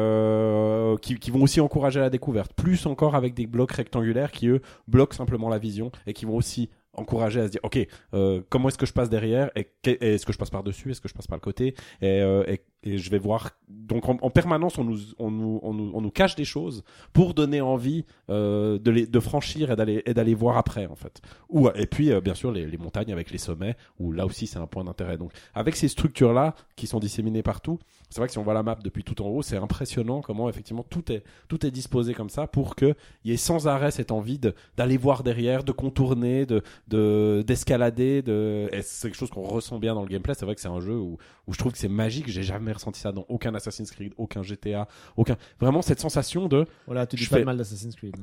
[0.08, 2.52] euh, qui, qui vont aussi encourager la découverte.
[2.54, 6.36] Plus encore avec des blocs rectangulaires qui eux bloquent simplement la vision et qui vont
[6.36, 7.78] aussi encourager à se dire ok
[8.14, 11.00] euh, comment est-ce que je passe derrière et est-ce que je passe par dessus est-ce
[11.00, 13.50] que je passe par le côté et, euh, et, et je vais voir.
[13.68, 16.84] Donc en, en permanence on nous, on, nous, on, nous, on nous cache des choses
[17.12, 21.20] pour donner envie euh, de, les, de franchir et d'aller voir après en fait.
[21.48, 24.46] Ou et puis euh, bien sûr les, les montagnes avec les sommets où là aussi
[24.46, 25.16] c'est un point d'intérêt.
[25.16, 27.78] Donc avec ces structures là qui sont disséminées partout
[28.10, 30.48] c'est vrai que si on voit la map depuis tout en haut c'est impressionnant comment
[30.48, 33.90] effectivement tout est tout est disposé comme ça pour que il y ait sans arrêt
[33.90, 34.38] cette envie
[34.76, 39.94] d'aller voir derrière de contourner de de d'escalader de c'est quelque chose qu'on ressent bien
[39.94, 40.34] dans le gameplay.
[40.34, 42.28] C'est vrai que c'est un jeu où, où je trouve que c'est magique.
[42.28, 46.66] J'ai jamais ressenti ça dans aucun Assassin's Creed aucun GTA aucun vraiment cette sensation de
[46.86, 48.16] Voilà, tu dis pas fais- de mal d'Assassin's Creed.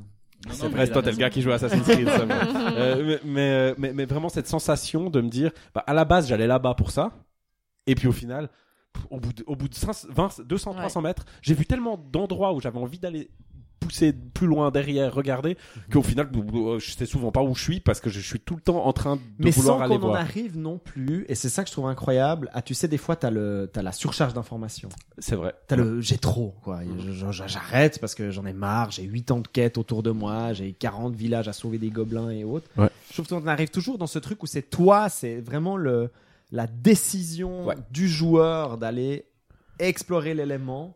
[0.50, 2.34] C'est vrai toi t'es le gars qui joue à Assassin's Creed ça, mais,
[2.78, 6.06] Euh, mais, mais, euh, mais mais vraiment cette sensation de me dire bah, à la
[6.06, 7.12] base j'allais là-bas pour ça
[7.88, 8.50] et puis au final
[9.10, 10.78] au bout de, au bout de 500, 20, 200 Ouais.
[10.80, 13.30] 300 mètres j'ai vu tellement d'endroits où j'avais envie d'aller
[13.82, 15.58] pousser plus loin derrière regarder
[15.92, 18.56] qu'au final euh, je sais souvent pas où je suis parce que je suis tout
[18.56, 21.36] le temps en train de Mais vouloir sans aller qu'on en arrive non plus, et
[21.36, 22.50] c'est ça que je trouve incroyable.
[22.54, 24.90] Ah, tu sais, des fois, t'as le, t'as la surcharge d'informations.
[25.18, 26.80] c'est vrai T'as le, j'ai trop, quoi.
[27.00, 28.92] Je- je- J'arrête parce que j'en ai marre.
[28.92, 30.54] J'ai 8 ans de quête autour de moi.
[30.54, 32.68] J'ai 40 villages à sauver des gobelins et autres.
[32.78, 32.90] Ouais.
[33.10, 36.12] Je trouve qu'on arrive toujours dans ce truc où c'est toi, c'est vraiment le,
[36.52, 37.76] la décision Ouais.
[37.92, 39.26] du joueur d'aller
[39.80, 40.96] explorer l'élément.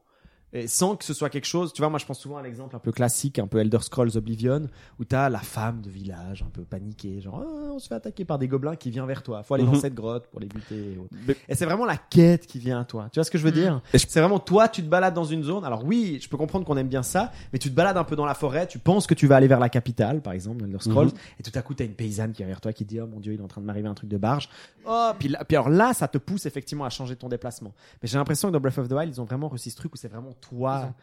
[0.56, 2.76] Et sans que ce soit quelque chose, tu vois, moi je pense souvent à l'exemple
[2.76, 4.68] un peu classique, un peu Elder Scrolls Oblivion,
[5.00, 8.24] où t'as la femme de village un peu paniquée, genre Ah, on se fait attaquer
[8.24, 9.80] par des gobelins qui vient vers toi, faut aller dans Mhm.
[9.82, 10.76] cette grotte pour les buter.
[10.76, 10.98] Et.
[11.28, 13.10] Mais- Et c'est vraiment la quête qui vient à toi.
[13.12, 13.56] Tu vois ce que je veux Mhm.
[13.58, 13.82] dire?
[13.94, 15.66] Je- C'est vraiment toi, tu te balades dans une zone.
[15.66, 18.16] Alors oui, je peux comprendre qu'on aime bien ça, mais tu te balades un peu
[18.16, 20.78] dans la forêt, tu penses que tu vas aller vers la capitale, par exemple, Elder
[20.80, 21.14] Scrolls, Mhm.
[21.40, 23.20] et tout à coup t'as une paysanne qui vient vers toi qui dit oh mon
[23.20, 24.48] dieu, il est en train de m'arriver un truc de barge.
[24.88, 27.74] Oh, puis, là- puis alors là, ça te pousse effectivement à changer ton déplacement.
[28.02, 29.94] Mais j'ai l'impression que dans Breath of the Wild, ils ont vraiment réussi ce truc
[29.94, 30.94] où c'est vraiment toi.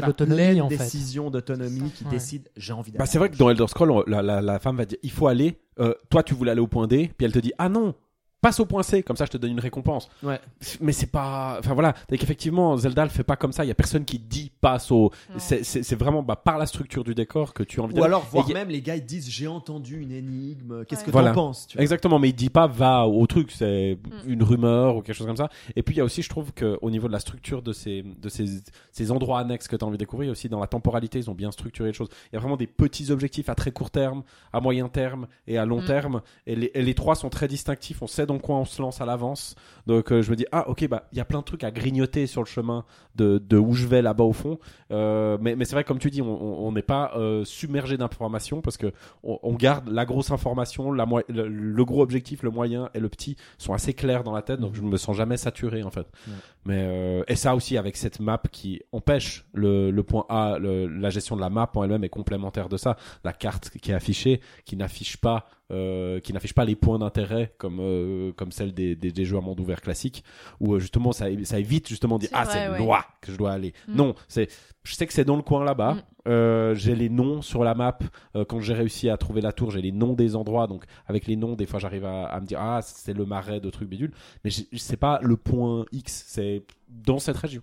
[0.00, 0.76] Ta l'autonomie en fait.
[0.76, 2.10] décision d'autonomie qui Ouais.
[2.10, 2.98] décide j'ai envie d'aller.
[3.00, 5.10] Bah, c'est vrai que dans Elder Scroll, on- la, la, la femme va dire il
[5.10, 5.58] faut aller.
[5.80, 7.94] euh, toi, tu voulais aller au point D, puis elle te dit ah non,
[8.42, 10.10] passe au point C, comme ça je te donne une récompense.
[10.22, 10.38] Ouais.
[10.82, 11.56] Mais c'est pas.
[11.60, 13.64] Enfin voilà, donc effectivement, Zelda le fait pas comme ça.
[13.64, 15.10] Il y a personne qui dit passe au.
[15.38, 18.44] C'est- vraiment bah, par la structure du décor que tu as envie Ou alors, voire
[18.46, 21.06] Et y a- même les gars ils disent j'ai entendu une énigme, qu'est-ce Ouais.
[21.06, 21.32] que Voilà.
[21.32, 21.82] penses tu vois?
[21.82, 24.30] Exactement, mais il dit pas va au truc, c'est Mm.
[24.30, 25.48] une rumeur ou quelque chose comme ça.
[25.76, 27.72] Et puis il y a aussi, je trouve que au niveau de la structure de
[27.72, 28.46] ces de ces,
[28.90, 31.34] ces endroits annexes que tu as envie de découvrir, aussi dans la temporalité, ils ont
[31.34, 32.08] bien structuré les choses.
[32.32, 34.22] Il y a vraiment des petits objectifs à très court terme,
[34.52, 35.86] à moyen terme et à long Mm.
[35.86, 36.22] terme.
[36.46, 38.02] Et les, et les trois sont très distinctifs.
[38.02, 39.54] On sait dans quoi on se lance à l'avance.
[39.86, 41.70] Donc euh, je me dis ah ok bah il y a plein de trucs à
[41.70, 42.84] grignoter sur le chemin
[43.16, 44.58] de, de où je vais là-bas au fond.
[44.90, 48.76] Euh, mais mais c'est vrai comme tu dis, on- n'est pas euh, submergé d'informations parce
[48.76, 53.00] que on, on garde la grosse information, la le, le gros objectif, le moyen et
[53.00, 55.90] le petit sont assez clairs dans la tête, donc je me sens jamais saturé en
[55.90, 56.06] fait.
[56.26, 56.34] Ouais.
[56.64, 60.86] Mais euh, et ça aussi avec cette map qui empêche le, le point A, le-
[60.86, 62.96] la gestion de la map en elle-même est complémentaire de ça.
[63.24, 67.52] La carte qui est affichée, qui n'affiche pas, euh, qui n'affiche pas les points d'intérêt
[67.58, 70.22] comme euh, comme celle des, des, des jeux à monde ouvert classiques,
[70.60, 72.86] où euh, justement ça, ça évite justement de dire ah c'est ouais.
[72.86, 73.72] là que je dois aller.
[73.88, 73.96] Mm.
[73.96, 74.48] Non, c'est
[74.84, 75.94] je sais que c'est dans le coin là-bas.
[75.94, 76.02] Mm.
[76.28, 77.98] Euh, j'ai les noms sur la map.
[78.36, 80.66] Euh, quand j'ai réussi à trouver la tour, j'ai les noms des endroits.
[80.68, 83.60] Donc avec les noms, des fois j'arrive à, à me dire ah c'est le marais
[83.60, 84.12] de trucs bidule.
[84.44, 87.62] Mais c'est pas le point X, c'est dans cette région.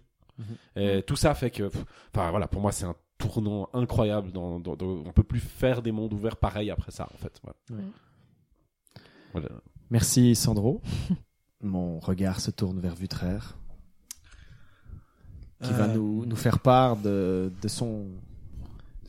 [0.75, 1.69] Et tout ça fait que,
[2.13, 4.31] enfin voilà, pour moi c'est un tournant incroyable.
[4.31, 7.41] Dans, dans- dans- on peut plus faire des mondes ouverts pareils après ça en fait.
[7.43, 7.57] Voilà.
[7.83, 7.89] Ouais.
[9.33, 9.49] Voilà.
[9.89, 10.81] Merci Sandro.
[11.61, 13.57] Mon regard se tourne vers Vutraire,
[15.61, 18.05] qui va Euh, nous, nous faire part de, de son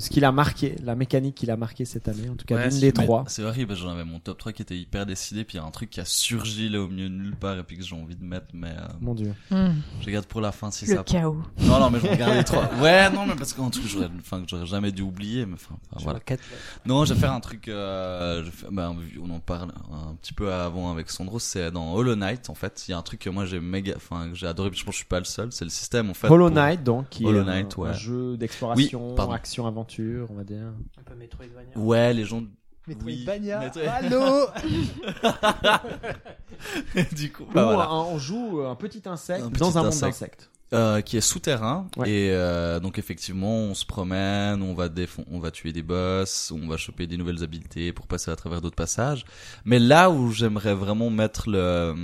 [0.01, 2.71] ce qu'il a marqué, la mécanique qu'il a marqué cette année, en tout cas Ouais,
[2.71, 3.25] c'est- des trois.
[3.29, 5.67] C'est horrible, j'en avais mon top 3 qui était hyper décidé, puis il y a
[5.67, 7.95] un truc qui a surgi là au milieu de nulle part et puis que j'ai
[7.95, 9.35] envie de mettre, mais euh, Mon Dieu.
[9.51, 9.73] Hmm.
[10.01, 11.03] je garde pour la fin si Le ça.
[11.05, 11.37] chaos.
[11.61, 12.69] Non, non, mais je regarde les trois.
[12.81, 15.55] Ouais, non, mais parce qu'un truc que j'aurais, enfin, que j'aurais jamais dû oublier, mais
[15.55, 16.21] enfin, enfin, voilà.
[16.21, 16.43] Quatre-
[16.87, 20.51] Non, je vais faire un truc, euh, je ben, on en parle un petit peu
[20.53, 22.85] avant avec Sandro, c'est dans Hollow Knight, en fait.
[22.89, 24.85] Il y a un truc que moi j'ai méga, enfin, que j'ai adoré, puis je
[24.85, 26.29] pense que je suis pas le seul, c'est le système, en fait.
[26.29, 27.95] Hollow pour- Knight, donc, qui Hollow est un- Knight, un, ouais.
[27.95, 29.33] jeu d'exploration, Oui, pardon.
[29.99, 30.73] On va dire.
[30.99, 31.77] Un peu Metroidvania.
[31.77, 32.43] Ouais, les gens,
[32.87, 33.59] Metroidvania.
[33.61, 34.47] Metro- Allô
[37.17, 37.93] du coup, bah, voilà.
[37.93, 40.11] on joue un petit insecte Un petit dans un monde insecte.
[40.21, 40.51] d'insectes.
[40.73, 42.09] euh, qui est souterrain Ouais.
[42.11, 44.89] et euh, donc effectivement on se promène, on va
[45.31, 48.61] on va tuer des boss, on va choper des nouvelles habiletés pour passer à travers
[48.61, 49.25] d'autres passages.
[49.65, 51.95] Mais là où j'aimerais vraiment mettre le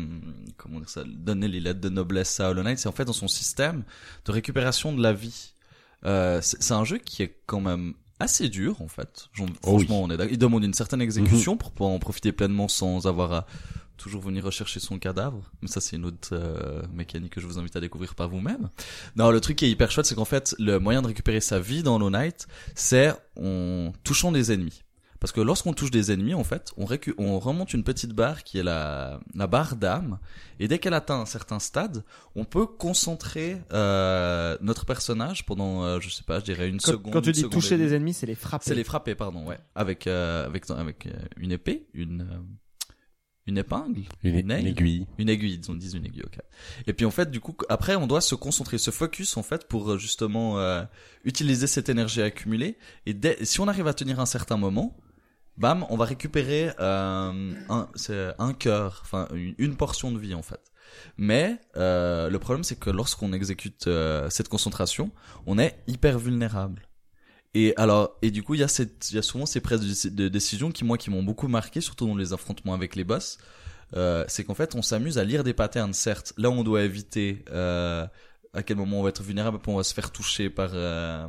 [0.57, 3.13] comment dire ça, donner les lettres de noblesse à Hollow Knight, c'est en fait dans
[3.13, 3.85] son système
[4.25, 5.53] de récupération de la vie.
[6.05, 9.29] Euh, c'est un jeu qui est quand même assez dur en fait.
[9.39, 10.29] Oh franchement, on est.
[10.31, 13.47] Il demande une certaine exécution pour pouvoir en profiter pleinement sans avoir à
[13.97, 15.51] toujours venir rechercher son cadavre.
[15.63, 18.69] Mais ça, c'est une autre euh, mécanique que je vous invite à découvrir par vous-même.
[19.17, 21.59] Non, le truc qui est hyper chouette, c'est qu'en fait, le moyen de récupérer sa
[21.59, 24.83] vie dans Hollow Knight, c'est en touchant des ennemis.
[25.21, 28.45] Parce que lorsqu'on touche des ennemis, en fait, on, récu- on remonte une petite barre
[28.45, 30.19] qui est la, la barre d'âme.
[30.61, 32.05] Et dès qu'elle atteint un certain stade,
[32.35, 36.93] on peut concentrer euh, notre personnage pendant, euh, je sais pas, je dirais une Quand,
[36.93, 37.13] seconde.
[37.13, 38.65] quand tu dis toucher des ennemis, c'est les frapper.
[38.67, 39.59] C'est les frapper, pardon, ouais.
[39.75, 42.39] Avec, euh, avec, avec euh, une épée, une, euh,
[43.47, 45.07] une épingle, Une, Une une aiguille.
[45.19, 46.39] une aiguille, on dit une aiguille, ok.
[46.89, 49.69] Et puis en fait, du coup, après, on doit se concentrer, se focus en fait
[49.69, 50.83] pour euh, justement euh,
[51.25, 52.77] utiliser cette énergie accumulée.
[53.07, 54.97] Et dès, si on arrive à tenir un certain moment,
[55.59, 57.89] bam, on va récupérer euh, un,
[58.39, 60.61] un cœur, enfin une, portion de vie en fait.
[61.17, 65.11] Mais euh, le problème, c'est que lorsqu'on exécute euh, cette concentration,
[65.47, 66.83] on est hyper vulnérable.
[67.55, 69.81] Et alors, et du coup, il y a cette, il y a souvent ces prises
[69.81, 72.97] de, déci- de décision qui moi qui m'ont beaucoup marqué, surtout dans les affrontements avec
[72.97, 73.39] les boss.
[73.95, 75.95] Euh, c'est qu'en fait, on s'amuse à lire des patterns.
[75.95, 78.07] Certes, là, on doit éviter euh,
[78.53, 81.27] à quel moment on va être vulnérable, on va se faire toucher par euh,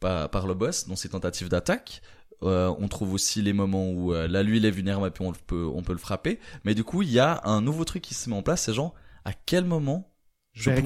[0.00, 2.02] par, par le boss dans ses tentatives d'attaque.
[2.42, 5.24] Euh, on trouve aussi les moments où euh, là, lui, il est vulnérable, et puis
[5.24, 6.38] on peut on peut le frapper.
[6.64, 8.62] Mais du coup, il y a un nouveau truc qui se met en place.
[8.62, 10.10] C'est genre, à quel moment
[10.52, 10.76] Je pour-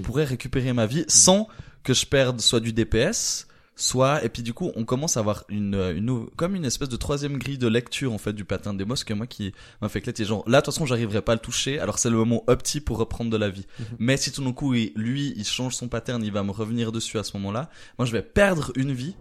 [0.00, 1.48] pourrais récupérer ma vie sans
[1.82, 5.44] que je perde soit du DPS, soit et puis du coup on commence à avoir
[5.48, 8.76] une, euh, une comme une espèce de troisième grille de lecture en fait du pattern
[8.76, 11.32] des boss que moi qui m'a fait éclater genre là de toute façon j'arriverai pas
[11.32, 13.86] à le toucher alors c'est le moment opti pour reprendre de la vie Mhm.
[13.98, 16.92] mais si tout d'un coup il- lui il change son pattern il va me revenir
[16.92, 19.16] dessus à ce moment là moi je vais perdre une vie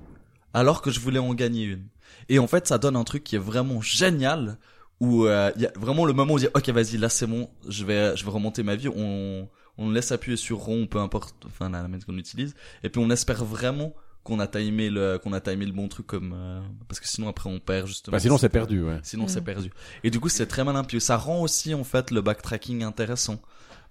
[0.53, 1.87] alors que je voulais en gagner une.
[2.29, 4.57] Et en fait ça donne un truc qui est vraiment génial
[4.99, 7.25] où euh, il y a vraiment le moment où on dit ok vas-y là c'est
[7.27, 8.87] bon je vais je vais remonter ma vie.
[8.89, 9.47] On
[9.77, 12.53] on laisse appuyer sur rond peu importe enfin la manière qu'on utilise.
[12.83, 13.93] Et puis on espère vraiment
[14.23, 17.27] qu'on a timé le qu'on a timé le bon truc comme euh, parce que sinon
[17.27, 18.15] après on perd justement.
[18.15, 18.99] Bah, sinon, c'est perdu, ouais.
[19.03, 19.29] sinon Mm.
[19.29, 19.71] c'est perdu.
[20.03, 20.83] Et du coup c'est très malin.
[20.83, 23.41] Puis ça rend aussi en fait le backtracking intéressant.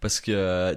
[0.00, 0.76] Parce que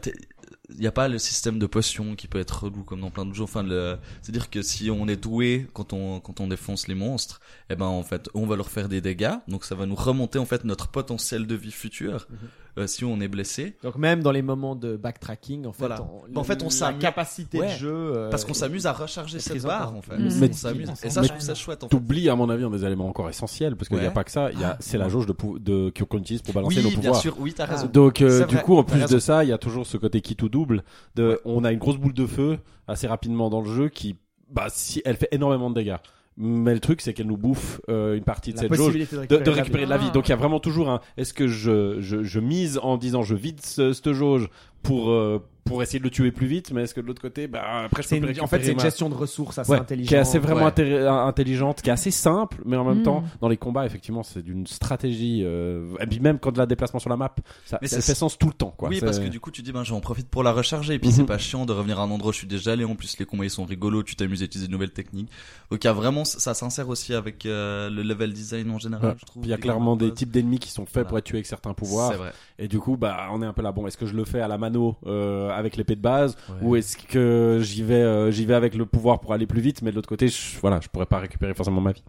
[0.73, 3.25] il n'y a pas le système de potion qui peut être relou comme dans plein
[3.25, 3.43] de jeux.
[3.43, 6.87] Enfin le c'est à dire que si on est doué quand on quand on défonce
[6.87, 7.39] les monstres
[7.69, 9.33] eh ben en fait on va leur faire des dégâts.
[9.47, 12.37] Donc ça va nous remonter en fait notre potentiel de vie future Mhm.
[12.79, 13.75] euh, si on est blessé.
[13.83, 16.01] Donc même dans les moments de backtracking, en fait, Voilà.
[16.33, 17.67] on, En fait, on la s'amuse- capacité Ouais.
[17.73, 17.93] de jeu.
[17.93, 20.17] euh, parce qu'on s'amuse à recharger cette barre en fait.
[20.17, 20.25] Mm.
[20.49, 20.89] on s'amuse.
[21.03, 21.91] et ça je trouve ça chouette en fait.
[21.95, 24.31] T'oublies, à mon avis, un des éléments encore essentiels, parce qu'il n'y a pas que
[24.31, 26.89] ça, il y a, c'est la jauge de, de, qu'on utilise pour balancer oui nos
[26.89, 27.21] bien pouvoirs.
[27.21, 27.35] sûr.
[27.39, 27.87] Oui t'as raison.
[27.87, 30.32] Donc euh, du coup en plus de ça, il y a toujours ce côté qui
[30.36, 30.84] tout double.
[31.15, 34.15] De, on a une grosse boule de feu assez rapidement dans le jeu qui,
[34.49, 35.97] bah si elle fait énormément de dégâts.
[36.36, 38.99] Mais le truc c'est qu'elle nous bouffe euh, une partie de la cette jauge de
[38.99, 39.86] récupérer, de la récupérer vie.
[39.86, 40.07] de la vie.
[40.09, 40.13] Ah.
[40.13, 40.99] Donc il y a vraiment toujours un.
[41.15, 44.49] Est-ce que je, je, je mise en disant je vide ce, cette jauge
[44.81, 47.47] pour euh, pour essayer de le tuer plus vite, mais est-ce que de l'autre côté,
[47.47, 49.80] bah après je C'est peux une- en fait, c'est une gestion de ressources assez Ouais,
[49.80, 50.07] intelligente.
[50.09, 51.07] qui est assez vraiment Ouais.
[51.07, 53.03] intelligente, qui est assez simple, mais en même Mm.
[53.03, 55.41] temps, dans les combats, effectivement, c'est d'une stratégie.
[55.43, 57.34] Euh, et puis même quand de la déplacement sur la map,
[57.66, 58.89] ça, Mais ça fait sens tout le temps, quoi.
[58.89, 61.09] oui, parce que du coup, tu dis, ben, j'en profite pour la recharger, et puis
[61.09, 61.16] Mhm.
[61.16, 62.84] c'est pas chiant de revenir à un endroit où je suis déjà allé.
[62.86, 65.30] En plus, les combats, ils sont rigolos, tu t'amuses à utiliser de nouvelles techniques.
[65.72, 69.11] Donc, il y a vraiment, ça s'insère aussi avec euh, le level design en général,
[69.11, 69.16] Ouais.
[69.20, 69.43] je trouve.
[69.45, 71.09] Il y a clairement des types d'ennemis qui sont faits Voilà.
[71.09, 72.14] pour être tués avec certains C'est pouvoirs.
[72.14, 72.32] vrai.
[72.59, 73.72] Et du coup, bah, on est un peu là.
[73.72, 76.55] Bon, est-ce que je le fais à la mano euh, avec l'épée de base, Ouais.
[76.61, 79.81] ou est-ce que j'y vais, euh, j'y vais avec le pouvoir pour aller plus vite,
[79.81, 82.03] mais de l'autre côté, je, voilà, je pourrais pas récupérer forcément ma vie.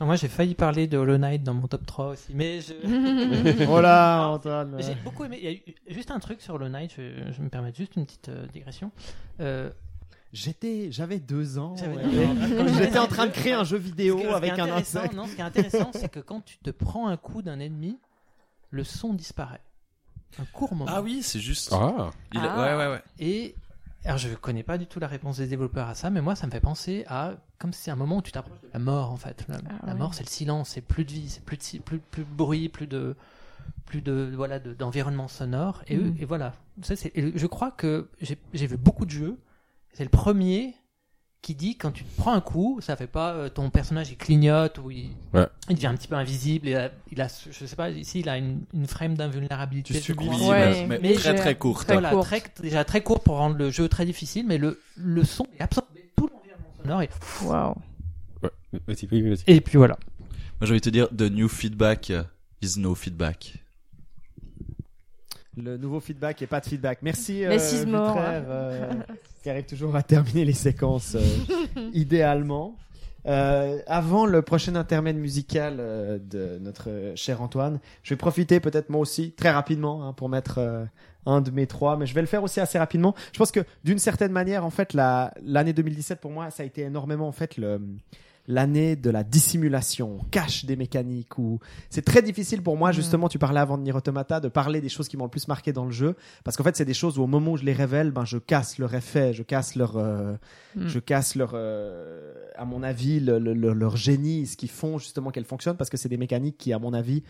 [0.00, 2.74] Non, moi, j'ai failli parler de Hollow Knight dans mon top 3 aussi, mais je...
[3.68, 4.76] Oh Antoine.
[4.80, 5.38] J'ai beaucoup aimé.
[5.40, 7.96] Il y a eu juste un truc sur Hollow Knight, je, je me permets juste
[7.96, 8.90] une petite euh, digression.
[9.40, 9.70] Euh,
[10.32, 11.76] J'étais, j'avais deux ans.
[11.76, 12.02] J'avais ouais.
[12.04, 12.66] deux ans.
[12.78, 15.14] J'étais en train de créer un jeu vidéo avec un insecte.
[15.14, 17.98] Non, ce qui est intéressant, c'est que quand tu te prends un coup d'un ennemi,
[18.70, 19.62] le son disparaît.
[20.38, 20.90] Un court moment.
[20.94, 21.70] Ah oui, c'est juste.
[21.72, 22.58] Ah, Il Ah.
[22.60, 23.02] Ouais, ouais, ouais.
[23.18, 23.54] Et
[24.04, 26.46] alors je connais pas du tout la réponse des développeurs à ça, mais moi ça
[26.46, 29.10] me fait penser à comme si c'est un moment où tu t'approches de la mort
[29.10, 29.44] en fait.
[29.48, 29.98] La, Ah la ouais.
[29.98, 32.30] mort c'est le silence, c'est plus de vie, c'est plus de si- plus plus de
[32.30, 33.16] bruit, plus de
[33.86, 36.16] plus de voilà de- d'environnement sonore et, eux- Mhm.
[36.20, 36.52] et voilà.
[36.82, 39.38] Ça c'est et je crois que j'ai j'ai vu beaucoup de jeux.
[39.94, 40.74] C'est le premier
[41.46, 44.16] qui dit quand tu te prends un coup, ça fait pas euh, ton personnage il
[44.16, 45.46] clignote ou il, Ouais.
[45.68, 48.28] il devient un petit peu invisible et euh, il a je sais pas ici il
[48.28, 49.94] a une, une frame d'invulnérabilité.
[49.94, 50.56] Tu subis, crois.
[50.58, 51.84] mais- Ouais, mais, mais très très courte.
[51.86, 52.26] très Voilà, courte.
[52.26, 55.62] très, déjà très court pour rendre le jeu très difficile, mais le, le son est
[55.62, 57.02] absorbé, tout l'environnement sonore.
[57.02, 57.08] Et,
[57.44, 57.74] Waouh.
[58.42, 59.30] ouais.
[59.46, 59.96] Et puis voilà.
[60.60, 62.12] Moi, j'ai envie de te dire, the new feedback
[62.60, 63.54] is no feedback.
[65.56, 66.98] Le nouveau feedback et pas de feedback.
[67.02, 68.08] Merci, euh, is more.
[68.08, 68.92] Vutraire, euh,
[69.42, 72.76] qui arrive toujours à terminer les séquences euh, idéalement.
[73.26, 78.88] Euh, avant le prochain intermède musical euh, de notre cher Antoine, je vais profiter peut-être
[78.88, 80.84] moi aussi très rapidement hein, pour mettre euh,
[81.26, 83.16] un de mes trois, mais je vais le faire aussi assez rapidement.
[83.32, 86.66] Je pense que d'une certaine manière, en fait, la l'année 2017 pour moi, ça a
[86.66, 87.80] été énormément en fait le
[88.48, 91.58] l'année de la dissimulation, on cache des mécaniques ou
[91.90, 93.28] c'est très difficile pour moi justement.
[93.28, 95.72] Tu parlais avant de Nier Automata de parler des choses qui m'ont le plus marqué
[95.72, 97.72] dans le jeu parce qu'en fait c'est des choses où au moment où je les
[97.72, 100.34] révèle, ben je casse leur effet, je casse leur euh,
[100.76, 100.88] Mm.
[100.88, 104.98] je casse leur, euh, à mon avis, le- le- le- leur génie, ce qu'ils font
[104.98, 107.22] justement qu'elles fonctionnent, parce que c'est des mécaniques qui, à mon avis,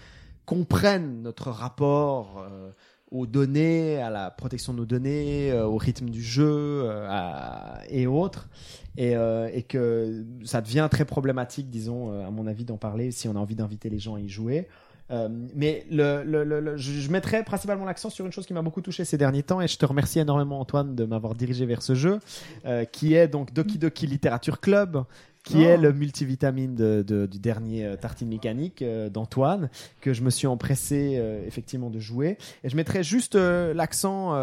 [0.44, 2.70] comprennent notre rapport euh,
[3.18, 7.80] aux données, à la protection de nos données, euh, au rythme du jeu euh, à-
[7.88, 8.48] et autres,
[8.96, 13.10] et, euh, et que ça devient très problématique, disons, euh, à mon avis, d'en parler
[13.12, 14.68] si on a envie d'inviter les gens à y jouer.
[15.12, 18.62] Euh, mais le, le, le- le- je, mettrais principalement l'accent sur une chose qui m'a
[18.62, 21.80] beaucoup touché ces derniers temps et je te remercie énormément Antoine de m'avoir dirigé vers
[21.82, 22.18] ce jeu
[22.64, 25.04] euh, qui est donc Doki Doki Literature Club
[25.44, 25.61] qui Oh.
[25.61, 30.30] est le multivitamine de, de- du dernier euh, Tartine Mécanique euh, d'Antoine que je me
[30.30, 34.34] suis empressé euh, effectivement de jouer et je mettrais juste l'accent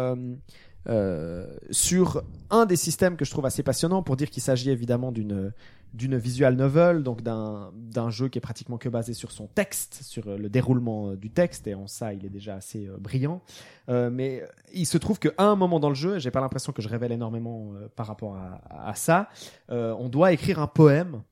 [1.70, 5.52] sur un des systèmes que je trouve assez passionnant pour dire qu'il s'agit évidemment d'une
[5.94, 10.26] d'une visual novel, donc d'un jeu qui est pratiquement que basé sur son texte, sur
[10.28, 13.40] euh, le déroulement euh, du texte, et en ça, il est déjà assez euh, brillant.
[13.88, 14.42] Euh, mais
[14.72, 17.12] il se trouve qu'à un moment dans le jeu, j'ai pas l'impression que je révèle
[17.12, 19.28] énormément euh, par rapport à, à ça,
[19.70, 21.22] euh, on doit écrire un poème.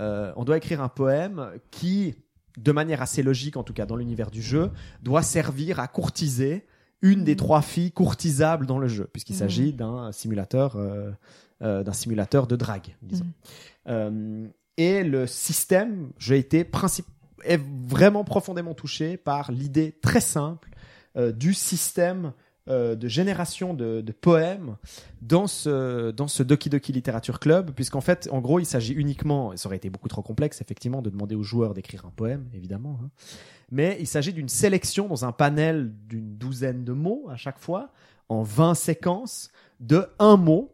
[0.00, 2.14] On doit écrire un poème qui,
[2.56, 4.70] de manière assez logique, en tout cas dans l'univers du jeu,
[5.02, 6.66] doit servir à courtiser
[7.02, 9.38] une des trois filles courtisables dans le jeu, puisqu'il Mhm.
[9.40, 11.10] s'agit d'un simulateur, euh,
[11.60, 13.24] euh, d'un simulateur de drague, disons.
[13.24, 13.32] Mhm.
[13.88, 14.46] Euh,
[14.76, 16.70] et le système, j'ai été
[17.44, 20.70] est vraiment profondément touché par l'idée très simple
[21.16, 22.32] euh, du système
[22.68, 24.76] de génération de, de poèmes
[25.22, 29.54] dans ce dans ce Doki Doki Literature Club, puisqu'en fait, en gros, il s'agit uniquement,
[29.54, 32.44] et ça aurait été beaucoup trop complexe effectivement de demander aux joueurs d'écrire un poème,
[32.52, 33.08] évidemment, hein.
[33.70, 37.90] mais il s'agit d'une sélection dans un panel d'une douzaine de mots à chaque fois,
[38.28, 39.50] en 20 séquences
[39.80, 40.70] de un mot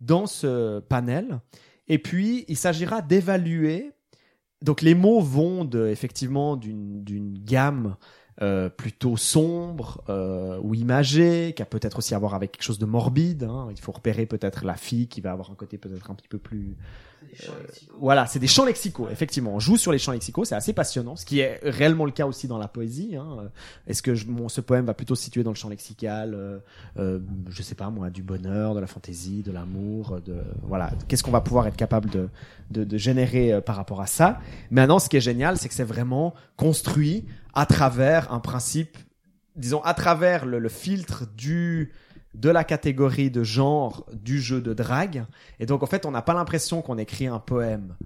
[0.00, 1.40] dans ce panel.
[1.88, 3.92] Et puis, il s'agira d'évaluer.
[4.62, 7.96] Donc, les mots vont de, effectivement d'une gamme
[8.42, 12.80] euh, plutôt sombre euh, ou imagée, qui a peut-être aussi à voir avec quelque chose
[12.80, 13.44] de morbide.
[13.44, 13.68] hein.
[13.70, 16.38] Il faut repérer peut-être la fille qui va avoir un côté peut-être un petit peu
[16.38, 16.76] plus
[17.98, 19.54] voilà, c'est des champs lexicaux, effectivement.
[19.54, 22.26] On joue sur les champs lexicaux, c'est assez passionnant, ce qui est réellement le cas
[22.26, 23.16] aussi dans la poésie.
[23.16, 23.50] Hein.
[23.86, 26.58] Est-ce que je- mon, ce poème va plutôt se situer dans le champ lexical, euh,
[26.98, 27.18] euh,
[27.50, 31.30] je sais pas moi, du bonheur, de la fantaisie, de l'amour, de voilà, qu'est-ce qu'on
[31.30, 32.28] va pouvoir être capable de,
[32.70, 34.40] de, de générer euh, par rapport à ça?
[34.70, 38.98] Maintenant, ce qui est génial, c'est que c'est vraiment construit à travers un principe,
[39.56, 41.92] disons, à travers le, le filtre du
[42.34, 45.24] de la catégorie de genre du jeu de drague.
[45.60, 47.96] Et donc, en fait, on n'a pas l'impression qu'on écrit un poème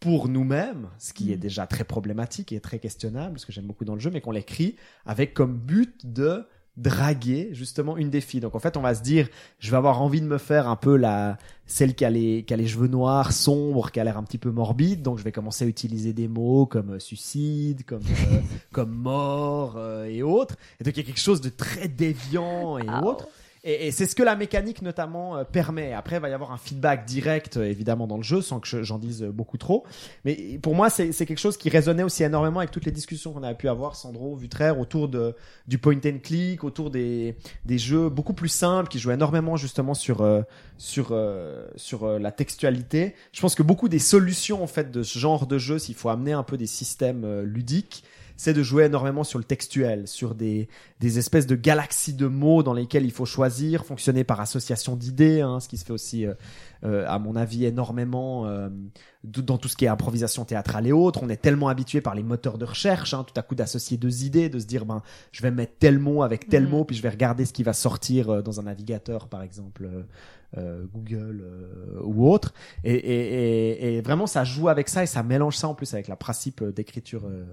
[0.00, 3.84] pour nous-mêmes, ce qui est déjà très problématique et très questionnable, ce que j'aime beaucoup
[3.84, 6.44] dans le jeu, mais qu'on l'écrit avec comme but de
[6.76, 8.40] draguer justement une des filles.
[8.40, 10.76] Donc en fait, on va se dire, je vais avoir envie de me faire un
[10.76, 14.18] peu la celle qui a les qui a les cheveux noirs, sombres, qui a l'air
[14.18, 15.02] un petit peu morbide.
[15.02, 18.40] Donc je vais commencer à utiliser des mots comme euh, suicide, comme euh,
[18.72, 20.56] comme mort euh, et autres.
[20.80, 23.28] Et donc il y a quelque chose de très déviant et autres.
[23.68, 25.92] Et, et c'est ce que la mécanique notamment euh, permet.
[25.92, 28.68] Après, il va y avoir un feedback direct, euh, évidemment, dans le jeu, sans que
[28.68, 29.84] je- j'en dise euh, beaucoup trop.
[30.24, 33.42] Mais pour moi, c'est quelque chose qui résonnait aussi énormément avec toutes les discussions qu'on
[33.42, 35.34] avait pu avoir, Sandro, Vutraire, autour de,
[35.66, 39.94] du point and click, autour des, des jeux beaucoup plus simples, qui jouaient énormément justement
[39.94, 40.42] sur, euh,
[40.78, 43.14] sur, euh, sur la textualité.
[43.32, 46.08] Je pense que beaucoup des solutions, en fait, de ce genre de jeu, s'il faut
[46.08, 48.04] amener un peu des systèmes ludiques,
[48.36, 50.68] c'est de jouer énormément sur le textuel, sur des,
[51.00, 55.40] des espèces de galaxies de mots dans lesquelles il faut choisir, fonctionner par association d'idées,
[55.40, 56.34] hein, ce qui se fait aussi, euh,
[56.82, 58.68] à mon avis, énormément euh,
[59.24, 61.20] dans tout ce qui est improvisation théâtrale et autres.
[61.22, 64.24] On est tellement habitué par les moteurs de recherche, hein, tout à coup d'associer deux
[64.24, 65.02] idées, de se dire, ben,
[65.32, 66.70] je vais mettre tel mot avec tel Mhm.
[66.70, 69.84] mot, puis je vais regarder ce qui va sortir euh, dans un navigateur, par exemple.
[69.84, 70.02] euh,
[70.56, 72.54] euh, Google euh, ou autre
[72.84, 75.92] et, et, et, et vraiment ça joue avec ça et ça mélange ça en plus
[75.92, 77.44] avec la principe euh, d'écriture euh,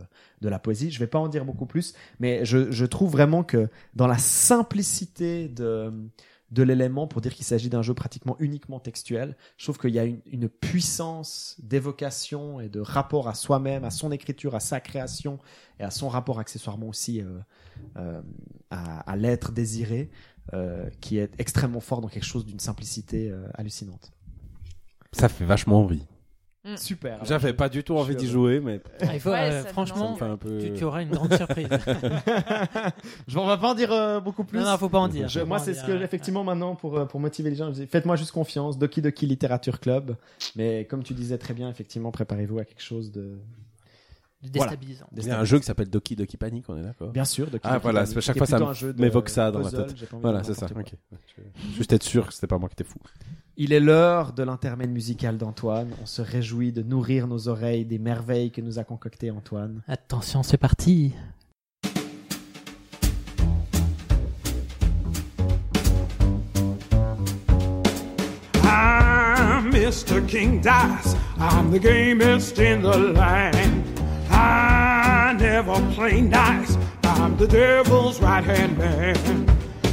[0.41, 3.43] de la poésie je vais pas en dire beaucoup plus mais je, je trouve vraiment
[3.43, 5.91] que dans la simplicité de
[6.51, 9.35] de l'élément pour dire qu'il s'agit d'un jeu pratiquement uniquement textuel.
[9.57, 14.11] Je trouve qu'il y a une, puissance d'évocation et de rapport à soi-même, à son
[14.11, 15.39] écriture, à sa création
[15.79, 17.39] et à son rapport accessoirement aussi euh,
[17.97, 18.21] euh,
[18.69, 20.11] à, à l'être désiré
[20.51, 24.11] euh, qui est extrêmement fort dans quelque chose d'une simplicité euh, hallucinante.
[25.13, 26.05] Ça fait vachement envie.
[26.77, 27.15] Super.
[27.15, 27.25] alors.
[27.25, 30.37] J'avais pas du tout envie d'y jouer, mais Ah, il faut, Ouais, euh, franchement, un
[30.37, 30.59] peu.
[30.59, 31.67] tu, tu auras une grande surprise.
[33.27, 34.59] Je on va pas en dire euh, beaucoup plus.
[34.59, 35.27] non, non, faut pas en dire.
[35.27, 37.87] Je- moi, c'est ce que, effectivement, maintenant, pour, euh, pour motiver les gens, je dis,
[37.87, 38.77] faites-moi juste confiance.
[38.77, 40.15] Doki Doki Littérature Club.
[40.55, 43.37] Mais comme tu disais très bien, effectivement, préparez-vous à quelque chose de.
[44.43, 44.71] Du Voilà.
[44.71, 45.05] déstabilisant.
[45.15, 47.45] Il y a un jeu qui s'appelle Doki Doki Panic, on est d'accord Bien sûr,
[47.49, 48.59] Doki Ah, Doki voilà, Panic, chaque fois, ça
[48.97, 49.91] m'évoque ça dans ma puzzle, tête.
[49.95, 50.67] envie de Voilà, c'est ça.
[50.67, 50.99] n'importe ok.
[51.09, 51.17] quoi.
[51.71, 52.99] Je- Juste être sûr que c'était pas moi qui étais fou.
[53.55, 55.89] Il est l'heure de l'intermède musical d'Antoine.
[56.01, 59.81] On se réjouit de nourrir nos oreilles des merveilles que nous a concoctées Antoine.
[59.87, 61.13] Attention, c'est parti.
[68.63, 70.21] I'm Mr.
[70.27, 71.15] King Dice.
[71.37, 73.83] I'm the gamest in the land.
[74.33, 76.77] I never play nice.
[77.03, 79.15] I'm the devil's right hand man.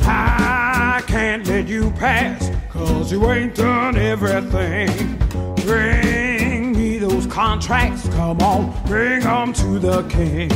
[0.03, 5.19] I can't let you pass, cause you ain't done everything.
[5.65, 10.51] Bring me those contracts, come on, bring 'em to the king.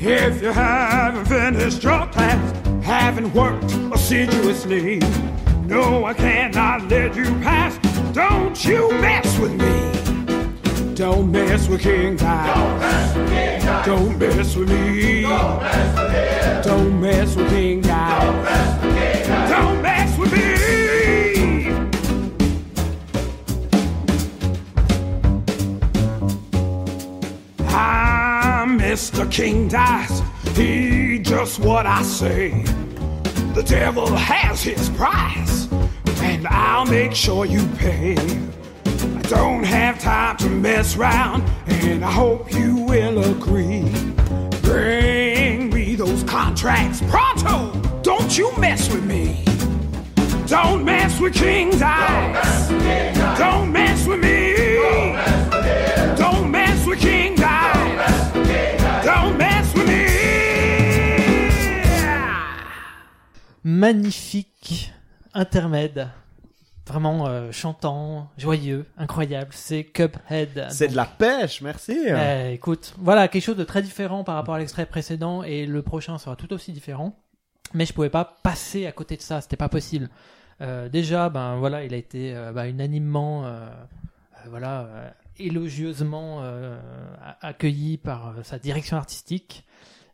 [0.00, 5.00] If you haven't finished your task, haven't worked assiduously,
[5.66, 7.78] no, I cannot let you pass.
[8.12, 9.93] Don't you mess with me.
[10.94, 13.14] Don't mess with King Dice.
[13.84, 15.22] Don't mess with me.
[16.62, 19.48] Don't mess with King Dice.
[19.48, 21.66] Don't mess with me.
[27.70, 29.28] Ah, I'm Mr.
[29.32, 30.22] King Dice.
[30.56, 32.62] He just what I say.
[33.56, 35.66] The devil has his price,
[36.22, 38.14] and I'll make sure you pay.
[39.28, 43.90] Don't have time to mess around, and I hope you will agree.
[44.60, 47.72] Bring me those contracts pronto.
[48.02, 49.44] Don't you mess with me.
[50.46, 52.68] Don't mess with King's eyes.
[53.38, 54.54] Don't mess with me.
[56.16, 58.32] Don't mess with King's eyes.
[59.04, 60.04] Don't mess with me.
[63.62, 64.92] Magnifique
[65.34, 66.23] intermède.
[66.86, 69.50] Vraiment euh, chantant, joyeux, incroyable.
[69.52, 70.66] C'est Cuphead.
[70.68, 71.98] C'est de la pêche, merci.
[72.08, 75.80] Euh, écoute, voilà quelque chose de très différent par rapport à l'extrait précédent et le
[75.80, 77.16] prochain sera tout aussi différent.
[77.72, 80.10] Mais je pouvais pas passer à côté de ça, c'était pas possible.
[80.60, 86.40] Euh, déjà, ben voilà, il a été euh, ben, unanimement, euh, euh, voilà, euh, élogieusement
[86.42, 86.78] euh,
[87.40, 89.64] accueilli par sa direction artistique.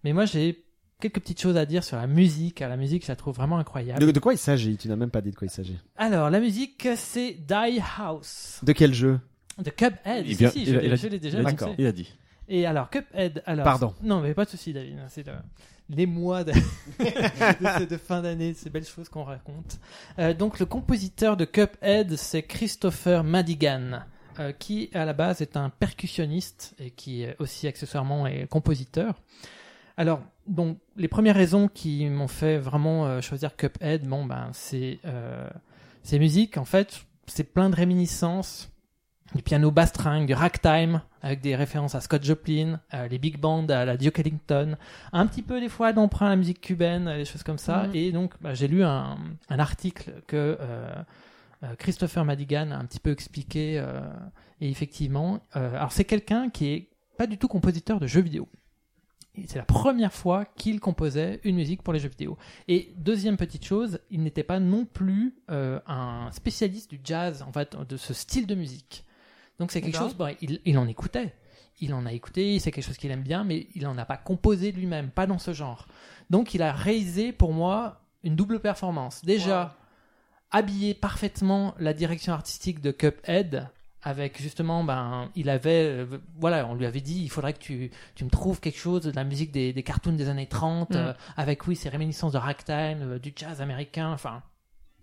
[0.05, 0.65] Mais moi, j'ai
[1.01, 2.61] quelques petites choses à dire sur la musique.
[2.61, 4.01] La musique, je la trouve vraiment incroyable.
[4.05, 4.77] De, de quoi il s'agit?
[4.77, 5.79] Tu n'as même pas dit de quoi il s'agit.
[5.97, 9.19] Alors, la musique, c'est Die House De quel jeu?
[9.59, 10.25] De Cuphead.
[10.27, 11.75] Il Si, vient- si, il je a- l'ai- il a je dit- l'ai déjà annoncé.
[11.79, 12.15] Il a dit.
[12.49, 13.65] Et alors, Cuphead, alors.
[13.65, 13.95] Pardon.
[14.03, 14.99] Non, mais pas de souci, David.
[15.09, 15.33] C'est le-
[15.91, 16.53] les mois de,
[17.01, 19.79] de, de fin d'année, ces belles choses qu'on raconte.
[20.19, 24.01] Euh, donc, le compositeur de Cuphead, c'est Christopher Madigan,
[24.39, 29.21] euh, qui à la base est un percussionniste et qui est aussi accessoirement est compositeur.
[30.01, 34.99] Alors, donc, les premières raisons qui m'ont fait vraiment euh, choisir Cuphead, bon, ben, c'est
[35.05, 35.47] euh,
[36.03, 38.73] ces musiques, en fait, c'est plein de réminiscences
[39.35, 43.39] du piano bass string, du ragtime, avec des références à Scott Joplin, euh, les big
[43.39, 44.79] bands à la Duke Ellington,
[45.13, 47.89] un petit peu des fois d'emprunt à la musique cubaine, des choses comme ça.
[47.89, 47.95] Mhm.
[47.95, 49.19] Et donc, bah, j'ai lu un,
[49.51, 50.95] un article que euh,
[51.63, 53.79] euh, Christopher Madigan a un petit peu expliqué.
[53.79, 54.01] euh,
[54.63, 56.89] et effectivement, euh, alors c'est quelqu'un qui est
[57.19, 58.49] pas du tout compositeur de jeux vidéo.
[59.47, 62.37] C'est la première fois qu'il composait une musique pour les jeux vidéo.
[62.69, 67.53] Et deuxième petite chose, il n'était pas non plus euh, un spécialiste du jazz, en
[67.53, 69.05] fait, de ce style de musique.
[69.59, 71.35] Donc c'est quelque chose, bon, il, il en écoutait.
[71.81, 74.17] Il en a écouté, c'est quelque chose qu'il aime bien, mais il n'en a pas
[74.17, 75.87] composé lui-même, pas dans ce genre.
[76.29, 79.25] Donc il a réalisé pour moi une double performance.
[79.25, 79.77] Déjà,
[80.51, 83.69] habillé parfaitement la direction artistique de Cuphead,
[84.03, 86.07] avec justement, ben, il avait, euh,
[86.39, 89.11] voilà, on lui avait dit, il faudrait que tu, tu me trouves quelque chose de
[89.13, 90.97] la musique des, des cartoons des années 30, Mm.
[90.97, 94.43] euh, avec, oui, ces réminiscences de ragtime, euh, du jazz américain, enfin.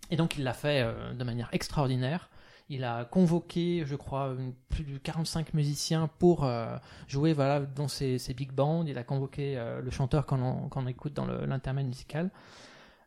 [0.10, 2.30] Et donc, il l'a fait euh, de manière extraordinaire.
[2.70, 6.76] Il a convoqué, je crois, une- plus de 45 musiciens pour euh,
[7.08, 8.84] jouer, voilà, dans ses, ses big bands.
[8.86, 12.30] Il a convoqué euh, le chanteur qu'on on, qu'on écoute dans l'intermède musical.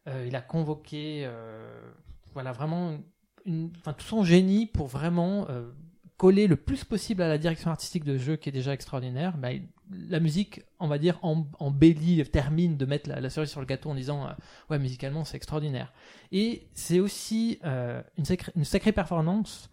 [0.08, 1.68] Euh, il a convoqué, euh,
[2.32, 2.96] voilà, vraiment
[3.44, 5.70] tout son génie pour vraiment euh,
[6.20, 9.38] coller le plus possible à la direction artistique de jeu qui est déjà extraordinaire.
[9.38, 9.48] Bah,
[9.90, 13.94] la musique, on va dire, embellit, termine de mettre la, cerise sur le gâteau en
[13.94, 14.32] disant euh,
[14.68, 15.94] ouais, musicalement, c'est extraordinaire.
[16.30, 19.70] Et c'est aussi euh, une, sacrée, performance,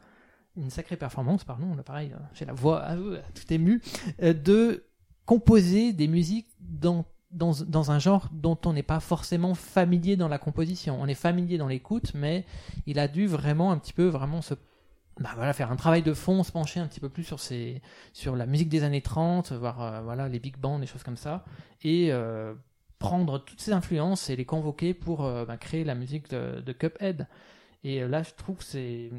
[0.55, 3.81] une sacrée performance, pardon, là pareil, euh, j'ai la voix ah, tout émue,
[4.19, 4.85] de
[5.25, 10.37] composer des musiques dans, dans, un genre dont on n'est pas forcément familier dans la
[10.37, 10.97] composition.
[10.99, 12.45] On est familier dans l'écoute, mais
[12.85, 14.53] il a dû vraiment un petit peu vraiment se
[15.19, 17.81] bah voilà, faire un travail de fond, se pencher un petit peu plus sur ces,
[18.13, 21.17] sur la musique des années 30, voir euh, voilà les big bands, des choses comme
[21.17, 21.43] ça,
[21.81, 22.53] et euh,
[22.99, 26.71] prendre toutes ces influences et les convoquer pour euh, bah, créer la musique de, de
[26.71, 27.27] Cuphead.
[27.83, 29.11] Et là, je trouve que c'est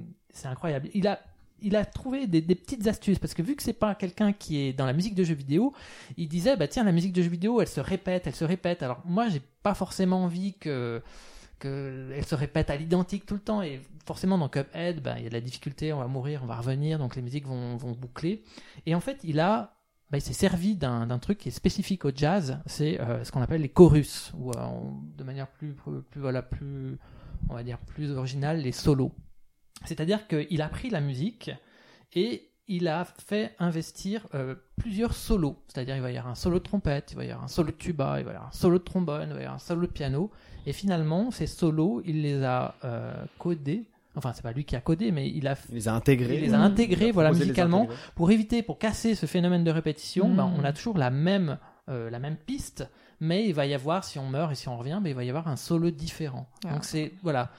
[0.44, 0.88] incroyable.
[0.94, 1.18] Il a
[1.62, 4.72] il a trouvé des, petites astuces parce que vu que c'est pas quelqu'un qui est
[4.72, 5.72] dans la musique de jeux vidéo,
[6.16, 8.82] il disait bah tiens la musique de jeux vidéo elle se répète, elle se répète.
[8.82, 11.02] Alors moi j'ai pas forcément envie que
[11.58, 15.24] que elle se répète à l'identique tout le temps et forcément dans Cuphead bah, il
[15.24, 17.76] y a de la difficulté, on va mourir, on va revenir donc les musiques vont
[17.92, 18.44] boucler
[18.86, 19.74] et en fait il a
[20.10, 23.42] bah, il s'est servi d'un truc qui est spécifique au jazz, c'est euh, ce qu'on
[23.42, 24.54] appelle les chorus ou euh,
[25.18, 26.96] de manière plus, plus plus voilà plus
[27.50, 29.12] on va dire plus originale les solos.
[29.84, 31.50] C'est-à-dire qu'il a pris la musique
[32.14, 35.56] et il a fait investir euh, plusieurs solos.
[35.68, 37.70] C'est-à-dire il va y avoir un solo de trompette, il va y avoir un solo
[37.70, 39.58] de tuba, il va y avoir un solo de trombone, il va y avoir un
[39.58, 40.30] solo de piano.
[40.66, 43.84] Et finalement, ces solos, il les a euh, codés.
[44.16, 46.36] Enfin, c'est pas lui qui a codé, mais il a, Il les a intégrés.
[46.36, 47.96] il les a intégrés, voilà, musicalement, intégrer.
[48.16, 50.28] pour éviter, pour casser ce phénomène de répétition.
[50.28, 51.58] Ben, on a toujours la même,
[51.88, 52.86] euh, la même piste,
[53.20, 55.24] mais il va y avoir, si on meurt et si on revient, ben, il va
[55.24, 56.48] y avoir un solo différent.
[56.66, 56.74] Ah.
[56.74, 57.50] Donc c'est voilà,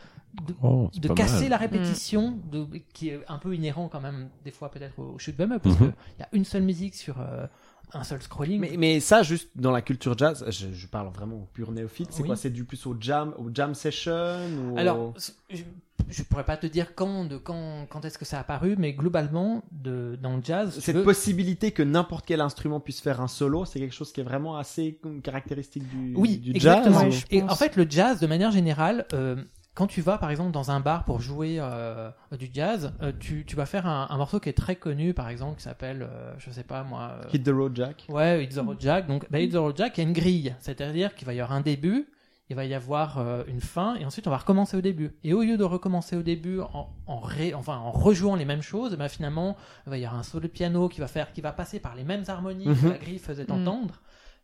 [0.48, 1.50] de, Oh, de casser mal.
[1.52, 5.40] la répétition, de, qui est un peu inhérent quand même des fois peut-être au shoot
[5.40, 5.88] 'em up, parce Mhm.
[5.88, 7.48] qu'il y a une seule musique sur euh,
[7.94, 8.60] un seul scrolling.
[8.60, 12.10] Mais, mais ça, juste dans la culture jazz, je, je parle vraiment au pur néophyte.
[12.12, 12.28] C'est Oui.
[12.28, 14.38] quoi C'est du plus au jam, au jam session
[14.72, 15.14] ou Alors,
[15.50, 15.64] je,
[16.08, 18.94] je pourrais pas te dire quand, de quand, quand est-ce que ça a apparu, mais
[18.94, 23.28] globalement, de, dans le jazz, cette veux- possibilité que n'importe quel instrument puisse faire un
[23.28, 26.88] solo, c'est quelque chose qui est vraiment assez caractéristique du, Oui, du jazz.
[27.32, 29.44] Et en fait, le jazz, de manière générale, euh,
[29.80, 33.46] quand tu vas par exemple dans un bar pour jouer euh, du jazz, euh, tu,
[33.46, 36.34] tu vas faire un, un morceau qui est très connu, par exemple, qui s'appelle, euh,
[36.38, 37.12] je sais pas moi.
[37.24, 38.06] euh, Hit the road jack.
[38.10, 39.08] Ouais, It's the Road Jack.
[39.08, 40.54] Donc, bah, It's the Road Jack, il y a une grille.
[40.60, 42.08] C'est-à-dire qu'il va y avoir un début,
[42.50, 45.12] il va y avoir euh, une fin, et ensuite on va recommencer au début.
[45.24, 48.62] Et au lieu de recommencer au début en, en, ré- enfin, en rejouant les mêmes
[48.64, 49.56] choses, bah, finalement,
[49.88, 51.96] il va y avoir un solo de piano qui va, faire, qui va passer par
[51.96, 52.90] les mêmes harmonies que Mhm.
[52.92, 53.62] la grille faisait Mhm.
[53.62, 54.02] entendre.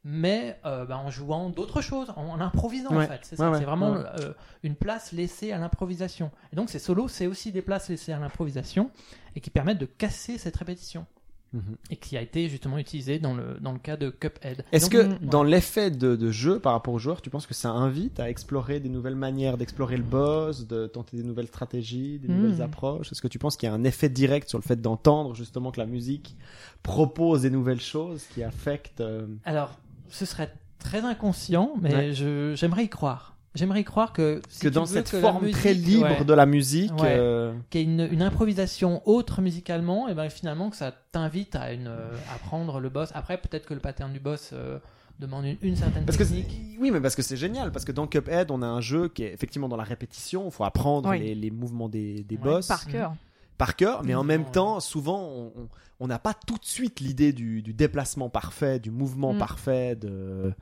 [0.08, 3.22] Mais euh, bah, en jouant d'autres choses, en, en improvisant en fait.
[3.24, 6.30] C'est Ouais, ouais, vraiment euh, une place laissée à l'improvisation.
[6.54, 8.92] Et donc ces solos, c'est aussi des places laissées à l'improvisation
[9.36, 11.06] et qui permettent de casser cette répétition
[11.54, 11.78] Mhm.
[11.90, 14.66] et qui a été justement utilisé dans le, dans le cas de Cuphead.
[14.74, 15.18] Est-ce que ouais.
[15.22, 18.30] dans l'effet de, de jeu par rapport aux joueurs, tu penses que ça invite à
[18.30, 22.36] explorer des nouvelles manières d'explorer le boss, de tenter des nouvelles stratégies, des Mm.
[22.42, 23.10] nouvelles approches?
[23.12, 25.72] Est-ce que tu penses qu'il y a un effet direct sur le fait d'entendre justement
[25.72, 26.36] que la musique
[26.84, 29.72] propose des nouvelles choses qui affectent euh, Alors,
[30.10, 32.14] ce serait très inconscient, mais Ouais.
[32.14, 33.34] je, j'aimerais y croire.
[33.56, 36.34] J'aimerais y croire que, si que dans cette que forme musique- très libre ouais, de
[36.34, 37.16] la musique, Ouais.
[37.18, 41.56] euh, qu'il y ait une, une improvisation autre musicalement, et ben finalement que ça t'invite
[41.56, 43.12] à, une, euh, à prendre le boss.
[43.16, 44.78] Après, peut-être que le pattern du boss euh,
[45.20, 46.78] demande une, une certaine Parce que technique.
[46.82, 49.24] oui, mais parce que c'est génial, parce que dans Cuphead, on a un jeu qui
[49.24, 51.20] est effectivement dans la répétition, il faut apprendre Oui.
[51.20, 53.16] les, les mouvements des, des Ouais, boss Par cœur.
[53.58, 55.52] Par cœur, mais en même temps, souvent,
[56.00, 59.38] on- n'a pas tout de suite l'idée du, du déplacement parfait, du mouvement Mm.
[59.38, 60.54] parfait de...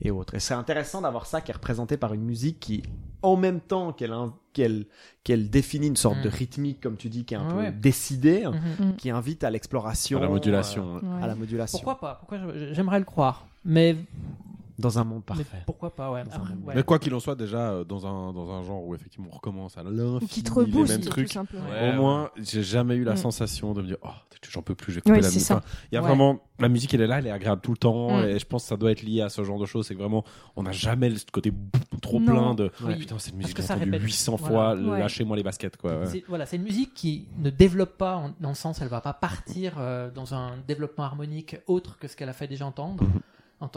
[0.00, 0.34] et autres.
[0.34, 2.82] Et c'est intéressant d'avoir ça qui est représenté par une musique qui,
[3.22, 4.84] en même temps qu'elle in- qu'elle
[5.24, 6.22] qu'elle définit une sorte Mm.
[6.24, 7.72] de rythmique, comme tu dis, qui est un Ouais.
[7.72, 8.96] peu décidée, Mhm.
[8.96, 10.96] qui invite à l'exploration, À la modulation.
[10.96, 11.22] euh, Ouais.
[11.22, 12.16] à la modulation, Pourquoi pas?
[12.16, 12.38] Pourquoi
[12.72, 13.46] J'aimerais le croire.
[13.64, 13.96] Mais,
[14.78, 15.62] dans un monde mais parfait.
[15.66, 16.20] pourquoi pas, ouais.
[16.22, 16.64] Après, monde.
[16.64, 16.74] ouais.
[16.74, 19.34] Mais quoi qu'il en soit, déjà, euh, dans un, dans un genre où effectivement on
[19.34, 21.34] recommence à l'infini, Qui te les rebooste, mêmes trucs.
[21.34, 21.90] Ouais.
[21.90, 23.18] au moins, j'ai jamais eu la Mm.
[23.18, 24.08] sensation de me dire, oh,
[24.50, 25.42] j'en peux plus, couper Ouais, la musique.
[25.42, 25.56] ça.
[25.56, 26.08] Enfin, Il y a Ouais.
[26.08, 28.24] vraiment, la musique, elle est là, elle est agréable tout le temps, Mm.
[28.24, 29.86] et je pense que ça doit être lié à ce genre de choses.
[29.86, 30.24] C'est que vraiment,
[30.56, 31.52] on n'a jamais le côté
[32.00, 32.26] trop Non.
[32.32, 32.96] plein de, Oui.
[32.96, 34.02] putain, cette musique, que j'ai ça entendu répète.
[34.06, 34.76] 800 Voilà.
[34.80, 36.00] fois, lâchez-moi les baskets, quoi.
[36.28, 39.12] Voilà, c'est une musique qui ne développe pas, en- dans le sens, elle va pas
[39.12, 43.04] partir euh, dans un développement harmonique autre que ce qu'elle a fait déjà entendre.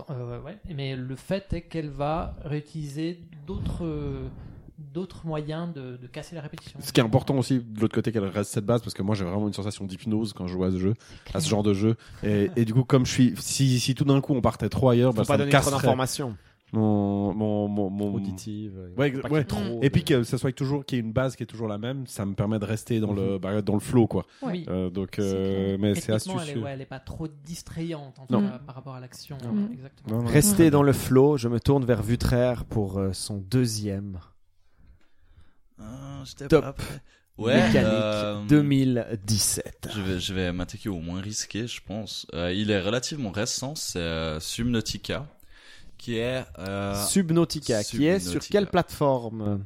[0.09, 0.57] Euh, ouais.
[0.73, 4.27] Mais le fait est qu'elle va réutiliser d'autres euh,
[4.77, 6.79] d'autres moyens de, de casser la répétition.
[6.81, 9.15] Ce qui est important aussi de l'autre côté qu'elle reste cette base parce que moi
[9.15, 10.93] j'ai vraiment une sensation d'hypnose quand je joue à ce jeu,
[11.33, 11.95] à ce genre de jeu.
[12.23, 14.89] Et, et du coup comme je suis, si, si tout d'un coup on partait trop
[14.89, 16.35] ailleurs, Faut bah, pas ça me donner trop casserait d'informations
[16.75, 18.13] mon mon mon.
[18.97, 19.41] Ouais, pas ouais.
[19.41, 21.47] ait trop Et puis que ça soit toujours qu'il y ait une base qui est
[21.47, 24.25] toujours la même, ça me permet de rester dans le bah, dans le flow quoi.
[24.41, 24.65] Oui.
[24.67, 26.39] Euh, donc euh, mais c'est astucieux.
[26.51, 29.37] Elle est, ouais, elle est pas trop distrayante en par rapport à l'action.
[30.07, 30.25] Non.
[30.25, 34.19] Restez dans le flow, je me tourne vers Vutraire pour euh, son deuxième
[36.49, 36.81] Top.
[37.37, 39.89] Ouais, mécanique euh, 2017.
[39.93, 42.25] Je vais, je vais m'attaquer au moins risqué, je pense.
[42.33, 45.27] Euh, il est relativement récent, c'est euh, Subnautica,
[46.05, 46.45] qui est...
[46.59, 49.63] Euh, Subnautica, qui est sur quelle plateforme?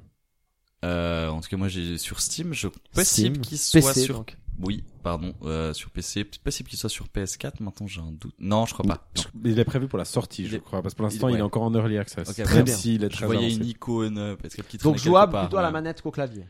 [0.85, 4.15] Euh, en tout cas, moi j'ai sur Steam, je possible qu'il soit PC, sur...
[4.15, 4.37] donc.
[4.61, 6.23] Oui, pardon, euh, sur PC.
[6.23, 8.33] Possible qu'il soit sur PS4, maintenant j'ai un doute.
[8.39, 9.09] Non, je crois pas.
[9.17, 9.23] Non.
[9.43, 11.39] Il est prévu pour la sortie, Il je crois, parce que pour l'instant il- il,
[11.39, 12.29] est encore en early access.
[12.29, 12.75] Ok, même très bien.
[12.75, 13.57] s'il est Je très voyais avancé.
[13.57, 16.45] une icône euh, PS4 qui Donc jouable plutôt à la manette qu'au clavier.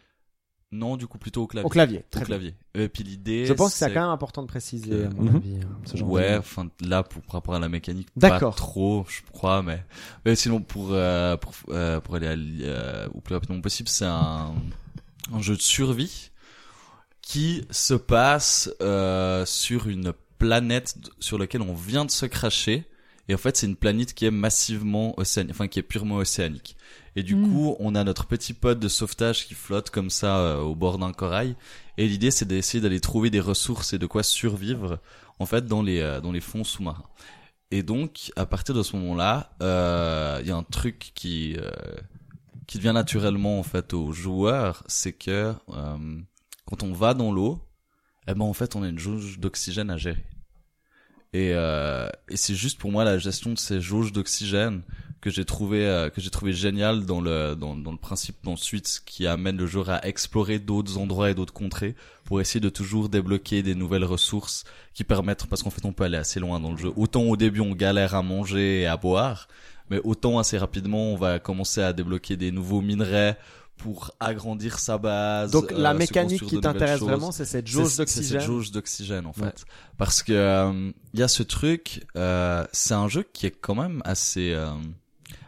[0.72, 1.66] Non, du coup plutôt au clavier.
[1.66, 1.98] Au clavier.
[2.00, 2.28] Au Très bien.
[2.28, 2.56] clavier.
[2.76, 3.46] Et puis l'idée.
[3.46, 5.36] Je pense que c'est quand même important de préciser, à mon Mhm.
[5.36, 8.54] avis, hein, ce genre Ouais, enfin là pour par rapport à la mécanique, D'accord.
[8.54, 9.84] pas trop, je crois, mais,
[10.26, 14.06] mais sinon pour euh, pour euh, pour aller à euh, au plus rapidement possible, c'est
[14.06, 14.54] un
[15.34, 16.30] un jeu de survie
[17.22, 22.86] qui se passe euh, sur une planète sur laquelle on vient de se cracher.
[23.28, 26.76] Et en fait, c'est une planète qui est massivement océanique, enfin qui est purement océanique.
[27.16, 27.50] Et du Mm.
[27.52, 30.98] coup, on a notre petit pote de sauvetage qui flotte comme ça euh, au bord
[31.00, 31.56] d'un corail.
[31.98, 35.00] Et l'idée, c'est d'essayer d'aller trouver des ressources et de quoi survivre
[35.40, 37.04] en fait dans les euh, dans les fonds sous-marins.
[37.72, 41.70] Et donc, à partir de ce moment-là, euh, il y a un truc qui euh,
[42.68, 46.20] qui devient naturellement en fait aux joueurs, c'est que euh,
[46.66, 47.60] quand on va dans l'eau,
[48.28, 50.24] eh ben en fait, on a une jauge d'oxygène à gérer.
[51.34, 54.82] Et, euh, et c'est juste pour moi la gestion de ces jauges d'oxygène
[55.22, 59.02] que j'ai trouvé euh, que j'ai trouvé génial dans le dans, dans le principe ensuite
[59.06, 63.10] qui amène le joueur à explorer d'autres endroits et d'autres contrées pour essayer de toujours
[63.10, 64.64] débloquer des nouvelles ressources
[64.94, 66.92] qui permettent parce qu'en fait on peut aller assez loin dans le jeu.
[66.96, 69.48] Autant au début on galère à manger et à boire,
[69.90, 73.38] mais autant assez rapidement on va commencer à débloquer des nouveaux minerais
[73.80, 75.52] pour agrandir sa base.
[75.52, 78.42] Donc la euh, mécanique qui t'intéresse vraiment, c'est cette jauge c'est cette d'oxygène.
[78.42, 79.42] jauge d'oxygène en fait.
[79.44, 79.54] Ouais.
[79.98, 83.76] Parce que euh, il y a ce truc, euh, c'est un jeu qui est quand
[83.76, 84.70] même assez, euh,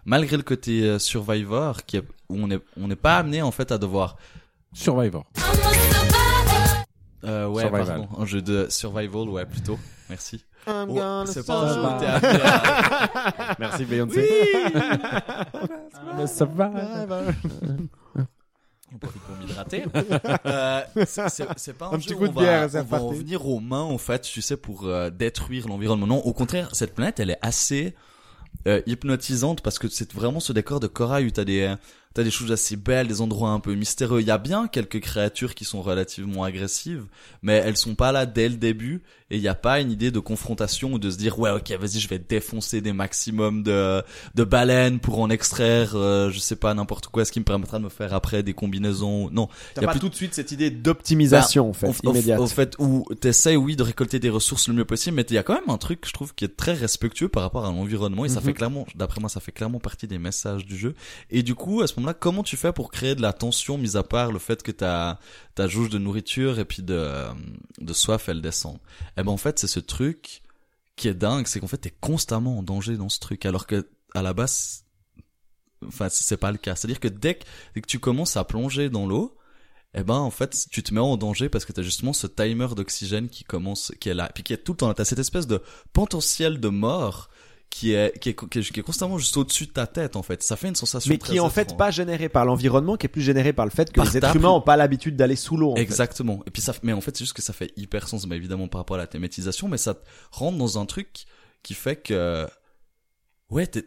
[0.05, 3.51] malgré le côté euh, survivor, qui est, où on est on n'est pas amené en
[3.51, 4.17] fait à devoir.
[4.73, 5.25] Survivor.
[7.23, 7.85] Euh, ouais, Survival.
[7.87, 9.77] pardon, un jeu de survival, ouais plutôt.
[10.09, 10.43] Merci.
[10.67, 11.87] I'm Oh, gonna c'est pas
[12.19, 14.29] à- Merci Beyoncé.
[16.17, 16.71] Mais ça va.
[18.93, 19.83] On profite pour m'hydrater.
[20.45, 22.83] Euh, c'est- pas un, Un jeu petit où coup de on va, bière, c'est on
[22.83, 26.07] va en venir aux mains en fait, tu sais, pour euh, détruire l'environnement.
[26.07, 27.95] Non, au contraire, cette planète, elle est assez
[28.67, 31.75] euh, hypnotisante parce que c'est vraiment ce décor de corail où t'as des
[32.13, 34.21] t'as des choses assez belles, des endroits un peu mystérieux.
[34.21, 37.05] Il y a bien quelques créatures qui sont relativement agressives,
[37.41, 39.01] mais elles sont pas là dès le début
[39.33, 41.71] et il y a pas une idée de confrontation ou de se dire ouais ok
[41.79, 44.03] vas-y je vais défoncer des maximums de
[44.35, 47.79] de baleines pour en extraire euh, je sais pas n'importe quoi ce qui me permettra
[47.79, 50.69] de me faire après des combinaisons non T'as pas plus- tout de suite cette idée
[50.69, 52.39] d'optimisation, en fait, au, immédiate.
[52.41, 55.37] au fait où t'essayes oui de récolter des ressources le mieux possible mais il y
[55.37, 58.25] a quand même un truc je trouve qui est très respectueux par rapport à l'environnement
[58.25, 58.45] et ça Mhm.
[58.47, 60.93] fait clairement d'après moi ça fait clairement partie des messages du jeu
[61.29, 64.03] et du coup à ce comment tu fais pour créer de la tension mis à
[64.03, 65.19] part le fait que ta
[65.55, 67.31] ta jauge de nourriture et puis de euh,
[67.79, 68.77] de soif elle descend?
[69.17, 70.41] Eh ben en fait c'est ce truc
[70.95, 73.89] qui est dingue c'est qu'en fait t'es constamment en danger dans ce truc alors que
[74.13, 74.85] à la base
[75.85, 76.75] enfin c'est pas le cas.
[76.75, 77.45] C'est à dire que dès que,
[77.75, 79.37] dès que tu commences à plonger dans l'eau
[79.93, 82.67] eh ben en fait tu te mets en danger parce que t'as justement ce timer
[82.75, 84.93] d'oxygène qui commence qui est là puis qui est tout le temps là.
[84.93, 85.61] T'as cette espèce de
[85.93, 87.29] potentiel de mort
[87.71, 90.21] qui est qui est, qui est, qui est constamment juste au-dessus de ta tête en
[90.23, 92.97] fait ça fait une sensation mais très qui est en fait pas généré par l'environnement,
[92.97, 95.15] qui est plus généré par le fait que Par les êtres humains ont pas l'habitude
[95.15, 95.71] d'aller sous l'eau.
[95.71, 95.81] en fait.
[95.81, 96.43] Exactement.
[96.45, 98.67] Et puis ça, mais en fait, c'est juste que ça fait hyper sens, bah, évidemment,
[98.67, 101.25] par rapport à la thématisation, mais ça te rentre dans un truc
[101.63, 102.45] qui fait que,
[103.49, 103.85] ouais, t'es-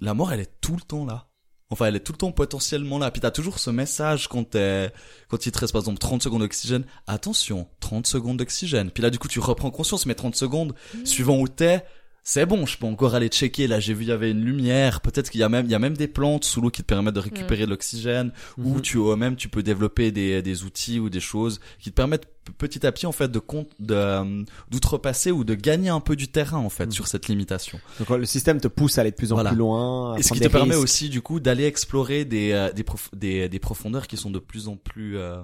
[0.00, 1.28] la mort, elle est tout le temps là.
[1.70, 3.10] Enfin, elle est tout le temps potentiellement là.
[3.10, 4.92] Puis t'as toujours ce message quand t'es,
[5.28, 6.84] quand il te reste par exemple 30 secondes d'oxygène.
[7.06, 8.90] Attention, 30 secondes d'oxygène.
[8.90, 11.82] Puis là, du coup, tu reprends conscience, mais 30 secondes, suivant où t'es,
[12.26, 13.66] c'est bon, je peux encore aller checker.
[13.66, 15.02] Là, j'ai vu, il y avait une lumière.
[15.02, 16.86] Peut-être qu'il y a même, il y a même des plantes sous l'eau qui te
[16.86, 18.32] permettent de récupérer de l'oxygène.
[18.56, 18.80] Ou Mhm.
[18.80, 22.26] tu, même, tu peux développer des, des outils ou des choses qui te permettent
[22.58, 26.16] petit à petit, en fait, de compte, de, euh, d'outrepasser ou de gagner un peu
[26.16, 26.92] du terrain, en fait, Mhm.
[26.92, 27.78] sur cette limitation.
[27.98, 29.50] Donc le système te pousse à aller de plus en Voilà.
[29.50, 30.14] plus loin.
[30.14, 33.10] à Et ce qui te permet aussi, du coup, d'aller explorer des, euh, des, prof-
[33.14, 35.36] des, des profondeurs qui sont de plus en plus, euh,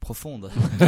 [0.00, 0.50] profondes.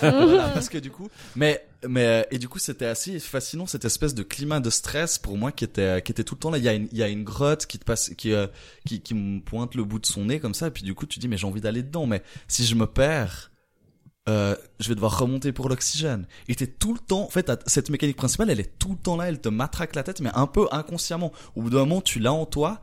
[0.00, 4.14] voilà, parce que du coup, mais, mais, et du coup, c'était assez fascinant, cette espèce
[4.14, 6.58] de climat de stress pour moi qui était, qui était tout le temps là.
[6.58, 8.46] Il y a une, il y a une grotte qui te passe, qui, euh,
[8.86, 11.06] qui, qui me pointe le bout de son nez comme ça, et puis du coup,
[11.06, 13.50] tu dis, mais j'ai envie d'aller dedans, mais si je me perds,
[14.28, 16.26] euh, je vais devoir remonter pour l'oxygène.
[16.48, 19.16] Et t'es tout le temps, en fait, cette mécanique principale, elle est tout le temps
[19.16, 21.32] là, elle te matraque la tête, mais un peu inconsciemment.
[21.56, 22.80] Au bout d'un moment, tu l'as en toi,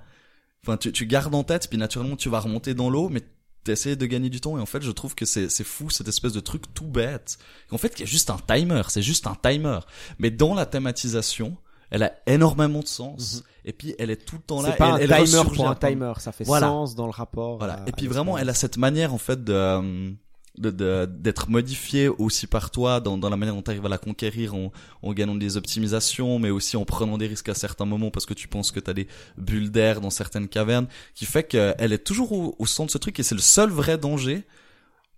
[0.64, 3.22] enfin, tu, tu gardes en tête, puis naturellement, tu vas remonter dans l'eau, mais
[3.68, 4.58] t'essaies de gagner du temps.
[4.58, 7.38] Et en fait, je trouve que c'est, c'est fou, cette espèce de truc tout bête.
[7.72, 9.80] En fait, qui est juste un timer, c'est juste un timer.
[10.20, 11.56] Mais dans la thématisation,
[11.90, 13.44] elle a énormément de sens.
[13.66, 14.72] Et puis, elle est tout le temps là.
[14.72, 16.68] Pas elle, un elle timer pour un timer, ça fait Voilà.
[16.68, 17.58] sens dans le rapport.
[17.58, 17.76] Voilà.
[17.84, 20.16] à- Et puis vraiment, elle a cette manière en fait de euh, de-
[20.60, 24.56] d'être modifiée aussi par toi dans, dans la manière dont tu arrives à la conquérir
[24.56, 24.72] en,
[25.04, 28.34] en gagnant des optimisations, mais aussi en prenant des risques à certains moments parce que
[28.34, 29.08] tu penses que tu as des
[29.38, 32.98] bulles d'air dans certaines cavernes, qui fait qu'elle est toujours au, au centre de ce
[32.98, 34.46] truc et c'est le seul vrai danger.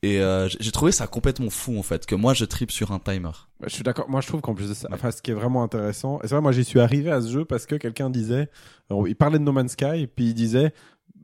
[0.01, 2.99] Et euh, j'ai- trouvé ça complètement fou en fait, que moi je tripe sur un
[2.99, 3.31] timer.
[3.59, 4.09] Bah, Je suis d'accord.
[4.09, 6.35] Moi, je trouve qu'en plus de ça, enfin, ce qui est vraiment intéressant, et c'est
[6.35, 8.49] vrai, moi, j'y suis arrivé à ce jeu parce que quelqu'un disait,
[8.89, 10.73] alors, il parlait de No Man's Sky, puis il disait,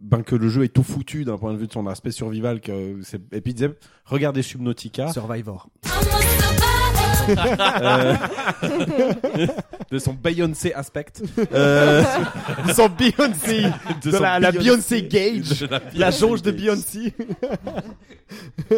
[0.06, 2.62] ben que le jeu est tout foutu d'un point de vue de son aspect survival
[2.62, 3.72] que c'est et puis il disait
[4.06, 5.68] regardez Subnautica Survivor.
[7.28, 8.16] euh,
[9.92, 11.06] de son Beyoncé aspect
[11.54, 12.04] euh,
[12.68, 13.64] Ils sont Beyoncé.
[14.04, 15.62] de De son la, la Beyoncé Gauge.
[15.62, 17.14] de la La jauge de Beyoncé.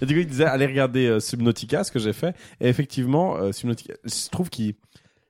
[0.00, 2.34] Et du coup, il disait allez regarder euh, Subnautica, ce que j'ai fait.
[2.60, 4.74] Et effectivement, euh, Subnautica, je trouve qu'il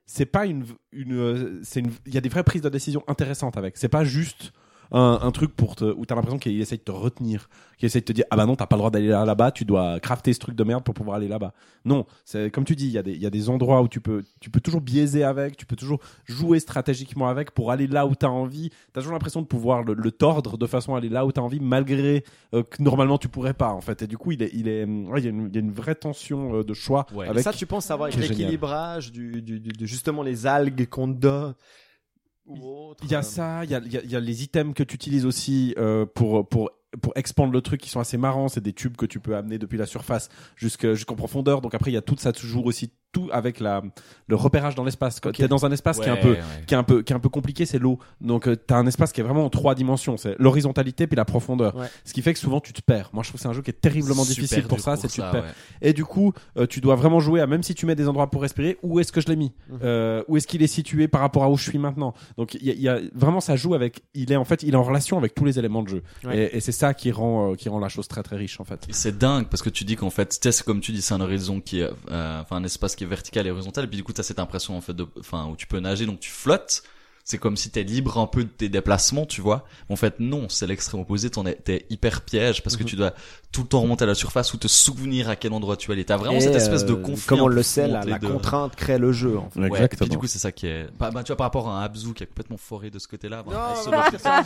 [0.05, 3.57] c'est pas une une c'est une il y a des vraies prises de décision intéressantes
[3.57, 3.75] avec.
[3.77, 4.53] C'est pas juste
[4.91, 8.01] un, un truc pour te où t'as l'impression qu'il essaye de te retenir, qu'il essaye
[8.01, 9.99] de te dire ah bah non t'as pas le droit d'aller là- là-bas, tu dois
[9.99, 11.53] crafter ce truc de merde pour pouvoir aller là-bas.
[11.85, 13.87] Non, c'est comme tu dis, il y a des il y a des endroits où
[13.87, 17.87] tu peux tu peux toujours biaiser avec, tu peux toujours jouer stratégiquement avec pour aller
[17.87, 18.69] là où t'as envie.
[18.93, 21.41] T'as toujours l'impression de pouvoir le, le tordre de façon à aller là où t'as
[21.41, 24.01] envie malgré euh, que normalement tu pourrais pas en fait.
[24.03, 25.61] Et du coup il est il est ouais, il y a une, il y a
[25.61, 27.27] une vraie tension euh, de choix Ouais.
[27.27, 28.29] avec ça, tu penses génial.
[28.29, 31.53] l'équilibrage du, du, du- de justement les algues qu'on te donne.
[33.03, 34.73] Il y a euh, ça, il y a, il y a- y a les items
[34.73, 38.47] que tu utilises aussi euh, pour pour pour expandre le truc qui sont assez marrants.
[38.47, 41.61] C'est des tubes que tu peux amener depuis la surface jusqu'en profondeur.
[41.61, 43.81] Donc après il y a tout ça toujours aussi tout avec la
[44.27, 45.19] le repérage dans l'espace.
[45.19, 45.37] Quand Ok.
[45.37, 46.39] T'es dans un espace qui est un peu ouais.
[46.67, 47.97] qui est un peu qui est un peu compliqué, c'est l'eau.
[48.21, 50.17] Donc euh, t'as un espace qui est vraiment en trois dimensions.
[50.17, 51.75] C'est l'horizontalité puis la profondeur.
[51.75, 51.87] Ouais.
[52.03, 53.09] Ce qui fait que souvent tu te perds.
[53.13, 54.95] Moi je trouve que c'est un jeu qui est terriblement Super difficile pour ça.
[54.97, 55.43] C'est tu te perds.
[55.43, 55.49] ouais.
[55.81, 58.29] Et du coup, euh, tu dois vraiment jouer à même si tu mets des endroits
[58.29, 59.53] pour respirer, où est-ce que je l'ai mis?
[59.69, 59.79] Mhm.
[59.83, 62.13] Euh, Où est-ce qu'il est situé par rapport à où je suis maintenant?
[62.37, 64.03] Donc il y, a- il y a vraiment ça joue avec.
[64.13, 66.03] Il est en fait, il est en relation avec tous les éléments de jeu.
[66.25, 66.37] Ouais.
[66.53, 68.65] Et, et c'est ça qui rend euh, qui rend la chose très très riche en
[68.65, 68.85] fait.
[68.89, 71.61] C'est dingue parce que tu dis qu'en fait, c'est comme tu dis, c'est un horizon
[71.61, 73.85] qui est, euh, enfin, un espace qui est vertical et horizontal.
[73.85, 76.05] Et puis du coup, t'as cette impression en fait de, enfin, où tu peux nager,
[76.05, 76.83] donc tu flottes.
[77.27, 79.65] C'est comme si t'es libre un peu de tes déplacements, tu vois.
[79.89, 81.31] En fait, non, c'est l'extrême opposé.
[81.31, 82.89] T'en es, t'es hyper piège parce que Mhm.
[82.89, 83.13] tu dois
[83.51, 85.93] tout le temps remonter à la surface ou te souvenir à quel endroit tu es
[85.95, 86.05] allé.
[86.05, 87.25] T'as vraiment et, cette espèce de euh, conflit.
[87.25, 89.39] Comme on le sait, la, contrainte crée le jeu.
[89.39, 89.59] En fait.
[89.59, 90.09] Ouais, et puis Exactement.
[90.11, 92.13] du coup, c'est ça qui est, bah, bah, tu vois, par rapport à un Abzu
[92.13, 93.41] qui est complètement foré de ce côté-là.
[93.41, 93.59] bah, Non,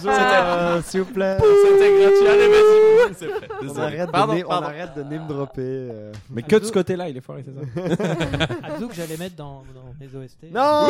[0.07, 1.37] euh, s'il vous plaît.
[1.37, 2.27] C'était gratuit.
[2.29, 3.13] Allez, vas-y.
[3.19, 3.47] C'est vrai.
[3.67, 4.67] On arrête, Pardon, de, name- on pardon.
[4.67, 5.61] arrête de name dropper.
[5.65, 6.13] euh.
[6.29, 9.63] Mais que de ce côté-là, il est foiré, c'est ça Abzu que j'allais mettre dans,
[9.75, 10.43] dans mes OST.
[10.53, 10.87] Non,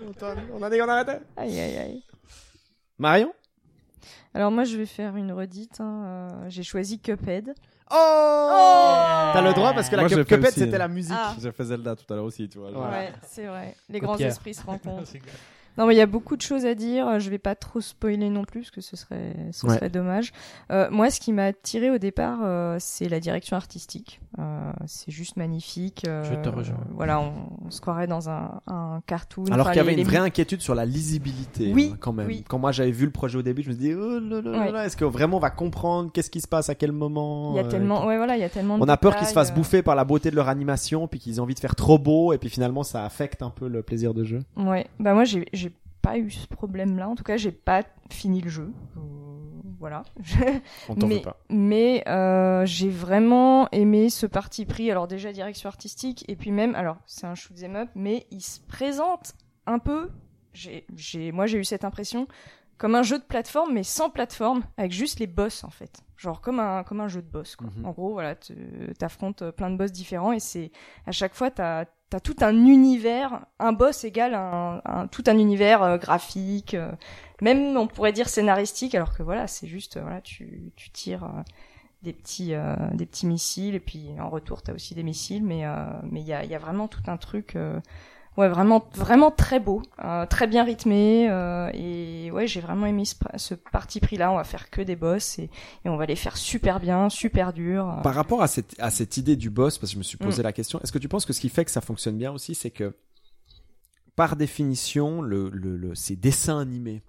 [0.00, 0.52] on a dit qu'on là arrêtait.
[0.54, 1.20] On a dit qu'on arrêtait.
[1.36, 2.04] Aïe, aïe, aïe.
[2.98, 3.32] Marion?
[4.34, 5.80] Alors moi, je vais faire une redite.
[5.80, 7.54] hein, euh, J'ai choisi Cuphead.
[7.90, 7.94] Oh,
[9.34, 10.64] T'as le droit parce que la Moi, je Cup- le fais Cuphead aussi, hein.
[10.64, 10.78] c'était euh.
[10.78, 11.14] la musique.
[11.16, 11.34] Ah.
[11.40, 12.72] J'ai fait Zelda tout à l'heure aussi, tu vois.
[12.72, 12.88] genre.
[12.90, 13.76] Ouais, c'est vrai.
[13.90, 15.10] Les grands esprits se rencontrent.
[15.78, 17.18] Non, mais il y a beaucoup de choses à dire.
[17.18, 19.74] Je vais pas trop spoiler non plus, parce que ce serait, ce Ouais.
[19.74, 20.32] serait dommage.
[20.70, 24.20] Euh, moi, ce qui m'a attiré au départ, euh, c'est la direction artistique.
[24.38, 26.04] Euh, c'est juste magnifique.
[26.08, 26.76] euh, Je te rejoins.
[26.94, 27.32] Voilà, on,
[27.66, 29.44] on se croirait dans un, un cartoon.
[29.46, 31.96] Alors Enfin, qu'il y avait les- une les- vraie inquiétude sur la lisibilité, Oui, hein,
[32.00, 32.26] quand même.
[32.26, 32.44] oui.
[32.48, 34.50] Quand moi j'avais vu le projet au début, je me suis dit, oh là là
[34.50, 34.72] là Ouais.
[34.72, 37.56] là, est-ce que vraiment on va comprendre qu'est-ce qui se passe à quel moment Il
[37.56, 38.78] y a euh, tellement, ouais, voilà, il y a tellement.
[38.78, 41.06] de On a peur qu'ils se fassent euh, bouffer par la beauté de leur animation,
[41.08, 43.68] puis qu'ils aient envie de faire trop beau, et puis finalement ça affecte un peu
[43.68, 44.40] le plaisir de jeu.
[44.56, 45.44] Ouais, bah moi j'ai
[46.02, 47.08] pas eu ce problème-là.
[47.08, 48.72] En tout cas, j'ai pas fini le jeu.
[48.96, 49.00] Euh,
[49.78, 50.02] Voilà.
[50.88, 51.36] On t'en mais veut pas.
[51.48, 54.90] mais euh, j'ai vraiment aimé ce parti pris.
[54.90, 58.40] Alors déjà direction artistique et puis même, alors c'est un shoot 'em up, mais il
[58.42, 59.32] se présente
[59.66, 60.10] un peu.
[60.52, 62.28] J'ai j'ai moi j'ai eu cette impression
[62.78, 66.02] comme un jeu de plateforme, mais sans plateforme, avec juste les boss en fait.
[66.16, 67.56] Genre comme un comme un jeu de boss.
[67.56, 67.68] Quoi.
[67.76, 67.86] Mhm.
[67.86, 68.54] En gros, voilà, tu
[69.00, 70.70] affrontes plein de boss différents et c'est
[71.06, 75.82] à chaque fois t'as T'as tout un univers, un boss égale un, tout un univers
[75.82, 76.92] euh, graphique, euh,
[77.40, 81.26] même on pourrait dire scénaristique, alors que voilà, c'est juste, euh, voilà, tu, tu tires
[82.02, 82.52] des petits,
[82.92, 85.64] des petits missiles, et puis en retour t'as aussi des missiles, mais
[86.02, 87.56] mais il y a, y a vraiment tout un truc,
[88.36, 93.04] ouais, vraiment, vraiment très beau, euh, très bien rythmé, euh, et ouais, j'ai vraiment aimé
[93.04, 94.32] ce, ce parti pris là.
[94.32, 95.50] On va faire que des boss et,
[95.84, 98.00] et on va les faire super bien, super dur.
[98.02, 100.42] Par rapport à cette, à cette idée du boss, parce que je me suis posé
[100.42, 102.54] la question, est-ce que tu penses que ce qui fait que ça fonctionne bien aussi,
[102.54, 102.96] c'est que
[104.16, 107.02] par définition, le, le, le- ces dessins animés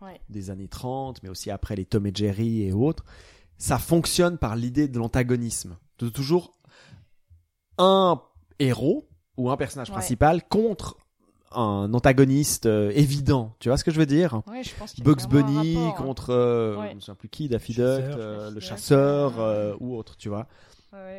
[0.00, 0.20] Ouais.
[0.28, 3.04] des années 30, mais aussi après les Tom et Jerry et autres,
[3.56, 5.78] ça fonctionne par l'idée de l'antagonisme.
[5.98, 6.52] De toujours
[7.78, 8.20] un
[8.58, 9.94] héros ou un personnage Ouais.
[9.94, 10.96] principal contre
[11.56, 13.54] un antagoniste euh, évident.
[13.60, 14.42] Tu vois ce que je veux dire?
[14.48, 16.02] Ouais, je pense Bugs Bunny rapport, hein.
[16.02, 16.88] contre euh, Ouais.
[16.90, 20.28] je me souviens plus qui Daffy Chasseur, Duck euh, le chasseur euh, ou autre tu
[20.28, 20.46] vois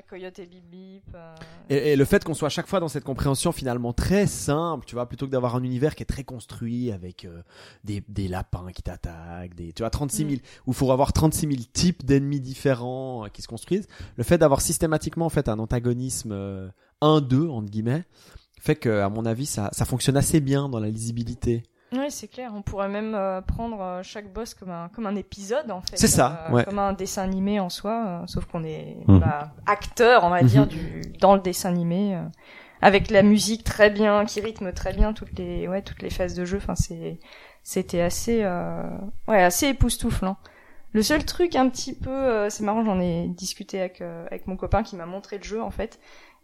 [0.10, 1.04] Coyote et Bip Bip.
[1.16, 1.36] euh,
[1.70, 4.86] et, et le fait qu'on soit à chaque fois dans cette compréhension finalement très simple
[4.86, 7.42] tu vois plutôt que d'avoir un univers qui est très construit avec euh,
[7.84, 10.36] des, des lapins qui t'attaquent des tu vois 36 000 Mm.
[10.68, 14.38] où il faut avoir 36 000 types d'ennemis différents euh, qui se construisent le fait
[14.38, 16.70] d'avoir systématiquement en fait un antagonisme euh,
[17.02, 18.04] 1-2 entre guillemets
[18.62, 21.64] fait que à mon avis ça, ça fonctionne assez bien dans la lisibilité
[21.94, 22.52] Ouais, c'est clair.
[22.54, 25.96] On pourrait même euh, prendre euh, chaque boss comme un comme un épisode en fait.
[25.98, 26.66] C'est ça, Euh, ouais.
[26.66, 29.20] Comme un dessin animé en soi, euh, sauf qu'on est Mhm.
[29.20, 30.48] bah, acteur, on va Mhm.
[30.50, 32.24] dire, du dans le dessin animé, euh,
[32.82, 36.34] avec la musique très bien, qui rythme très bien toutes les ouais toutes les phases
[36.34, 36.58] de jeu.
[36.58, 37.20] Enfin, c'est
[37.64, 38.84] c'était assez, euh,
[39.28, 40.38] ouais, assez époustouflant.
[40.92, 44.48] Le seul truc un petit peu, euh, c'est marrant, j'en ai discuté avec euh, avec
[44.48, 46.00] mon copain qui m'a montré le jeu en fait.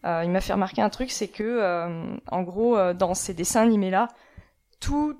[0.05, 3.33] Euh, il m'a fait remarquer un truc, c'est que euh, en gros, euh, dans ces
[3.33, 4.07] dessins animés là,
[4.79, 5.17] toutes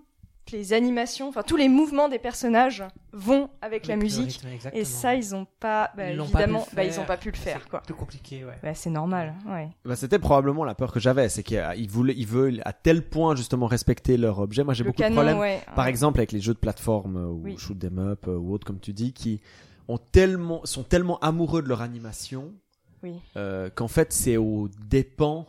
[0.51, 2.83] les animations, enfin tous les mouvements des personnages
[3.13, 4.41] vont avec la musique.
[4.43, 7.03] rythme, Et ça, ils ont pas, bah, Ils pas pu évidemment, le bah, ils faire.
[7.03, 7.81] ont pas pu le faire, C'est quoi.
[7.81, 8.57] Plus compliqué, ouais.
[8.63, 9.69] Bah, c'est normal, ouais.
[9.85, 13.35] Bah, c'était probablement la peur que j'avais, c'est qu'ils voulaient, ils veulent à tel point
[13.35, 14.63] justement respecter leur objet.
[14.63, 15.39] Moi, j'ai beaucoup canon, de problèmes.
[15.39, 15.61] ouais.
[15.75, 17.55] Par exemple, avec les jeux de plateforme ou Oui.
[17.57, 19.41] shoot them up ou autres, comme tu dis, qui
[19.87, 22.51] ont tellement, sont tellement amoureux de leur animation
[23.03, 23.19] Oui.
[23.37, 25.47] euh, qu'en fait, c'est au dépens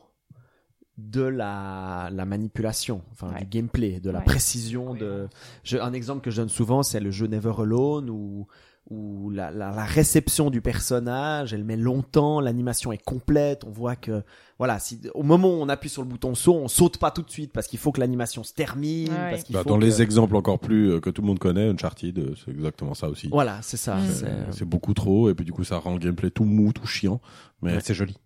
[0.98, 3.40] de la, la manipulation, enfin Ouais.
[3.40, 4.24] du gameplay, de la Ouais.
[4.24, 4.94] précision.
[4.94, 5.28] De...
[5.64, 8.46] Je- un exemple que je donne souvent, c'est le jeu Never Alone où
[8.92, 13.96] où la, la, la réception du personnage, elle met longtemps, l'animation est complète, on voit
[13.96, 14.22] que
[14.58, 17.22] voilà, si au moment où on appuie sur le bouton saut, on saute pas tout
[17.22, 19.30] de suite parce qu'il faut que l'animation se termine, Ouais.
[19.30, 21.38] parce qu'il Bah, faut dans que- les exemples encore plus euh, que tout le monde
[21.38, 23.28] connaît, Uncharted, euh, c'est exactement ça aussi.
[23.28, 23.96] Voilà, c'est ça.
[23.96, 24.06] Mm.
[24.08, 26.72] c'est- C'est- C'est beaucoup trop, et puis du coup, ça rend le gameplay tout mou,
[26.72, 27.20] tout chiant,
[27.62, 27.80] mais Ouais.
[27.82, 28.16] c'est joli.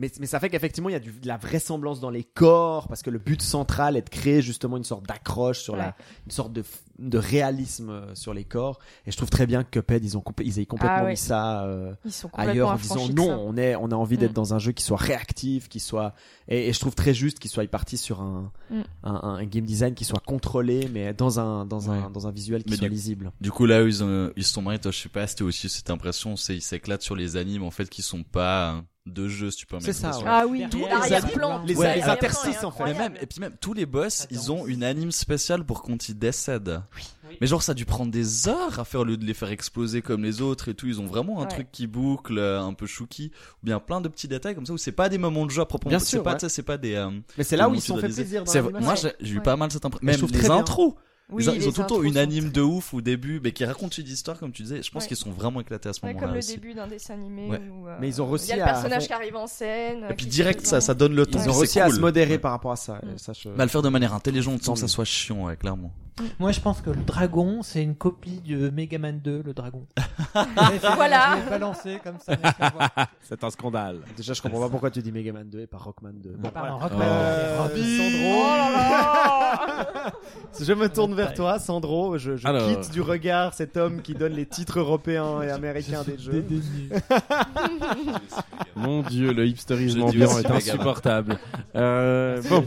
[0.00, 2.88] Mais, mais ça fait qu'effectivement, il y a du, de la vraisemblance dans les corps,
[2.88, 5.94] parce que le but central est de créer justement une sorte d'accroche sur la,
[6.26, 6.64] une sorte de,
[6.98, 8.78] de réalisme euh, sur les corps.
[9.06, 11.10] Et je trouve très bien que Cuphead, ils ont ils aient complètement Ah ouais.
[11.12, 14.16] mis ça euh, Ils sont complètement ailleurs en disant non, on est, on a envie
[14.18, 14.34] d'être Mm.
[14.34, 16.14] dans un jeu qui soit réactif, qui soit,
[16.48, 18.80] et, et je trouve très juste qu'ils soient partis sur un, Mm.
[19.04, 22.62] un, un game design qui soit contrôlé, mais dans un, dans un, dans un visuel
[22.64, 23.32] qui Mais soit du- lisible.
[23.40, 25.42] Du coup, là où ils, ont, ils se sont mariés, toi, je sais pas, c'était
[25.42, 28.80] aussi cette impression, c'est ils s'éclatent sur les animes, en fait, qui sont pas euh,
[29.06, 30.26] de jeux, si tu peux C'est ça, l'expression.
[30.30, 31.62] Ah oui, Tous tout les l'arrière-plan.
[31.64, 32.84] les- tout les l'arrière-plan interstices, en fait.
[32.84, 35.82] Mais même, et puis même, tous les boss, Ça ils ont une anime spéciale pour
[35.82, 36.82] quand ils décèdent.
[36.96, 37.02] Oui.
[37.40, 39.50] Mais genre, ça a dû prendre des heures à faire au lieu de les faire
[39.50, 40.86] exploser comme les autres et tout.
[40.86, 41.48] Ils ont vraiment un Ouais.
[41.48, 43.30] truc qui boucle, euh, un peu chouki,
[43.62, 45.62] ou bien plein de petits détails comme ça où c'est pas des moments de jeu
[45.62, 45.90] à proprement.
[45.90, 46.36] Bien C'est sûr, pas, ouais.
[46.36, 46.94] tu sais, c'est pas des.
[46.94, 48.60] euh, Mais c'est là où ils se sont dois fait les- plaisir dans c'est-.
[48.62, 49.14] Moi, Ouais.
[49.20, 49.42] j'ai eu Ouais.
[49.42, 50.26] pas mal cette impression.
[50.26, 50.94] Même les intros.
[51.32, 53.52] Oui, ils ont, ils ont tout le temps une anime de ouf au début, mais
[53.52, 54.82] qui raconte une histoire, comme tu disais.
[54.82, 55.08] Je pense Ouais.
[55.08, 56.54] qu'ils sont vraiment éclatés à ce Ouais, moment-là comme le aussi.
[56.54, 57.60] début d'un dessin animé Ouais.
[57.70, 59.46] où euh, Mais ils ont il réussi y a le à- personnage qui arrive en
[59.46, 60.06] scène.
[60.10, 61.38] Et puis direct, ça, ça donne le ton.
[61.42, 62.38] Ils ont réussi à se modérer Ouais.
[62.38, 62.94] par rapport à ça.
[63.02, 63.18] Mm.
[63.18, 65.44] Ça, je- Mais à le faire de manière intelligente sans Tant que ça soit chiant,
[65.46, 65.92] ouais, clairement.
[66.38, 69.86] Moi, je pense que le dragon, c'est une copie de Mega Man 2, le dragon.
[70.96, 71.36] Voilà.
[71.38, 72.36] Je l'ai balancé comme ça.
[72.72, 72.90] voir.
[73.22, 73.98] C'est un scandale.
[74.16, 76.30] Déjà, je comprends pas pourquoi tu dis Mega Man 2 et pas Rockman 2.
[76.38, 76.78] Bon, Pardon.
[76.78, 77.56] Rockman, Euh.
[77.68, 78.42] Sandro.
[78.42, 80.12] Oh là là
[80.60, 82.18] Je me tourne vers toi, Sandro.
[82.18, 82.68] Je, je Alors.
[82.68, 86.44] quitte du regard cet homme qui donne les titres européens et américains des jeux.
[88.76, 90.56] Mon dieu, le hipsterisme Je dis ambiant aussi est Megaman.
[90.58, 91.38] insupportable.
[91.76, 92.66] Euh, bon.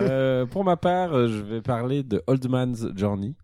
[0.00, 3.34] Euh, pour ma part, euh, je vais parler de Old Man's Journey,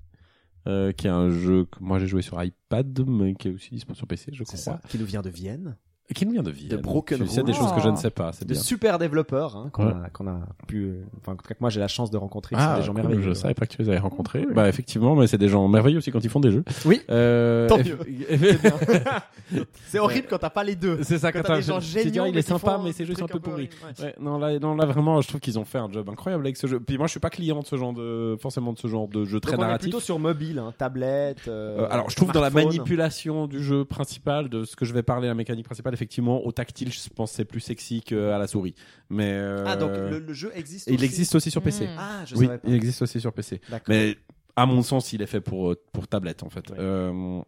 [0.66, 3.70] euh, qui est un jeu que moi j'ai joué sur iPad, mais qui est aussi
[3.70, 4.80] disponible sur PC, je C'est crois.
[4.80, 5.76] ça, qui nous vient de Vienne.
[6.12, 6.68] Et Qui nous vient de Vienne.
[6.68, 7.96] De Broken Tu sais des choses que je ne Oh.
[7.96, 8.62] sais pas, c'est De bien.
[8.62, 9.94] super développeurs hein, qu'on Ouais.
[10.04, 10.84] a, qu'on a pu.
[10.84, 12.54] euh, Enfin, en tout cas, que moi j'ai la chance de rencontrer.
[12.58, 13.22] Ah, des gens cool, merveilleux.
[13.22, 14.44] je savais pas que tu les avais rencontrés.
[14.54, 16.64] Bah effectivement, mais c'est des gens merveilleux aussi quand ils font des jeux.
[16.84, 17.00] Oui.
[17.10, 17.96] Euh, Tant eff-
[19.86, 21.02] C'est horrible quand t'as pas les deux.
[21.02, 22.42] C'est ça Quand quand t'as t'as des gens tu te dis, géniaux, ah, il est
[22.42, 23.68] qui sympa, mais ses jeux sont un peu pourris.
[23.98, 24.04] ouais.
[24.04, 26.56] Ouais, non là, non là vraiment, je trouve qu'ils ont fait un job incroyable avec
[26.56, 26.80] ce jeu.
[26.80, 29.24] Puis moi, je suis pas client de ce genre de, forcément de ce genre de
[29.24, 29.84] jeu très Donc on est narratif.
[29.86, 31.48] plutôt sur mobile, hein, tablette.
[31.48, 35.02] euh, alors, je trouve dans la manipulation du jeu principal, de ce que je vais
[35.02, 38.46] parler, la mécanique principale, effectivement, au tactile, je pense que c'est plus sexy qu'à la
[38.48, 38.74] souris.
[39.08, 40.88] Mais euh, Ah, donc le, le jeu existe.
[40.88, 41.86] il aussi existe aussi sur PC.
[41.96, 42.68] Ah, je oui, savais pas.
[42.68, 43.60] il existe aussi sur PC.
[43.88, 44.16] Mais
[44.56, 46.70] à mon sens, il est fait pour euh, pour tablette en fait.
[46.72, 47.40] Euh,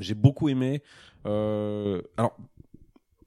[0.00, 0.82] j'ai beaucoup aimé.
[1.26, 2.36] Euh, alors.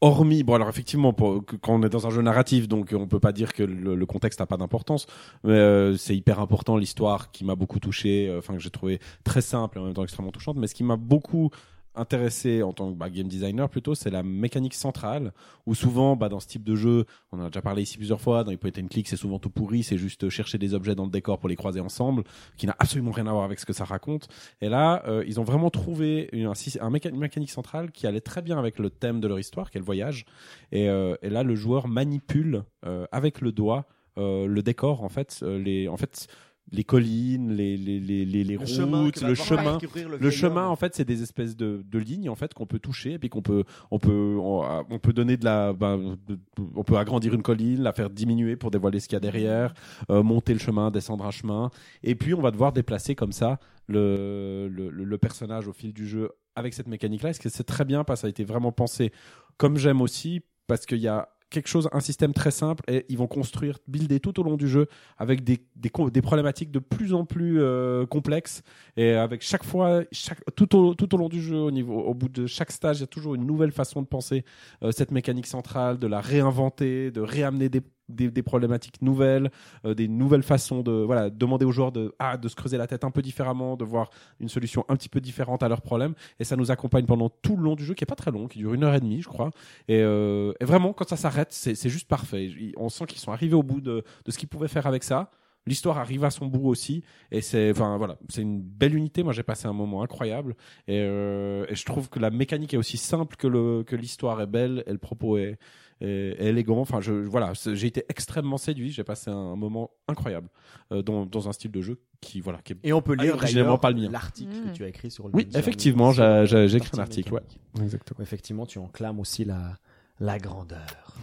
[0.03, 3.19] Hormis, bon alors effectivement, pour- quand on est dans un jeu narratif, donc on peut
[3.19, 5.05] pas dire que le, le contexte n'a pas d'importance,
[5.43, 8.99] mais euh, c'est hyper important l'histoire qui m'a beaucoup touché, euh, enfin que j'ai trouvé
[9.23, 10.57] très simple et en même temps extrêmement touchante.
[10.57, 11.51] Mais ce qui m'a beaucoup
[11.95, 15.33] intéressé en tant que bah, game designer plutôt, c'est la mécanique centrale,
[15.65, 18.21] où souvent, bah, dans ce type de jeu, on en a déjà parlé ici plusieurs
[18.21, 20.95] fois, dans les point and click, c'est souvent tout pourri, c'est juste chercher des objets
[20.95, 22.23] dans le décor pour les croiser ensemble,
[22.57, 24.27] qui n'a absolument rien à voir avec ce que ça raconte.
[24.61, 28.57] Et là, euh, ils ont vraiment trouvé une, un, mécanique centrale qui allait très bien
[28.57, 30.25] avec le thème de leur histoire, qui est le voyage.
[30.71, 33.85] Et, euh, là, le joueur manipule euh, avec le doigt
[34.17, 36.27] le décor, en fait, les, en fait,
[36.73, 39.77] les collines, les, les, les, les, les Le chemin routes, le chemin.
[40.17, 43.13] Le chemin, en fait, c'est des espèces de, de lignes en fait qu'on peut toucher
[43.13, 46.39] et puis qu'on peut, on peut, on, on peut donner de la, ben, de-
[46.75, 49.73] on peut agrandir une colline, la faire diminuer pour dévoiler ce qu'il y a derrière,
[50.09, 51.71] euh, monter le chemin, descendre un chemin,
[52.03, 55.91] et puis on va devoir déplacer comme ça le, le, le- le personnage au fil
[55.93, 57.31] du jeu avec cette mécanique-là.
[57.31, 58.03] Est-ce que c'est très bien?
[58.05, 59.11] Parce que ça a été vraiment pensé
[59.57, 63.17] comme j'aime aussi parce qu'il y a quelque chose, un système très simple et ils
[63.17, 64.87] vont construire, builder tout au long du jeu
[65.17, 68.63] avec des, des, des problématiques de plus en plus euh, complexes
[68.97, 72.13] et avec chaque fois, chaque, tout, au, tout au long du jeu, au, niveau, au
[72.13, 74.43] bout de chaque stage, il y a toujours une nouvelle façon de penser
[74.81, 79.51] euh, cette mécanique centrale, de la réinventer, de réamener des, des, problématiques nouvelles,
[79.85, 82.87] euh, des nouvelles façons de voilà demander aux joueurs de ah, de se creuser la
[82.87, 84.09] tête un peu différemment, de voir
[84.39, 86.13] une solution un petit peu différente à leurs problèmes.
[86.39, 88.47] Et ça nous accompagne pendant tout le long du jeu, qui est pas très long,
[88.47, 89.51] qui dure une heure et demie, je crois.
[89.87, 92.49] Et, euh, vraiment, quand ça s'arrête, c'est juste parfait.
[92.77, 95.31] On sent qu'ils sont arrivés au bout de, de ce qu'ils pouvaient faire avec ça.
[95.67, 99.21] L'histoire arrive à son bout aussi, et c'est, enfin voilà, c'est une belle unité.
[99.21, 100.55] Moi, j'ai passé un moment incroyable,
[100.87, 104.47] et, euh, je trouve que la mécanique est aussi simple que le que l'histoire est
[104.47, 105.59] belle, et le propos est,
[106.01, 106.79] est élégant.
[106.79, 108.91] Enfin, je voilà, j'ai été extrêmement séduit.
[108.91, 110.49] J'ai passé un moment incroyable
[110.91, 113.35] euh, dans dans un style de jeu qui voilà, qui est Et on peut lire
[113.35, 114.09] originellement d'ailleurs pas le mien.
[114.11, 114.71] l'article Mm.
[114.71, 117.41] que tu as écrit sur le Oui, effectivement, j'ai- écrit un article, ouais.
[117.81, 118.19] Exactement.
[118.21, 119.75] Effectivement, tu enclames aussi la,
[120.19, 121.15] la grandeur.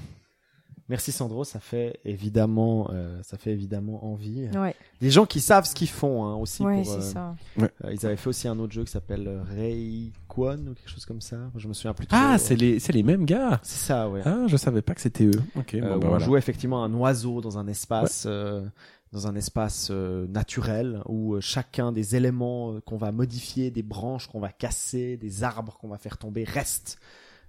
[0.88, 4.48] Merci Sandro, ça fait évidemment, euh, ça fait évidemment envie.
[4.56, 6.62] Ouais, Des gens qui savent ce qu'ils font hein, aussi.
[6.62, 7.36] ouais, pour, c'est euh, ça.
[7.60, 11.04] euh, ils avaient fait aussi un autre jeu qui s'appelle euh, Rayquan ou quelque chose
[11.04, 11.36] comme ça.
[11.56, 12.06] Je me souviens plus.
[12.10, 13.60] Ah, c'est les c'est les mêmes gars.
[13.62, 14.22] c'est ça, ouais.
[14.24, 15.42] Ah, je savais pas que c'était eux.
[15.56, 16.24] Ok, Euh, bon, bah, on voilà.
[16.24, 18.64] jouait effectivement un oiseau dans un espace, euh,
[19.12, 24.26] dans un espace euh, naturel où euh, chacun des éléments qu'on va modifier, des branches
[24.26, 26.98] qu'on va casser, des arbres qu'on va faire tomber reste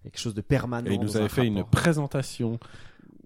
[0.03, 0.89] quelque chose de permanent.
[0.89, 2.59] Et ils nous avaient fait une présentation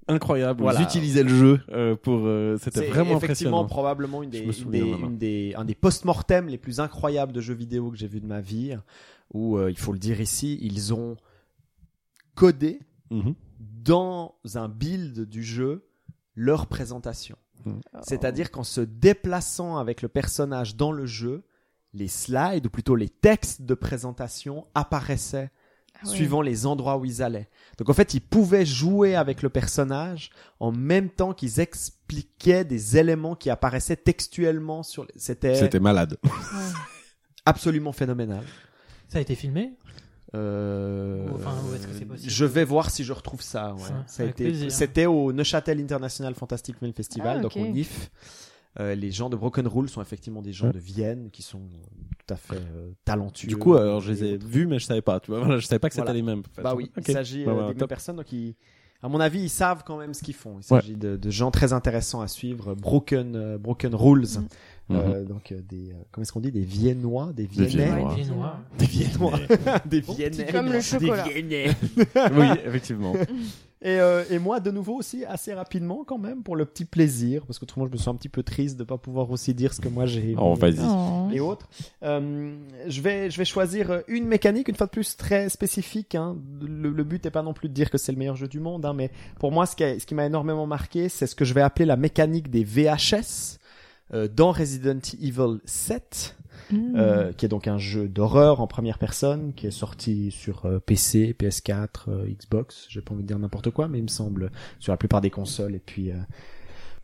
[0.08, 0.62] incroyable.
[0.62, 0.80] Voilà.
[0.80, 2.22] Ils utilisaient le jeu euh, pour.
[2.26, 3.66] euh, C'était C'est vraiment effectivement impressionnant.
[3.66, 7.98] probablement des, des- une des- un des post-mortem les plus incroyables de jeux vidéo que
[7.98, 8.76] j'ai vu de ma vie,
[9.34, 11.16] où euh, il faut le dire ici, ils ont
[12.36, 12.80] codé
[13.12, 13.36] Mhm.
[13.60, 15.86] dans un build du jeu
[16.36, 17.38] leur présentation.
[17.66, 17.80] Mhm.
[18.02, 21.44] C'est-à-dire qu'en se déplaçant avec le personnage dans le jeu,
[21.94, 25.52] les slides, ou plutôt les textes de présentation, apparaissaient
[26.04, 27.50] Suivant les endroits où ils allaient.
[27.78, 32.98] Donc en fait, ils pouvaient jouer avec le personnage en même temps qu'ils expliquaient des
[32.98, 35.04] éléments qui apparaissaient textuellement sur.
[35.06, 36.18] les- C'était C'était malade.
[36.24, 36.30] Ouais.
[37.46, 38.44] absolument phénoménal.
[39.10, 39.74] Ça a été filmé?
[40.36, 42.30] Euh, Ou, enfin, où est-ce que c'est possible?
[42.32, 43.74] Je vais voir si je retrouve ça.
[43.76, 43.82] ouais.
[43.82, 44.70] Ça, Ça a été-.
[44.70, 48.10] C'était au Neuchâtel International Fantastic Film Festival, Ah, donc au NIF.
[48.80, 50.74] Euh, les gens de Broken Rule sont effectivement des gens Ouais.
[50.74, 53.48] de Vienne qui sont euh, tout à fait euh, talentueux.
[53.48, 54.48] Du coup, alors je les ai autres.
[54.48, 55.20] vus, mais je savais pas.
[55.20, 56.18] Tu vois, voilà, je savais pas que c'était Voilà.
[56.20, 56.40] les mêmes.
[56.40, 56.62] en fait.
[56.64, 58.56] Bah oui, il s'agit Bah, euh, des mêmes personnes, donc ils,
[59.04, 60.56] à mon avis, ils savent quand même ce qu'ils font.
[60.60, 62.74] Il s'agit de, de gens très intéressants à suivre.
[62.74, 64.26] Broken, euh, Broken Rules,
[64.90, 64.96] Mm.
[64.98, 68.16] Euh, donc euh, des, euh, comment est-ce qu'on dit, des Viennois, des Des Viennais, Viennois.
[68.16, 68.60] Viennois.
[68.78, 69.40] des Viennois,
[69.86, 71.24] des Viennais, Comme le des chocolat.
[71.24, 71.70] Viennais.
[72.34, 73.14] oui, effectivement.
[73.84, 77.46] Et, euh, et moi, de nouveau aussi, assez rapidement quand même, pour le petit plaisir,
[77.46, 79.82] parce qu'autrement, je me sens un petit peu triste de pas pouvoir aussi dire ce
[79.82, 80.36] que moi j'ai.
[80.38, 80.80] Oh, vas-y.
[80.82, 81.28] Oh.
[81.34, 81.68] et autres.
[82.04, 82.56] Euh,
[82.88, 86.16] je vais je vais choisir une mécanique une fois de plus très spécifique.
[86.16, 86.38] Hein.
[86.62, 88.60] Le, le but n'est pas non plus de dire que c'est le meilleur jeu du
[88.62, 91.36] monde, hein, mais pour moi ce qui a- ce qui m'a énormément marqué, c'est ce
[91.36, 93.58] que je vais appeler la mécanique des VHS euh,
[94.12, 96.36] dans Resident Evil 7.
[96.72, 96.96] Mm.
[96.96, 100.80] Euh, qui est donc un jeu d'horreur en première personne, qui est sorti sur euh,
[100.80, 104.52] PC, PS4, euh, Xbox, j'ai pas envie de dire n'importe quoi, mais il me semble
[104.80, 106.16] sur la plupart des consoles et puis euh,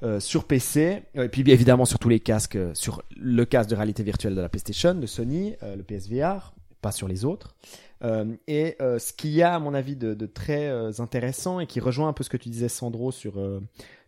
[0.04, 3.44] euh, sur PC, Euh, et puis bien évidemment sur tous les casques, euh, sur le
[3.46, 7.26] casque de réalité virtuelle de la PlayStation, de Sony, euh, le PSVR, pas sur les
[7.26, 7.56] autres.
[8.02, 11.60] Euh, et euh, ce qu'il y a à mon avis de, de très euh, intéressant
[11.60, 13.60] et qui rejoint un peu ce que tu disais Sandro sur euh,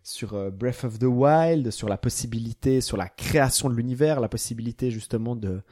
[0.02, 4.28] sur euh, Breath of the Wild, sur la possibilité, sur la création de l'univers, la
[4.28, 5.62] possibilité justement de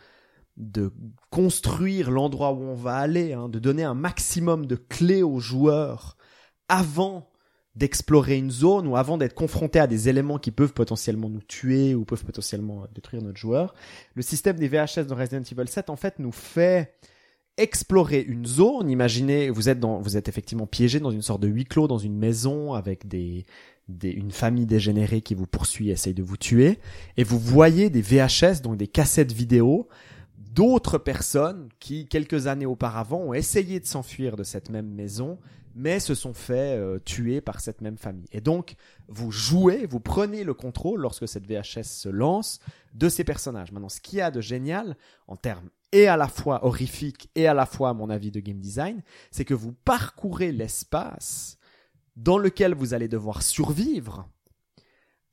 [0.56, 0.92] de
[1.30, 6.18] construire l'endroit où on va aller, hein, de donner un maximum de clés aux joueurs
[6.68, 7.30] avant
[7.76, 11.94] d'explorer une zone ou avant d'être confronté à des éléments qui peuvent potentiellement nous tuer
[11.94, 13.74] ou peuvent potentiellement euh, détruire notre joueur.
[14.14, 16.94] Le système des VHS dans Resident Evil 7 en fait nous fait
[17.56, 18.90] explorer une zone.
[18.90, 21.98] Imaginez, vous êtes dans, vous êtes effectivement piégé dans une sorte de huis clos dans
[21.98, 23.46] une maison avec des,
[24.02, 26.78] une famille dégénérée qui vous poursuit, essaye de vous tuer,
[27.16, 29.88] et vous voyez des VHS, donc des cassettes vidéo
[30.52, 35.38] d'autres personnes qui, quelques années auparavant, ont essayé de s'enfuir de cette même maison,
[35.74, 38.26] mais se sont fait euh, tuer par cette même famille.
[38.32, 38.74] Et donc,
[39.08, 42.58] vous jouez, vous prenez le contrôle lorsque cette VHS se lance
[42.94, 43.70] de ces personnages.
[43.70, 44.96] Maintenant, ce qu'il y a de génial
[45.28, 48.40] en termes et à la fois horrifique et à la fois, à mon avis, de
[48.40, 51.58] game design, c'est que vous parcourez l'espace
[52.16, 54.28] dans lequel vous allez devoir survivre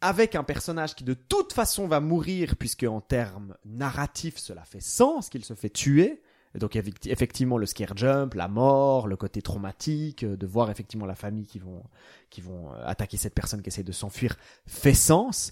[0.01, 4.79] avec un personnage qui de toute façon va mourir puisque en termes narratifs cela fait
[4.79, 6.21] sens qu'il se fait tuer.
[6.55, 11.05] Donc effecti- effectivement le scare jump, la mort, le côté traumatique, euh, de voir effectivement
[11.05, 11.83] la famille qui vont
[12.29, 15.51] qui vont euh, attaquer cette personne qui essaie de s'enfuir fait sens.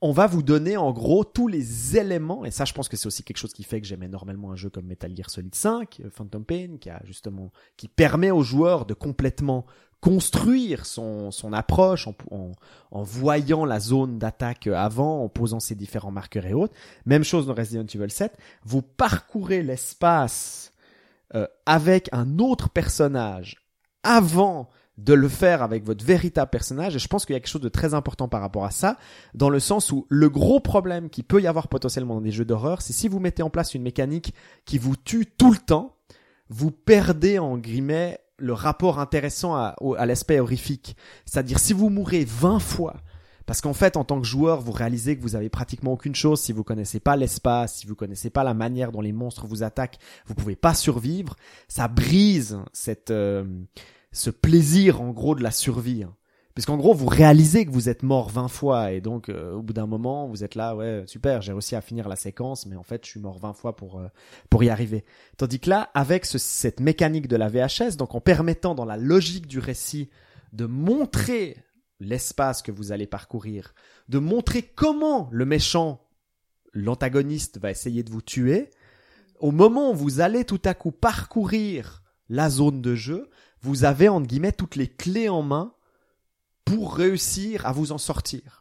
[0.00, 3.06] On va vous donner en gros tous les éléments et ça je pense que c'est
[3.06, 6.00] aussi quelque chose qui fait que j'aime énormément un jeu comme Metal Gear Solid 5,
[6.04, 9.66] euh, Phantom Pain qui a justement qui permet aux joueurs de complètement
[10.00, 12.52] construire son, son approche en, en,
[12.90, 16.74] en voyant la zone d'attaque avant, en posant ses différents marqueurs et autres.
[17.04, 18.36] Même chose dans Resident Evil 7.
[18.64, 20.72] Vous parcourez l'espace
[21.34, 23.56] euh, avec un autre personnage
[24.02, 26.96] avant de le faire avec votre véritable personnage.
[26.96, 28.96] Et je pense qu'il y a quelque chose de très important par rapport à ça,
[29.34, 32.44] dans le sens où le gros problème qui peut y avoir potentiellement dans des jeux
[32.44, 34.34] d'horreur, c'est si vous mettez en place une mécanique
[34.64, 35.96] qui vous tue tout le temps,
[36.48, 40.96] vous perdez en guillemets le rapport intéressant à, à l'aspect horrifique.
[41.26, 42.96] C'est-à-dire si vous mourrez 20 fois,
[43.46, 46.40] parce qu'en fait, en tant que joueur, vous réalisez que vous avez pratiquement aucune chose
[46.40, 49.62] si vous connaissez pas l'espace, si vous connaissez pas la manière dont les monstres vous
[49.62, 51.34] attaquent, vous pouvez pas survivre.
[51.66, 53.44] Ça brise cette, euh,
[54.12, 56.02] ce plaisir, en gros, de la survie.
[56.02, 56.14] hein.
[56.58, 59.72] Puisqu'en gros, vous réalisez que vous êtes mort 20 fois et donc, euh, au bout
[59.72, 62.82] d'un moment, vous êtes là, ouais, super, j'ai réussi à finir la séquence, mais en
[62.82, 64.08] fait, je suis mort 20 fois pour, euh,
[64.50, 65.04] pour y arriver.
[65.36, 68.96] Tandis que là, avec ce- cette mécanique de la VHS, donc en permettant dans la
[68.96, 70.10] logique du récit
[70.52, 71.58] de montrer
[72.00, 73.72] l'espace que vous allez parcourir,
[74.08, 76.00] de montrer comment le méchant,
[76.72, 78.70] l'antagoniste, va essayer de vous tuer,
[79.38, 83.30] au moment où vous allez tout à coup parcourir la zone de jeu,
[83.60, 85.72] vous avez entre guillemets toutes les clés en main
[86.68, 88.60] pour réussir à vous en sortir.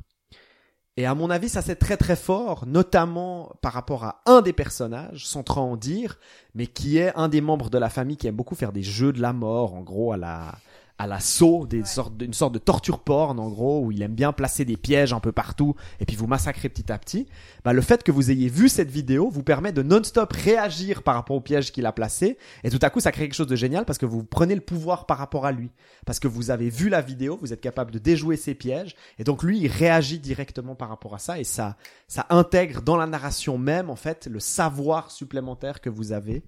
[0.96, 4.54] Et à mon avis, ça c'est très très fort, notamment par rapport à un des
[4.54, 6.18] personnages, sans trop en dire,
[6.56, 9.14] mais qui est un des membres de la famille qui aime beaucoup faire des jeux
[9.14, 10.56] de la mort, en gros à la
[10.99, 14.15] à la saut, des sortes, une sorte de torture porn en gros, où il aime
[14.15, 17.28] bien placer des pièges un peu partout et puis vous massacrer petit à petit.
[17.64, 21.15] Bah, le fait que vous ayez vu cette vidéo vous permet de non-stop réagir par
[21.15, 23.56] rapport au piège qu'il a placé et tout à coup ça crée quelque chose de
[23.56, 25.69] génial parce que vous prenez le pouvoir par rapport à lui.
[26.06, 29.24] Parce que vous avez vu la vidéo, vous êtes capable de déjouer ses pièges et
[29.24, 33.06] donc lui il réagit directement par rapport à ça et ça, ça intègre dans la
[33.06, 36.44] narration même en fait le savoir supplémentaire que vous avez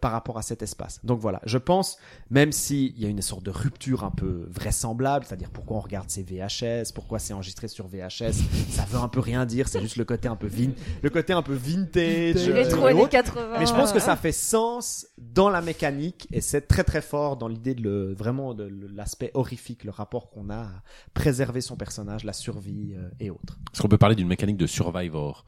[0.00, 1.00] par rapport à cet espace.
[1.04, 1.98] Donc voilà, je pense,
[2.30, 6.10] même s'il y a une sorte de rupture un peu vraisemblable, c'est-à-dire pourquoi on regarde
[6.10, 8.32] ces VHS, pourquoi c'est enregistré sur VHS,
[8.70, 10.70] ça veut un peu rien dire, c'est juste le côté un peu vin,
[11.02, 13.10] le côté un peu vintage, euh, Rétro et années autres.
[13.10, 13.58] 80.
[13.58, 17.36] Mais je pense que ça fait sens dans la mécanique et c'est très très fort
[17.36, 20.82] dans l'idée de le, vraiment de l'aspect horrifique, le rapport qu'on a à
[21.14, 23.58] préserver son personnage, la survie euh, et autres.
[23.72, 25.44] Est-ce qu'on peut parler d'une mécanique de Survivor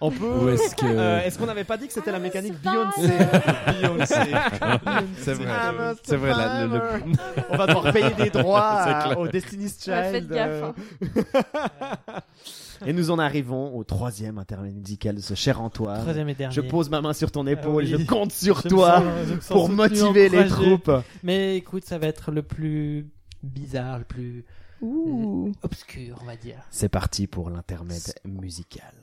[0.00, 0.24] On peut.
[0.44, 3.12] Ou est-ce que- Euh, est-ce qu'on n'avait pas dit que c'était la mécanique Beyoncé
[3.80, 4.14] Beyoncé.
[5.18, 5.44] C'est vrai.
[5.44, 7.12] I'm a C'est vrai, la- le- le-.
[7.50, 9.18] On va devoir payer des droits C'est à- clair.
[9.18, 10.32] au Destiny's Ouais, faites Child.
[10.32, 12.20] gaffe, euh.
[12.86, 16.00] Et nous en arrivons au troisième intermède musical de ce cher Antoine.
[16.00, 16.54] Troisième et dernier.
[16.54, 17.98] Je pose ma main sur ton épaule Ah oui.
[18.00, 20.64] je compte sur Je me toi sens- je me sens pour soutenu, motiver les encouragé.
[20.78, 20.92] troupes.
[21.22, 23.06] Mais écoute, ça va être le plus
[23.42, 24.46] bizarre, le plus
[24.80, 25.52] Ouh.
[25.62, 26.56] obscur, on va dire.
[26.70, 28.94] C'est parti pour l'intermède musical.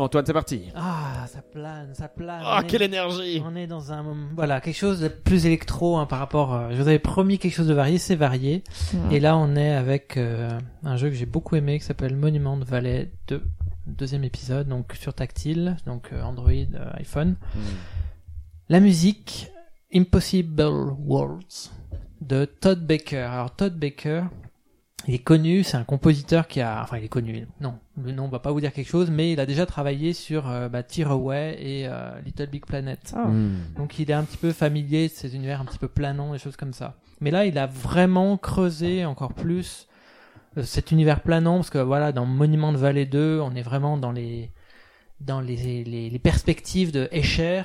[0.00, 0.62] Antoine, c'est parti.
[0.74, 2.42] Ah, ça plane, ça plane.
[2.44, 5.46] Ah, On est- quelle énergie On est dans un moment, voilà, quelque chose de plus
[5.46, 6.54] électro hein, par rapport.
[6.54, 8.64] euh, je vous avais promis quelque chose de varié, c'est varié.
[8.92, 9.12] Mm.
[9.12, 10.48] Et là, on est avec euh,
[10.84, 13.42] un jeu que j'ai beaucoup aimé qui s'appelle Monument Valley 2,
[13.86, 17.36] deuxième épisode, donc sur tactile, donc euh, Android, euh, iPhone.
[18.68, 19.50] La musique
[19.92, 20.62] Impossible
[21.04, 21.70] Worlds
[22.20, 23.16] de Todd Baker.
[23.18, 24.22] Alors Todd Baker,
[25.08, 27.74] il est connu, c'est un compositeur qui a, enfin il est connu, non,
[28.04, 30.68] le nom va pas vous dire quelque chose, mais il a déjà travaillé sur euh,
[30.68, 33.14] bah, Tearaway et euh, Little Big Planet.
[33.16, 33.26] Ah.
[33.26, 33.56] Hmm.
[33.76, 36.38] Donc il est un petit peu familier de ces univers un petit peu planants, des
[36.38, 36.96] choses comme ça.
[37.20, 39.88] Mais là, il a vraiment creusé encore plus
[40.56, 43.96] euh, cet univers planant, parce que voilà, dans Monument de Vallée 2, on est vraiment
[43.96, 44.50] dans les
[45.20, 47.62] dans les, les, les perspectives de Escher,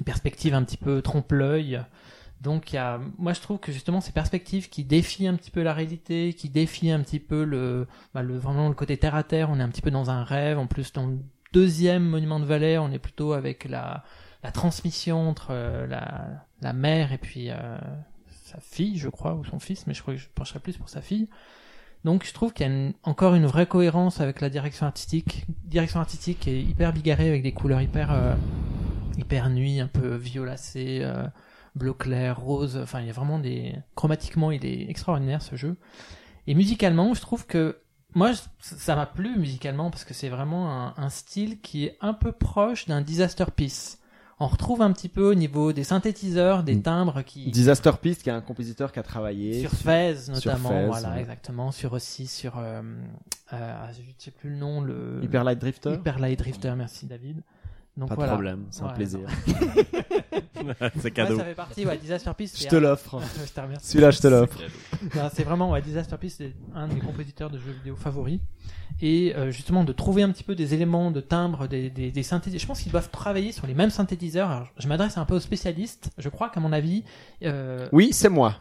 [0.00, 1.80] une perspective un petit peu trompe-l'œil.
[2.40, 5.50] Donc il y a, moi je trouve que justement ces perspectives qui défient un petit
[5.50, 9.14] peu la réalité, qui défient un petit peu le, bah, le vraiment le côté terre
[9.14, 9.50] à terre.
[9.50, 10.58] On est un petit peu dans un rêve.
[10.58, 11.18] En plus dans le
[11.52, 14.04] deuxième monument de Valais, on est plutôt avec la
[14.42, 17.78] la transmission entre euh, la la mère et puis euh,
[18.50, 20.88] sa fille, je crois, ou son fils, mais je crois que je pencherais plus pour
[20.88, 21.28] sa fille.
[22.04, 26.00] Donc je trouve qu'il y a encore une vraie cohérence avec la direction artistique, direction
[26.00, 28.34] artistique est hyper bigarrée avec des couleurs hyper euh,
[29.18, 31.24] hyper nuit, un peu violacées, euh,
[31.74, 32.76] bleu clair, rose.
[32.82, 35.76] Enfin, il y a vraiment des chromatiquement, il est extraordinaire ce jeu.
[36.46, 37.78] Et musicalement, je trouve que
[38.14, 42.12] moi, ça m'a plu musicalement parce que c'est vraiment un, un style qui est un
[42.14, 43.98] peu proche d'un disaster piece.
[44.42, 46.82] On retrouve un petit peu au niveau des synthétiseurs, des Mm.
[46.82, 49.60] timbres qui Disaster Piece, qui est un compositeur qui a travaillé.
[49.60, 51.20] sur Fez sur notamment, Fez, voilà ouais.
[51.20, 52.80] exactement, sur aussi sur euh,
[53.52, 55.92] euh, je sais plus le nom, le Hyper Light Drifter.
[55.92, 57.42] Hyper Light Drifter, merci David.
[57.96, 59.20] Donc Pas de problème, c'est un Ouais, plaisir.
[60.96, 61.36] c'est Ouais, cadeau.
[61.38, 62.62] ça fait partie, ouais, Disaster Piece.
[62.62, 63.20] Je te un- l'offre.
[63.46, 63.86] je te remercie.
[63.88, 64.58] Celui-là, je te l'offre.
[65.34, 68.40] C'est vraiment, ouais, Disaster Piece, c'est un de mes compositeurs de jeux vidéo favoris.
[69.02, 72.22] Et euh, justement, de trouver un petit peu des éléments de timbre, des, des, des
[72.22, 72.60] synthétiseurs.
[72.60, 74.50] Je pense qu'ils doivent travailler sur les mêmes synthétiseurs.
[74.50, 76.10] Alors, je m'adresse un peu aux spécialistes.
[76.18, 77.04] Je crois qu'à mon avis,
[77.44, 78.56] euh, Oui, c'est moi.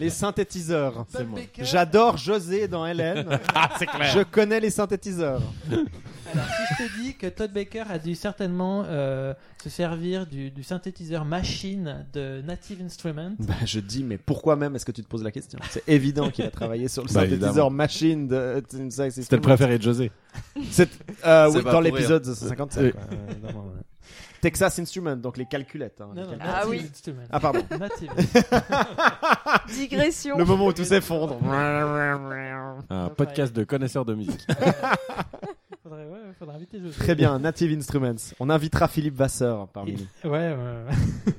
[0.00, 1.06] Les synthétiseurs.
[1.12, 3.26] Todd Baker- J'adore José dans Hélène.
[3.78, 4.10] c'est clair.
[4.12, 5.40] Je connais les synthétiseurs.
[5.70, 9.32] Alors, si je te dis que Todd Baker a dû certainement euh,
[9.62, 13.32] se servir du, du synthétiseur machine de Native Instruments.
[13.38, 16.30] Bah, je dis, mais pourquoi même est-ce que tu te poses la question C'est évident
[16.30, 17.70] qu'il a travaillé sur le Bah, synthétiseur évidemment.
[17.70, 18.62] machine de
[19.10, 20.10] C'était le préféré de José.
[20.70, 20.88] C'est
[21.24, 22.82] euh, C'est oui, dans l'épisode 57.
[22.84, 22.92] Oui.
[22.92, 23.80] quoi, euh, évidemment, ouais.
[24.40, 26.00] Texas Instruments, donc les calculettes.
[26.00, 26.52] hein, Non, les non, calculettes.
[26.54, 26.90] Ah Native oui.
[26.90, 27.22] Instruments.
[27.30, 27.60] Ah, pardon.
[27.78, 28.10] Native.
[29.78, 30.38] Digression.
[30.38, 31.38] Le moment où tout s'effondre.
[32.90, 34.46] Un podcast de connaisseurs de musique.
[35.82, 36.98] faudrait, ouais, faudrait inviter José.
[36.98, 38.32] Très bien, Native Instruments.
[38.40, 40.06] On invitera Philippe Vasseur parmi nous.
[40.30, 41.32] Ouais, ouais, ouais.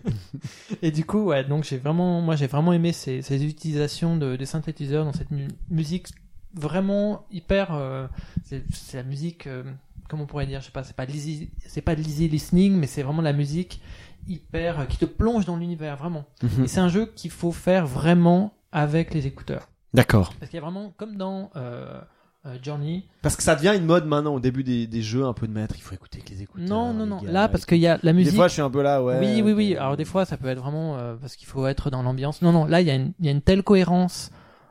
[0.81, 4.35] Et du coup, ouais, donc j'ai vraiment, moi j'ai vraiment aimé ces, ces utilisations de,
[4.35, 6.07] des synthétiseurs dans cette mu- musique
[6.53, 7.73] vraiment hyper.
[7.73, 8.07] euh,
[8.45, 9.63] c'est c'est la musique, euh,
[10.07, 12.27] comment on pourrait dire, je sais pas, c'est pas de l'easy, c'est pas de l'easy
[12.27, 13.81] listening, mais c'est vraiment la musique
[14.27, 16.25] hyper euh, qui te plonge dans l'univers vraiment.
[16.43, 16.65] Mhm.
[16.65, 20.33] Et c'est un jeu qu'il faut faire vraiment avec les écouteurs, D'accord.
[20.39, 21.99] parce qu'il y a vraiment comme dans euh,
[22.45, 23.05] euh, Journey.
[23.21, 25.53] Parce que ça devient une mode maintenant au début des, des jeux un peu de
[25.53, 25.75] maître.
[25.77, 26.67] Il faut écouter avec les écouteurs.
[26.67, 27.21] Non, non, non.
[27.21, 28.31] gars, Là, parce qu'il y a la musique.
[28.31, 29.17] Des fois, je suis un peu là, ouais.
[29.19, 29.75] oui, oui, oui.
[29.75, 32.41] Alors des fois, ça peut être vraiment euh, parce qu'il faut être dans l'ambiance.
[32.41, 32.65] Non, non.
[32.65, 34.29] Là, il y, a une- il y a une telle cohérence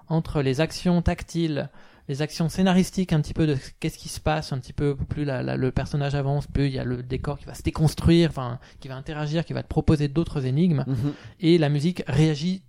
[0.08, 1.68] entre les actions tactiles,
[2.08, 5.24] les actions scénaristiques, un petit peu de qu'est-ce qui se passe, un petit peu plus
[5.24, 8.30] la, la- le personnage avance, plus il y a le décor qui va se déconstruire,
[8.30, 11.12] enfin, qui va interagir, qui va te proposer d'autres énigmes, Mhm.
[11.40, 12.62] et la musique réagit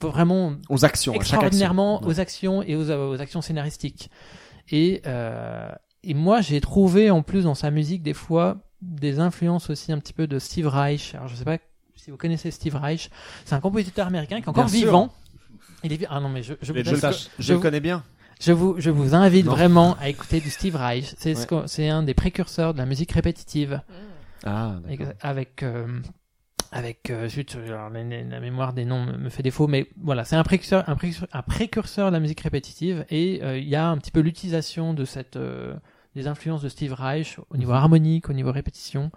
[0.00, 1.14] vraiment Aux actions, action.
[1.14, 4.10] extraordinairement aux actions et aux, aux actions scénaristiques.
[4.70, 5.70] Et, euh,
[6.02, 9.98] et moi, j'ai trouvé en plus dans sa musique des fois des influences aussi un
[9.98, 11.14] petit peu de Steve Reich.
[11.14, 11.58] Alors je sais pas
[11.94, 13.10] si vous connaissez Steve Reich.
[13.44, 14.86] C'est un compositeur américain qui est encore Bien sûr.
[14.88, 15.12] vivant.
[15.84, 17.28] Il est ah non mais je, je, Je, le, Sache.
[17.38, 18.02] je je le vous- connais bien.
[18.42, 19.52] Je vous je vous invite Non.
[19.52, 21.14] vraiment à écouter du Steve Reich.
[21.18, 21.46] C'est ce Ouais.
[21.46, 23.80] qu'on- c'est un des précurseurs de la musique répétitive
[24.44, 26.00] Ah, avec avec, euh,
[26.72, 27.28] avec euh,
[27.68, 30.96] alors, la, mémoire des noms me, me fait défaut, mais voilà, c'est un précurseur, un
[30.96, 34.20] précurseur, un précurseur de la musique répétitive et euh, il y a un petit peu
[34.20, 35.74] l'utilisation de cette euh,
[36.16, 39.10] des influences de Steve Reich au niveau harmonique, au niveau répétition,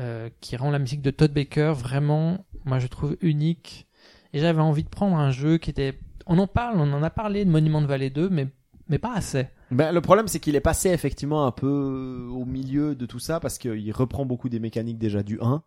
[0.00, 3.86] euh, qui rend la musique de Todd Baker vraiment, moi je trouve unique.
[4.34, 7.10] Et j'avais envie de prendre un jeu qui était, on en parle, on en a
[7.10, 8.46] parlé de Monument de Valley 2, mais
[8.88, 9.48] mais pas assez.
[9.70, 13.40] Ben, le problème, c'est qu'il est passé effectivement un peu au milieu de tout ça
[13.40, 15.62] parce qu'il reprend beaucoup des mécaniques déjà du 1.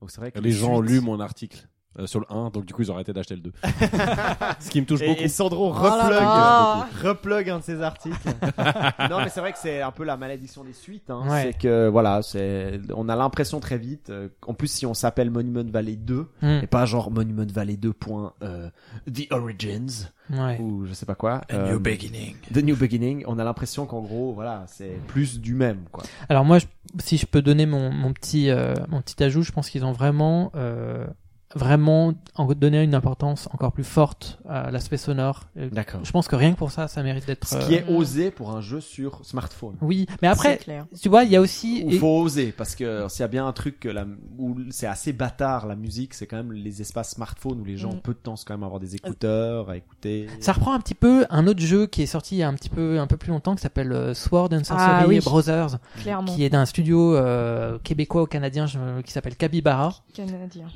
[0.00, 1.68] Donc c'est vrai que Les gens ont lu mon article.
[1.98, 3.52] Euh, sur le 1, donc du coup ils ont arrêté d'acheter le 2.
[4.60, 5.22] Ce qui me touche Et, beaucoup.
[5.22, 6.88] et Sandro Oh là replug, là.
[7.02, 8.16] replug un de ses articles.
[9.10, 11.10] non, mais c'est vrai que c'est un peu la malédiction des suites.
[11.10, 11.22] Hein.
[11.28, 11.42] Ouais.
[11.52, 14.10] C'est que voilà, c'est on a l'impression très vite.
[14.10, 16.60] euh, en plus, si on s'appelle Monument Valley 2 Hmm.
[16.62, 17.92] et pas genre Monument Valley 2.
[17.92, 18.68] point, euh,
[19.12, 20.58] The Origins Ouais.
[20.60, 21.40] ou je sais pas quoi.
[21.52, 22.36] euh, beginning.
[22.52, 23.24] The New Beginning.
[23.26, 26.04] On a l'impression qu'en gros, voilà, c'est plus du même, quoi.
[26.28, 26.66] Alors moi, je-
[26.98, 29.92] si je peux donner mon, mon petit euh, mon petit ajout, je pense qu'ils ont
[29.92, 31.06] vraiment euh,
[31.54, 35.44] vraiment en- donné une importance encore plus forte à l'aspect sonore.
[35.56, 36.00] D'accord.
[36.04, 37.46] Je pense que rien que pour ça, ça mérite d'être.
[37.46, 39.76] Ce qui euh, est osé pour un jeu sur smartphone.
[39.80, 40.58] Oui, mais après,
[41.00, 41.84] tu vois, il y a aussi.
[41.86, 44.04] Il faut oser parce que s'il y a bien un truc que la,
[44.38, 47.88] où c'est assez bâtard la musique, c'est quand même les espaces smartphones où les gens
[47.88, 47.94] Mm.
[47.96, 50.26] ont peu de temps, c'est quand même avoir des écouteurs à écouter.
[50.40, 52.54] Ça reprend un petit peu un autre jeu qui est sorti il y a un
[52.54, 55.20] petit peu un peu plus longtemps qui s'appelle euh, Sword and Sorcery Ah oui.
[55.20, 56.34] Brothers, Clairement.
[56.34, 59.94] qui est d'un studio euh, québécois ou canadien je- qui s'appelle Capybara.
[60.14, 60.66] Canadien.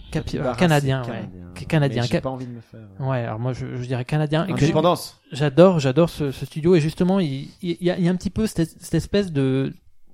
[0.68, 1.06] Canadien, ouais.
[1.06, 1.40] canadien.
[1.54, 2.02] Qui- canadien.
[2.02, 2.80] Mais J'ai pas envie de me faire.
[3.00, 4.46] Ouais, alors moi je, je dirais canadien.
[4.48, 5.20] Indépendance.
[5.32, 8.16] J'adore, j'adore ce, ce studio et justement il, il, y a, il y a un
[8.16, 9.72] petit peu cette, cette espèce de,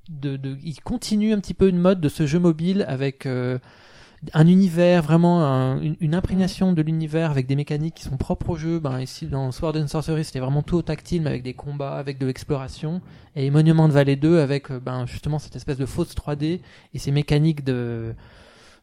[0.09, 3.59] de, de, il continue un petit peu une mode de ce jeu mobile avec euh,
[4.35, 8.51] un univers vraiment un- une, une imprégnation de l'univers avec des mécaniques qui sont propres
[8.51, 8.81] au jeu.
[8.81, 11.97] Ben ici dans Sword and Sorcery c'était vraiment tout au tactile mais avec des combats,
[11.99, 13.01] avec de l'exploration
[13.37, 16.61] et Monument de Valley 2 avec euh, ben justement cette espèce de fausse 3D
[16.95, 18.15] et ces mécaniques de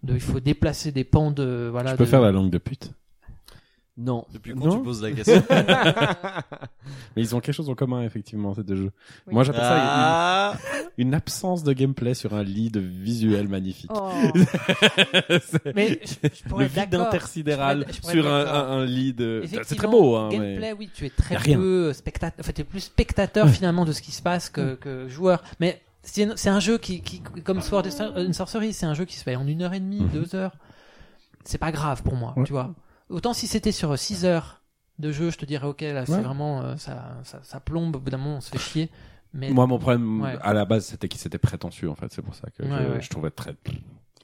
[0.04, 1.92] de il faut déplacer des pans de voilà.
[1.92, 2.92] Je peux de- faire la langue de pute.
[3.98, 4.26] Non.
[4.34, 4.78] Depuis quand Non.
[4.78, 5.42] tu poses la question
[7.16, 8.92] Mais ils ont quelque chose en commun, effectivement, ces deux jeux.
[9.26, 9.34] Oui.
[9.34, 10.58] Moi, j'appelle ça Ah.
[10.98, 13.90] une, une absence de gameplay sur un lead visuel magnifique.
[13.94, 14.12] Oh.
[15.76, 18.86] Mais je, je pourrais le vide intersidéral Je pourrais- je pourrais sur un, un, un
[18.86, 19.22] lead.
[19.22, 20.28] euh, C'est très beau, hein.
[20.32, 22.36] mais- Gameplay, oui, tu es très peu spectateur.
[22.44, 25.42] Enfin, tu es plus spectateur finalement de ce qui se passe que, que joueur.
[25.62, 27.84] Mais c'est un jeu qui, qui comme Sword
[28.16, 30.10] and Sorcery, c'est un jeu qui se fait en une heure et demie, Mhm.
[30.10, 30.56] deux heures.
[31.44, 32.44] C'est pas grave pour moi, Ouais.
[32.44, 32.74] tu vois.
[33.10, 34.62] Autant si c'était sur 6 heures
[34.98, 36.22] de jeu, je te dirais ok, là c'est Ouais.
[36.22, 37.96] vraiment euh, ça, ça, ça plombe.
[37.96, 38.90] Au bout d'un moment, on se fait chier.
[39.34, 40.38] Mais Moi, mon problème Ouais.
[40.42, 42.12] à la base, c'était qu'il s'était prétentieux, en fait.
[42.14, 43.54] C'est pour ça que je, trouvais très.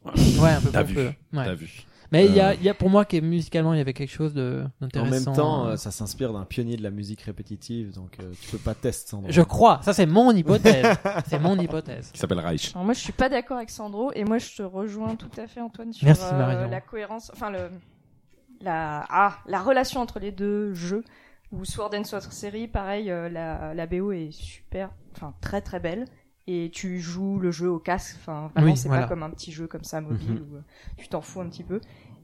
[0.06, 0.96] ouais, un peu T'as vu.
[1.34, 1.84] T'as vu.
[2.12, 2.56] Mais il y a, Euh.
[2.56, 5.12] il y a pour moi que musicalement il y avait quelque chose de En d'intéressant.
[5.32, 8.52] même temps, euh, euh, ça s'inspire d'un pionnier de la musique répétitive, donc euh, tu
[8.52, 9.32] peux pas tester Sandro.
[9.32, 10.98] Je crois, ça c'est mon hypothèse.
[11.28, 12.12] c'est mon hypothèse.
[12.12, 12.72] Qui s'appelle Reich.
[12.76, 15.48] Alors moi, je suis pas d'accord avec Sandro et moi, je te rejoins tout à
[15.48, 17.70] fait, Antoine, sur Merci, euh, la cohérence, enfin le,
[18.62, 21.04] la, ah, la relation entre les deux jeux.
[21.54, 26.06] Ou Sword and Sorcery, pareil, euh, la, la BO est super, enfin très très belle.
[26.48, 29.04] Et tu joues le jeu au casque, enfin vraiment Oui, c'est voilà.
[29.04, 30.48] pas comme un petit jeu comme ça mobile Mhm.
[30.52, 30.62] où euh,
[30.98, 31.80] tu t'en fous un petit peu.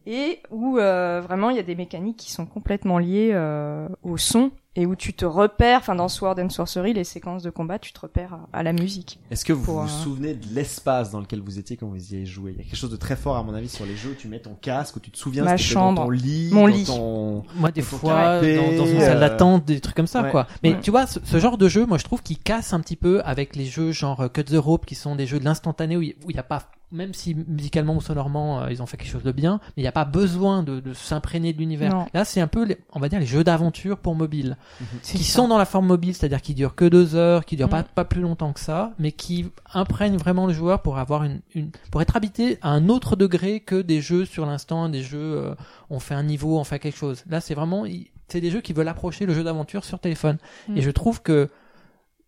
[0.06, 4.18] Et où euh, vraiment il y a des mécaniques qui sont complètement liées euh, au
[4.18, 7.80] son et où tu te repères, enfin dans Sword and Sorcery, les séquences de combat,
[7.80, 9.20] tu te repères à, à la musique.
[9.32, 12.14] Est-ce que vous Pour, vous euh, souvenez de l'espace dans lequel vous étiez quand vous
[12.14, 12.52] y avez joué?
[12.52, 14.16] Il y a quelque chose de très fort à mon avis sur les jeux où
[14.16, 15.96] tu mets ton casque, où tu te souviens Ma chambre.
[16.02, 16.84] dans ton lit, Mon dans lit.
[16.86, 20.22] ton- Moi, des Dans fois, dans, dans une euh, salle d'attente, des trucs comme ça,
[20.22, 20.32] ouais.
[20.32, 20.48] quoi.
[20.64, 20.80] Mais Ouais.
[20.80, 23.22] tu vois, ce, ce genre de jeu, moi, je trouve qu'il casse un petit peu
[23.26, 26.02] avec les jeux genre euh, Cut the Rope, qui sont des jeux de l'instantané où
[26.04, 28.96] il où il n'y a pas, même si musicalement ou sonorement, euh, ils ont fait
[28.96, 32.06] quelque chose de bien, mais il n'y a pas besoin de, de s'imprégner de l'univers.
[32.14, 34.58] Là, c'est un peu, les- on va dire, les jeux d'aventure pour mobile,
[35.02, 35.34] C'est qui ça.
[35.38, 37.72] sont dans la forme mobile, c'est-à-dire qui durent que deux heures, qui durent Mm.
[37.72, 41.42] pas, pas plus longtemps que ça, mais qui imprègnent vraiment le joueur pour avoir une,
[41.56, 45.18] une, pour être habité à un autre degré que des jeux sur l'instant, des jeux,
[45.20, 45.56] euh,
[45.90, 47.24] on fait un niveau, on fait quelque chose.
[47.30, 47.84] Là, c'est vraiment,
[48.30, 50.38] c'est des jeux qui veulent approcher le jeu d'aventure sur téléphone.
[50.70, 50.78] Mm.
[50.78, 51.50] Et je trouve que,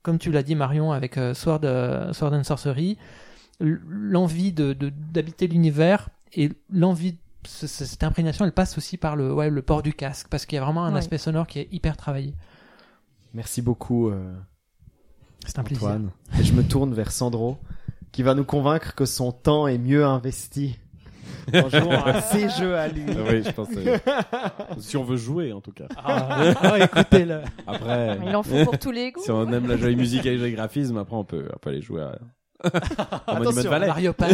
[0.02, 2.98] comme tu l'as dit Marion avec euh, Sword, euh, Sword and Sorcery,
[3.60, 9.16] l'envie de de- d'habiter l'univers et l'envie ce- ce- cette imprégnation elle passe aussi par
[9.16, 11.00] le ouais le port du casque parce qu'il y a vraiment un Ouais.
[11.00, 12.34] aspect sonore qui est hyper travaillé
[13.34, 14.34] Merci beaucoup euh,
[15.46, 16.10] c'est un plaisir Antoine.
[16.40, 17.58] Et je me tourne vers Sandro
[18.12, 20.78] qui va nous convaincre que son temps est mieux investi
[21.54, 23.04] en jouant à ses jeux à lui.
[23.06, 23.70] Oui, je pense.
[23.70, 25.88] que- si on veut jouer, en tout cas.
[25.98, 29.22] ah, ah, écoutez-le Après, Il en faut pour tous les goûts.
[29.24, 31.82] si on aime la jolie musique et les graphismes, après on peut, on peut aller
[31.82, 32.18] jouer à.
[32.62, 33.88] Attention, Valley.
[33.88, 34.28] Mario Paint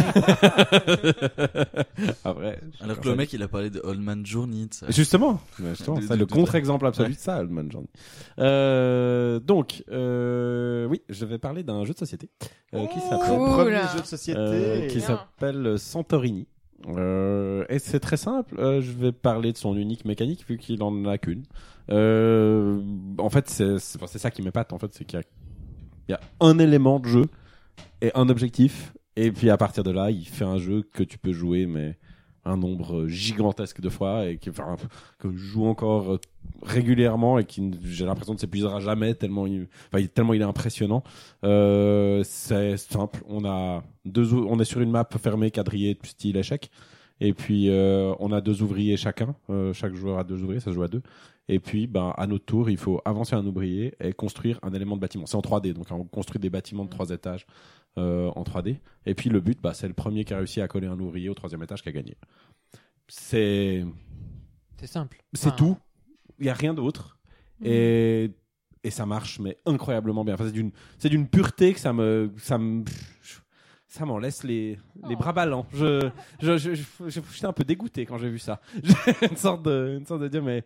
[2.24, 2.60] Après.
[2.80, 4.68] Alors que le mec, il a parlé de Old Man Journey.
[4.88, 5.40] Justement,
[5.76, 7.14] c'est le contre-exemple absolu Ouais.
[7.14, 7.88] de ça, Old Man Journey.
[8.38, 12.30] Euh, donc, euh, oui, je vais parler d'un jeu de société
[12.74, 13.48] euh, qui s'appelle Cool.
[13.50, 14.40] Premier jeu de société.
[14.40, 16.46] euh, qui s'appelle Santorini.
[16.88, 18.58] Euh, et c'est très simple.
[18.58, 21.44] euh, je vais parler de son unique mécanique vu qu'il en a qu'une.
[21.90, 22.80] Euh,
[23.18, 23.78] en fait, c'est
[24.18, 24.72] ça qui m'épate.
[24.72, 25.20] En fait, c'est qu'il
[26.08, 27.24] y a un élément de jeu
[28.00, 28.92] et un objectif.
[29.16, 31.96] Et puis à partir de là, il fait un jeu que tu peux jouer, mais
[32.46, 34.76] un nombre gigantesque de fois et qui, enfin,
[35.18, 36.20] que je joue encore euh,
[36.62, 41.02] régulièrement et qui, j'ai l'impression ne s'épuisera jamais tellement il, enfin, tellement il est impressionnant.
[41.44, 43.22] Euh, c'est simple.
[43.28, 46.70] On a deux, on est sur une map fermée, quadrillée, style échec.
[47.20, 49.34] Et puis euh, on a deux ouvriers chacun,
[49.72, 51.02] chaque joueur a deux ouvriers, ça se joue à deux.
[51.48, 54.96] Et puis ben à notre tour, il faut avancer un ouvrier et construire un élément
[54.96, 55.26] de bâtiment.
[55.26, 57.46] C'est en 3D, donc on construit des bâtiments de trois étages
[57.98, 58.78] euh, en 3D.
[59.06, 61.28] Et puis le but, bah, c'est le premier qui a réussi à coller un ouvrier
[61.28, 62.16] au troisième étage qui a gagné.
[63.08, 63.84] C'est
[64.80, 65.22] C'est simple.
[65.32, 65.76] c'est Enfin, tout.
[66.38, 67.18] Il y a rien d'autre.
[67.64, 68.30] Et
[68.84, 70.34] et ça marche mais incroyablement bien.
[70.34, 72.84] Enfin, c'est d'une c'est d'une pureté que ça me ça me
[73.88, 74.78] ça m'en laisse les,
[75.08, 75.16] les Oh.
[75.16, 75.66] bras ballants.
[75.72, 76.10] Je,
[76.40, 78.60] je, je, je- je- j'étais un peu dégoûté quand j'ai vu ça.
[78.82, 78.94] J'ai
[79.30, 80.64] une sorte de, une sorte de dire, mais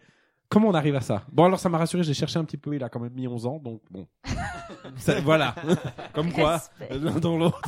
[0.50, 1.22] comment on arrive à ça?
[1.32, 3.26] Bon, alors ça m'a rassuré, j'ai cherché un petit peu, il a quand même mis
[3.26, 4.06] 11 ans, donc bon.
[4.96, 5.54] Ça- voilà.
[6.12, 6.60] Comme quoi,
[6.90, 7.62] l'un dans l'autre.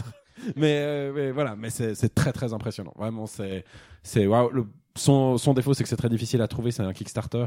[0.56, 2.92] Mais, euh, mais voilà, mais c'est très très impressionnant.
[2.96, 3.64] Vraiment, c'est
[4.02, 4.50] c'est waouh.
[4.50, 6.70] Le- Son, son défaut, c'est que c'est très difficile à trouver.
[6.70, 7.46] C'est un Kickstarter.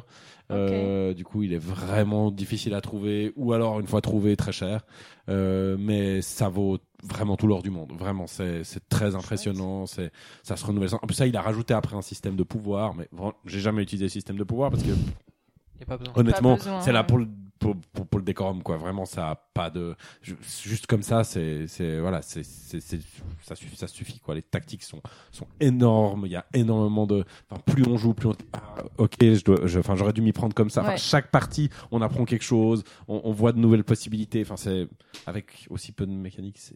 [0.52, 4.52] Euh, du coup, il est vraiment difficile à trouver, ou alors une fois trouvé, très
[4.52, 4.82] cher.
[5.30, 7.92] Euh, mais ça vaut vraiment tout l'or du monde.
[7.98, 9.86] Vraiment, c'est très impressionnant.
[9.86, 10.12] C'est
[10.44, 10.90] ça se renouvelle.
[10.96, 12.96] En plus, ça, il a rajouté après un système de pouvoir.
[12.96, 13.08] Mais
[13.46, 16.14] j'ai jamais utilisé le système de pouvoir parce que y a pas besoin.
[16.16, 17.28] honnêtement, c'est là pour le
[17.60, 18.78] pour, pour, pour le décorum quoi.
[18.78, 21.24] Vraiment, ça a pas de ju- juste comme ça.
[21.24, 23.02] C'est c'est voilà, c'est c'est c'est-
[23.42, 24.36] ça suffit ça suffit quoi.
[24.36, 25.02] Les tactiques sont
[25.32, 26.24] sont énormes.
[26.26, 27.24] Il y a énormément de.
[27.50, 28.36] Enfin, plus on joue, plus on.
[28.54, 29.66] Ah, ok, je dois.
[29.68, 30.82] je- Enfin, j'aurais dû m'y prendre comme ça.
[30.82, 32.84] Enfin, chaque partie, on apprend quelque chose.
[33.08, 34.42] On, on voit de nouvelles possibilités.
[34.42, 34.88] Enfin, c'est
[35.26, 36.76] avec aussi peu de mécanique, c'est.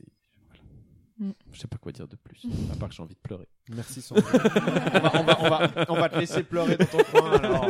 [1.20, 1.32] Mm.
[1.52, 2.46] Je sais pas quoi dire de plus.
[2.72, 3.48] À part que j'ai envie de pleurer.
[3.76, 4.24] Merci Sandro.
[4.34, 7.68] on, va, on, va, on, va, on va te laisser pleurer dans ton coin alors.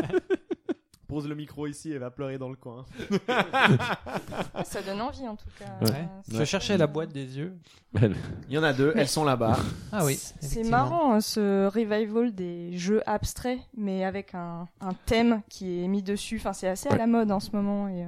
[1.09, 2.85] Pose le micro ici et va pleurer dans le coin.
[4.63, 5.65] Ça donne envie en tout cas.
[5.81, 5.91] Ouais.
[5.91, 6.07] Ouais.
[6.31, 7.57] Je cherchais la boîte des yeux.
[7.99, 8.13] Il
[8.49, 9.57] y en a deux, Mais- elles sont là-bas.
[9.91, 10.19] Ah oui.
[10.39, 15.87] C'est marrant hein, ce revival des jeux abstraits, mais avec un, un thème qui est
[15.87, 16.37] mis dessus.
[16.37, 17.87] Enfin, c'est assez à la mode en ce moment.
[17.89, 18.07] Et, euh,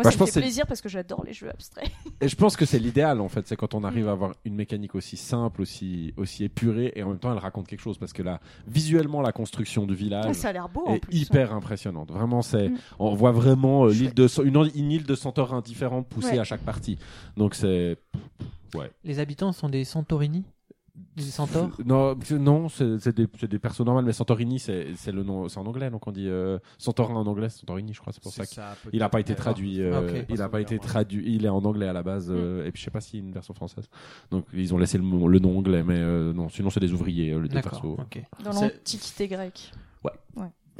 [0.00, 1.90] moi, Bah, ça je me pense fait plaisir parce que j'adore les jeux abstraits.
[2.20, 4.08] Et je pense que c'est l'idéal en fait, c'est quand on arrive Mm.
[4.08, 7.66] à avoir une mécanique aussi simple, aussi aussi épurée, et en même temps elle raconte
[7.68, 10.94] quelque chose parce que là, visuellement, la construction du village ça a l'air beau en
[10.94, 11.14] est plus.
[11.16, 11.20] hein.
[11.22, 12.10] hyper impressionnante.
[12.10, 12.78] Vraiment, c'est Mm.
[12.98, 14.40] on voit vraiment euh, l'île Chouette.
[14.40, 16.38] de une, une île de Santorin différente poussée Ouais.
[16.38, 16.98] à chaque partie.
[17.36, 17.96] Donc c'est
[19.04, 20.44] Les habitants sont des Santorini?
[21.16, 25.12] Des centaures non c'est- non c'est des c'est des persos normales, mais Santorini c'est c'est
[25.12, 28.12] le nom c'est en anglais donc on dit euh, Santorin en anglais, Santorini je crois
[28.12, 28.46] c'est pour ça.
[28.46, 29.80] que- Il a pas été traduit.
[29.82, 30.26] euh, Ok.
[30.30, 31.34] Il a pas été traduit.
[31.34, 32.30] Il est en anglais à la base.
[32.30, 32.34] Mm.
[32.36, 33.88] euh, et puis je sais pas s'il y a une version française.
[34.30, 36.48] Donc ils ont laissé le, nom anglais, mais euh, non.
[36.48, 37.84] Sinon c'est des ouvriers euh, les deux persos.
[37.98, 38.22] ok.
[38.44, 39.72] Dans l'Antiquité grecque.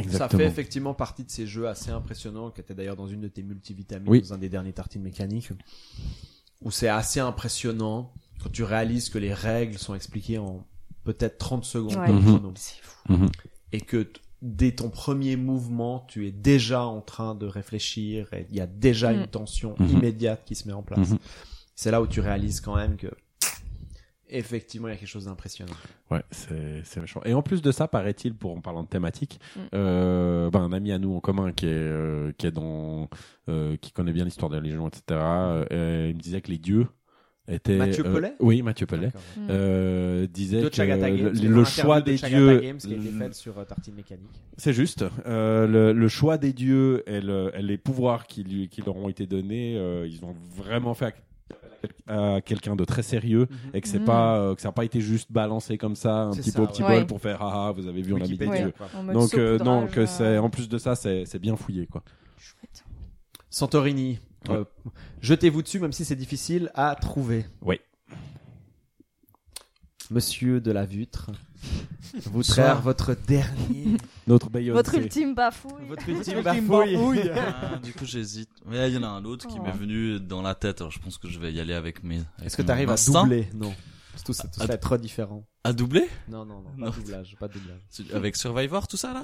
[0.09, 3.29] Ça fait effectivement partie de ces jeux assez impressionnants, qui était d'ailleurs dans une de
[3.29, 4.23] tes multivitamines, Oui.
[4.23, 5.51] dans un des derniers tartines mécaniques,
[6.63, 8.11] où c'est assez impressionnant
[8.43, 10.67] quand tu réalises que les règles sont expliquées en
[11.05, 12.09] peut-être 30 secondes Ouais.
[12.57, 13.13] C'est fou.
[13.13, 13.29] Mhm.
[13.73, 14.11] et que
[14.43, 18.67] dès ton premier mouvement, tu es déjà en train de réfléchir et il y a
[18.67, 19.17] déjà Mm.
[19.21, 19.89] une tension Mhm.
[19.91, 21.11] immédiate qui se met en place.
[21.11, 21.19] Mhm.
[21.75, 23.09] C'est là où tu réalises quand même que
[24.29, 25.73] effectivement il y a quelque chose d'impressionnant.
[26.11, 27.21] Ouais, c'est c'est méchant.
[27.25, 29.61] Et en plus de ça, paraît-il, pour en parlant de thématique, Mm.
[29.75, 33.09] euh, ben, un ami à nous en commun qui est euh, qui est dans
[33.49, 35.03] euh, qui connaît bien l'histoire de la Légion, etc.
[35.11, 36.87] euh, il me disait que les dieux
[37.51, 39.07] étaient Mathieu euh, Pellet oui, Mathieu Pellet.
[39.07, 39.21] D'accord.
[39.37, 39.47] Mm.
[39.51, 40.87] Euh, disait De que le,
[41.55, 43.95] Games, choix de des Chagata dieux, Games qui a été le- faite sur euh, Tartine
[43.95, 44.43] Mécanique.
[44.57, 45.05] C'est juste.
[45.27, 48.97] Euh, le, le choix des dieux et, le- et les pouvoirs qui, lui, qui leur
[48.97, 51.15] ont été donnés, euh, ils ont vraiment fait
[52.07, 54.05] à, quelqu'un de très sérieux et que c'est Mhm.
[54.05, 56.65] pas euh, que ça n'a pas été juste balancé comme ça un petit ça, peu
[56.65, 56.97] au petit ouais.
[56.99, 58.73] bol pour faire ah ah, vous avez vu on a mis des dieux.
[59.15, 62.03] Donc euh, non que c'est en plus de ça c'est c'est bien fouillé quoi.
[62.39, 62.85] chouette.
[63.49, 64.19] Santorini.
[64.49, 64.57] Ouais.
[64.57, 64.65] euh,
[65.21, 67.47] Jetez-vous dessus même si c'est difficile à trouver.
[67.63, 67.81] Oui.
[70.11, 71.31] Monsieur de la Vutre,
[72.25, 73.97] vous traire votre dernier,
[74.27, 74.73] Notre Beyoncé.
[74.77, 75.87] Votre ultime bafouille.
[75.87, 77.31] votre ultime bafouille.
[77.37, 78.51] Ah, du coup, j'hésite.
[78.67, 79.63] Mais il y en a un autre qui Oh.
[79.63, 80.81] m'est venu dans la tête.
[80.81, 82.23] Alors, je pense que je vais y aller avec mes.
[82.43, 83.49] Est-ce que tu arrives à doubler?
[83.55, 83.73] Non.
[84.17, 85.45] C'est tout, c'est tout À- ça est trop différent.
[85.63, 86.09] À doubler?
[86.29, 87.81] Non, non, non, pas doublage, pas doublage.
[88.13, 89.23] Avec Survivor, tout ça là?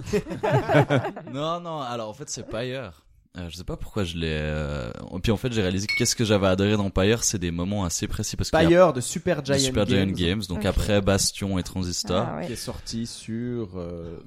[1.33, 1.81] Non, non.
[1.81, 3.05] Alors en fait, c'est Pyre.
[3.37, 4.29] Euh, je sais pas pourquoi je l'ai.
[4.31, 4.91] Euh...
[5.15, 7.51] et Puis en fait, j'ai réalisé que qu'est-ce que j'avais adoré dans Pyre, c'est des
[7.51, 10.43] moments assez précis parce a Pyre de Super de Giant, Super Games, Giant Games.
[10.49, 12.47] Donc après Bastion et Transistor, Ah, ouais.
[12.47, 14.19] qui est sorti sur euh,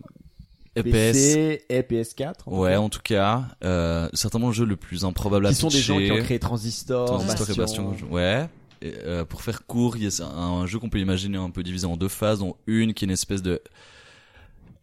[0.75, 0.91] EPS.
[0.91, 2.27] PC et PS4.
[2.29, 5.55] en tout Ouais, en tout cas, euh, certainement le jeu le plus improbable à qui
[5.55, 7.89] sont des gens qui ont créé Transistor, Transistor et Bastion.
[7.89, 8.07] Bastion.
[8.11, 8.47] Ouais.
[8.81, 11.49] Et, euh, pour faire court, il y a un, un jeu qu'on peut imaginer un
[11.49, 13.61] peu divisé en deux phases, dont une qui est une espèce de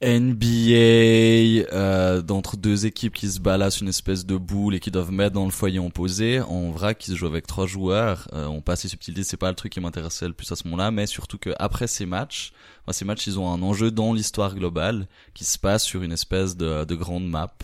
[0.02, 5.10] NBA euh, d'entre deux équipes qui se balassent une espèce de boule et qui doivent
[5.10, 6.40] mettre dans le foyer opposé.
[6.40, 8.28] En vrai, qui se joue avec trois joueurs.
[8.35, 10.64] Euh, on passe les subtilités, c'est pas le truc qui m'intéressait le plus à ce
[10.64, 12.52] moment-là, mais surtout que après ces matchs,
[12.82, 16.12] enfin, ces matchs, ils ont un enjeu dans l'histoire globale qui se passe sur une
[16.12, 17.55] espèce de, de grande map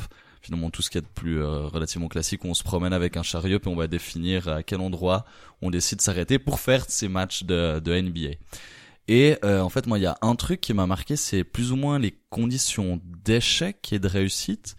[0.40, 3.16] finalement tout ce qui est de plus euh, relativement classique où on se promène avec
[3.16, 5.24] un chariot puis on va définir à quel endroit
[5.60, 8.30] on décide de s'arrêter pour faire ces matchs de, de NBA.
[9.14, 11.70] Et euh, en fait, moi, il y a un truc qui m'a marqué, c'est plus
[11.70, 14.74] ou moins les conditions d'échec et de réussite.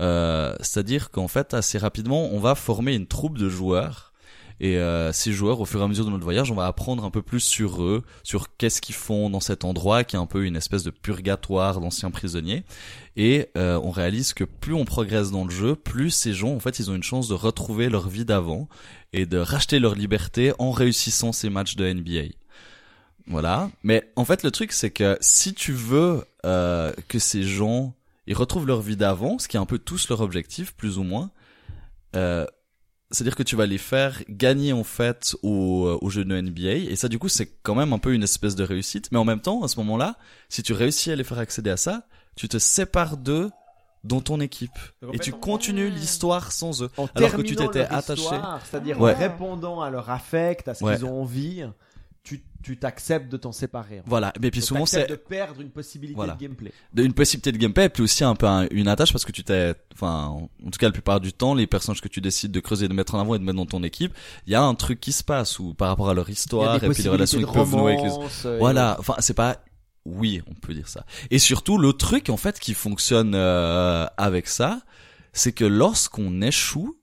[0.00, 4.12] Euh, C'est-à-dire qu'en fait, assez rapidement, on va former une troupe de joueurs.
[4.58, 7.04] Et euh, ces joueurs, au fur et à mesure de notre voyage, on va apprendre
[7.04, 10.26] un peu plus sur eux, sur qu'est-ce qu'ils font dans cet endroit, qui est un
[10.26, 12.64] peu une espèce de purgatoire d'anciens prisonniers.
[13.14, 16.58] Et euh, on réalise que plus on progresse dans le jeu, plus ces gens, en
[16.58, 18.68] fait, ils ont une chance de retrouver leur vie d'avant
[19.12, 22.34] et de racheter leur liberté en réussissant ces matchs de NBA.
[23.28, 23.70] Voilà.
[23.82, 27.94] Mais en fait, le truc, c'est que si tu veux euh, que ces gens
[28.28, 31.04] ils retrouvent leur vie d'avant, ce qui est un peu tous leur objectif, plus ou
[31.04, 31.30] moins,
[32.16, 32.44] euh,
[33.12, 36.90] c'est-à-dire que tu vas les faire gagner en fait au, euh, au jeu de NBA
[36.90, 39.24] et ça du coup c'est quand même un peu une espèce de réussite mais en
[39.24, 40.16] même temps à ce moment-là
[40.48, 42.02] si tu réussis à les faire accéder à ça
[42.34, 43.50] tu te sépares d'eux
[44.02, 48.24] dans ton équipe et fait, tu continues l'histoire sans eux alors que tu t'étais attaché
[48.68, 49.14] C'est-à-dire Ouais.
[49.14, 50.96] en répondant à leur affect, à ce Ouais.
[50.96, 51.62] qu'ils ont envie,
[52.26, 54.00] tu tu t'acceptes de t'en séparer.
[54.00, 54.08] en fait.
[54.08, 56.34] voilà mais puis Donc, souvent c'est de perdre une possibilité Voilà.
[56.34, 56.72] de gameplay.
[56.92, 59.30] de- une possibilité de gameplay et puis aussi un peu un- une attache parce que
[59.30, 60.24] tu t'es enfin
[60.64, 62.92] en tout cas la plupart du temps les personnages que tu décides de creuser de
[62.94, 64.12] mettre en avant et de mettre dans ton équipe
[64.48, 66.88] il y a un truc qui se passe ou par rapport à leur histoire et
[66.88, 69.62] puis les relations qu'ils peuvent nouer avec les romance, euh, Voilà, enfin c'est pas
[70.04, 71.04] oui, on peut dire ça.
[71.32, 74.80] Et surtout le truc en fait qui fonctionne euh, avec ça,
[75.32, 76.94] c'est que lorsqu'on échoue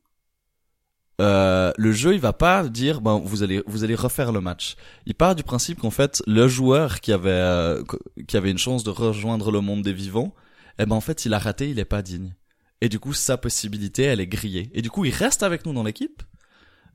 [1.22, 4.76] euh, le jeu il va pas dire ben vous allez vous allez refaire le match.
[5.06, 7.84] Il part du principe qu'en fait le joueur qui avait euh,
[8.28, 10.34] qui avait une chance de rejoindre le monde des vivants,
[10.80, 12.34] eh ben en fait il a raté, il est pas digne.
[12.82, 14.72] Et du coup sa possibilité elle est grillée.
[14.74, 16.24] Et du coup il reste avec nous dans l'équipe,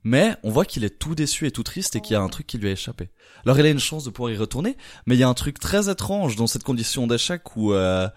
[0.03, 2.29] mais on voit qu'il est tout déçu et tout triste et qu'il y a un
[2.29, 3.09] truc qui lui a échappé.
[3.45, 5.59] Alors il a une chance de pouvoir y retourner, mais il y a un truc
[5.59, 8.07] très étrange dans cette condition d'échec où, euh,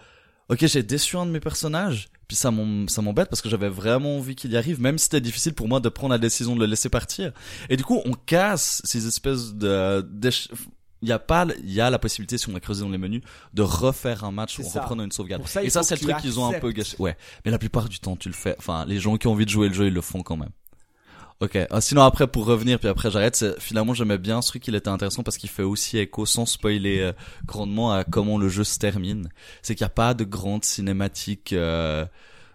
[0.49, 3.69] ok, j'ai déçu un de mes personnages, puis ça m'em- ça m'embête parce que j'avais
[3.69, 6.55] vraiment envie qu'il y arrive, même si c'était difficile pour moi de prendre la décision
[6.55, 7.31] de le laisser partir.
[7.69, 10.05] Et du coup, on casse ces espèces de
[11.01, 12.97] il y a pas, il y a la possibilité, si on a creusé dans les
[12.97, 13.21] menus,
[13.53, 14.81] de refaire un match en ça.
[14.81, 15.45] reprenant une sauvegarde.
[15.45, 16.95] Ça, Et ça, c'est le truc qu'ils ont un peu gâché.
[16.97, 17.17] Ouais.
[17.43, 18.55] Mais la plupart du temps, tu le fais.
[18.57, 20.51] Enfin, les gens qui ont envie de jouer le jeu, ils le font quand même.
[21.43, 21.57] Ok.
[21.71, 23.59] Ah, sinon après pour revenir puis après j'arrête.
[23.59, 24.65] Finalement j'aimais bien ce truc.
[24.69, 27.11] Il était intéressant parce qu'il fait aussi écho sans spoiler euh,
[27.45, 29.27] grandement à comment le jeu se termine.
[29.61, 32.05] C'est qu'il n'y a pas de grande cinématique, euh,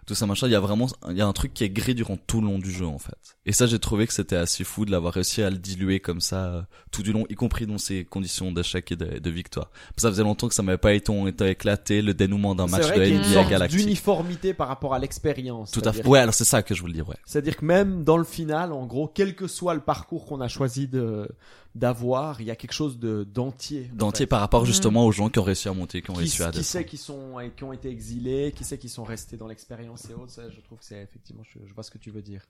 [0.09, 0.47] tout ça machin.
[0.47, 2.47] Il y a vraiment il y a un truc qui est gris durant tout le
[2.47, 3.37] long du jeu en fait.
[3.45, 6.19] Et ça j'ai trouvé que c'était assez fou de l'avoir réussi à le diluer comme
[6.19, 9.69] ça euh, tout du long, y compris dans ses conditions d'échec et de, de victoire.
[9.97, 12.97] Ça faisait longtemps que ça m'avait pas été, été éclaté le dénouement d'un match vrai
[12.97, 13.79] de qu'il y a une NBA sorte Galactique.
[13.81, 15.69] d'uniformité par rapport à l'expérience.
[15.69, 16.05] Tout à fait.
[16.07, 17.17] Ouais alors c'est ça que je voulais dire ouais.
[17.25, 20.47] C'est-à-dire que même dans le final, en gros, quel que soit le parcours qu'on a
[20.47, 21.29] choisi de
[21.75, 23.89] d'avoir, il y a quelque chose de d'entier.
[23.93, 24.27] en d'entier fait.
[24.27, 26.51] par rapport justement aux gens qui ont réussi à monter, qui ont Qui, réussi à
[26.51, 29.47] qui sait qui sont et qui ont été exilés, qui sait qui sont restés dans
[29.47, 30.31] l'expérience et autres.
[30.31, 32.41] Ça, je trouve que c'est effectivement, je, je vois ce que tu veux dire.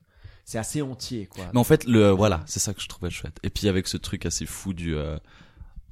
[0.44, 1.44] C'est assez entier, quoi.
[1.52, 3.38] Mais en fait, le voilà, c'est ça que je trouvais chouette.
[3.42, 5.18] Et puis avec ce truc assez fou du euh,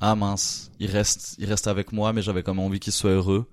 [0.01, 3.11] ah mince, il reste, il reste avec moi, mais j'avais quand même envie qu'il soit
[3.11, 3.47] heureux.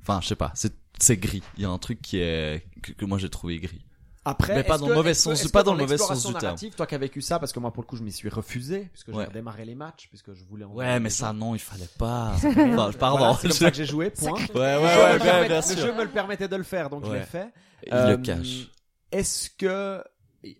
[0.00, 1.42] Enfin, je sais pas, c'est c'est gris.
[1.56, 3.84] Il y a un truc qui est que, que moi j'ai trouvé gris.
[4.26, 6.56] Après, Mais pas dans le mauvais sens- pas dans le mauvais sens du terme.
[6.76, 8.88] Toi qui as vécu ça, parce que moi pour le coup je m'y suis refusé,
[8.92, 10.64] puisque j'ai redémarré les matchs, puisque je voulais.
[10.64, 12.32] Ouais, mais ça non, il fallait pas.
[12.98, 13.34] Pardon.
[13.34, 14.10] C'est comme ça que j'ai joué.
[14.10, 14.32] Point.
[14.54, 15.76] Ouais, ouais, Le jeu ouais, me bien, bien Le sûr.
[15.78, 17.48] jeu me le permettait de le faire, donc je l'ai fait.
[17.86, 18.68] Il Euh, le cache.
[19.12, 20.02] Est-ce que,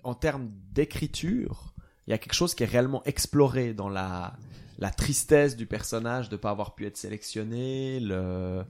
[0.03, 1.73] en termes d'écriture,
[2.07, 4.35] il y a quelque chose qui est réellement exploré dans la,
[4.79, 8.63] la tristesse du personnage de pas avoir pu être sélectionné, le,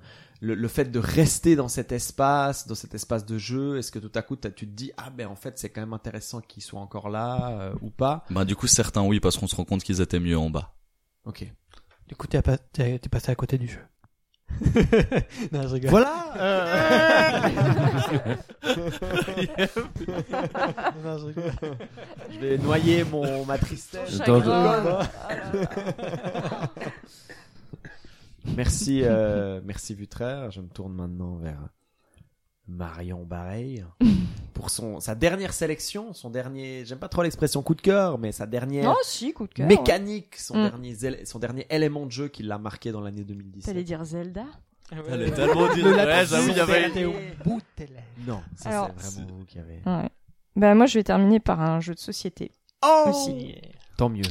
[0.45, 3.99] le, le fait de rester dans cet espace, dans cet espace de jeu Est-ce que
[3.99, 6.62] tout à coup tu te dis ah ben en fait c'est quand même intéressant qu'il
[6.62, 8.25] soit encore là euh, ou pas?
[8.31, 10.75] Bah du coup certains oui parce qu'on se rend compte qu'ils étaient mieux en bas.
[11.25, 11.47] Ok.
[12.07, 13.81] Du coup, t'es pas- t'es t'es passé à côté du jeu.
[15.53, 15.91] non, je rigole.
[15.91, 16.35] Voilà.
[16.37, 17.49] euh,
[21.03, 21.53] Non, je rigole.
[22.31, 24.19] je vais noyer mon ma tristesse.
[28.57, 30.51] Merci, euh, merci Vutraire.
[30.51, 31.69] Je me tourne maintenant vers
[32.66, 33.85] Marion Bareil
[34.55, 36.85] pour son sa dernière sélection, son dernier.
[36.85, 39.69] J'aime pas trop l'expression coup de cœur, mais sa dernière si, coup de cœur.
[39.69, 39.77] ouais.
[39.77, 40.62] mécanique, son Mm.
[40.71, 43.66] dernier son dernier élément de jeu qui l'a marqué dans l'année 2017.
[43.73, 44.45] T'allais dire Zelda
[45.09, 47.15] Elle est tellement lapsus Ouais, j'avoue, il y avait était au
[47.45, 48.03] bout de tes lèvres.
[48.27, 49.81] Non, ça Alors, c'est vraiment vous qui avez.
[49.85, 50.09] Ouais.
[50.57, 52.53] Bah, moi, je vais terminer par un jeu de société
[52.85, 53.57] Oh aussi.
[53.97, 54.23] Tant mieux.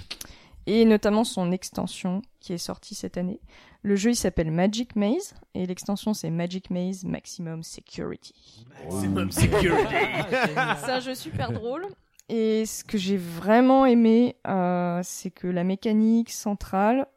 [0.65, 3.41] Et notamment son extension qui est sortie cette année.
[3.81, 5.33] Le jeu, il s'appelle Magic Maze.
[5.53, 8.65] Et l'extension, c'est Magic Maze Maximum Security.
[8.83, 9.93] Maximum security.
[10.85, 11.87] c'est un jeu super drôle.
[12.29, 17.07] Et ce que j'ai vraiment aimé, euh, c'est que la mécanique centrale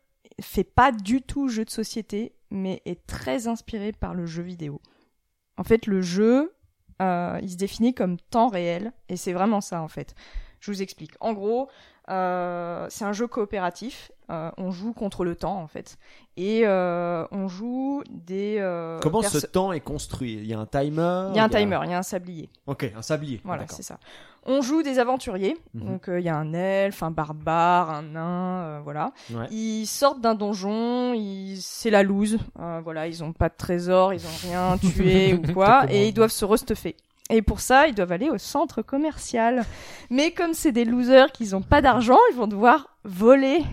[0.40, 4.80] fait pas du tout jeu de société, mais est très inspirée par le jeu vidéo.
[5.56, 6.54] En fait, le jeu,
[7.00, 10.14] euh, il se définit comme temps réel, et c'est vraiment ça en fait.
[10.60, 11.12] Je vous explique.
[11.20, 11.68] En gros,
[12.08, 14.12] Euh, c'est un jeu coopératif.
[14.28, 15.98] Euh, on joue contre le temps en fait,
[16.36, 18.58] et euh, on joue des.
[19.00, 20.34] Comment ce temps est construit?
[20.34, 22.48] Il y a un timer Il y a un timer, il y a un sablier.
[22.66, 23.40] Ok, un sablier.
[23.44, 23.98] Voilà, c'est ça.
[24.48, 25.56] On joue des aventuriers.
[25.74, 25.84] Mhm.
[25.84, 29.12] Donc il y a un elfe, un barbare, un nain, voilà.
[29.32, 29.46] Ouais.
[29.50, 31.58] Ils sortent d'un donjon, ils...
[31.60, 32.38] c'est la loose.
[32.56, 36.30] Voilà, ils ont pas de trésor, ils ont rien tué ou quoi, et ils doivent
[36.30, 36.96] se restuffer.
[37.30, 39.64] Et pour ça, ils doivent aller au centre commercial.
[40.10, 43.64] Mais comme c'est des losers qui n'ont pas d'argent, ils vont devoir voler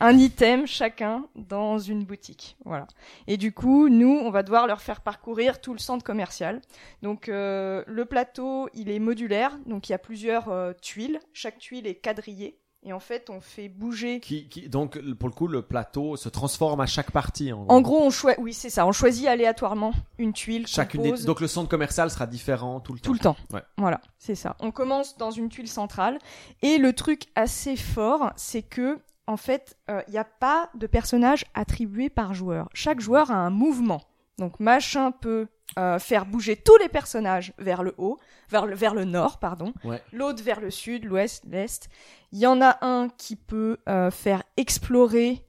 [0.00, 2.56] un item chacun dans une boutique.
[2.64, 2.86] Voilà.
[3.26, 6.60] Et du coup, nous, on va devoir leur faire parcourir tout le centre commercial.
[7.02, 11.20] Donc euh, le plateau, il est modulaire, donc il y a plusieurs euh, tuiles.
[11.32, 12.58] Chaque tuile est quadrillée.
[12.86, 14.20] Et en fait, on fait bouger.
[14.20, 17.52] Qui, qui- donc, pour le coup, le plateau se transforme à chaque partie.
[17.52, 18.38] En, En gros, on choisit.
[18.42, 18.86] Oui, c'est ça.
[18.86, 20.66] On choisit aléatoirement une tuile.
[20.66, 23.06] chacune des- Donc, le centre commercial sera différent tout le temps.
[23.06, 23.36] tout le temps.
[23.52, 23.62] Ouais.
[23.78, 24.56] Voilà, c'est ça.
[24.60, 26.18] On commence dans une tuile centrale.
[26.62, 31.46] Et le truc assez fort, c'est que en fait, il n'y a pas de personnage
[31.54, 32.68] attribué par joueur.
[32.74, 34.02] Chaque joueur a un mouvement.
[34.36, 35.46] Donc machin peut
[35.78, 38.18] euh, faire bouger tous les personnages vers le haut,
[38.48, 39.72] vers le, vers le nord, pardon.
[39.82, 40.00] Ouais.
[40.12, 41.88] L'autre vers le sud, l'ouest, l'est.
[42.30, 45.44] Il y en a un qui peut euh, faire explorer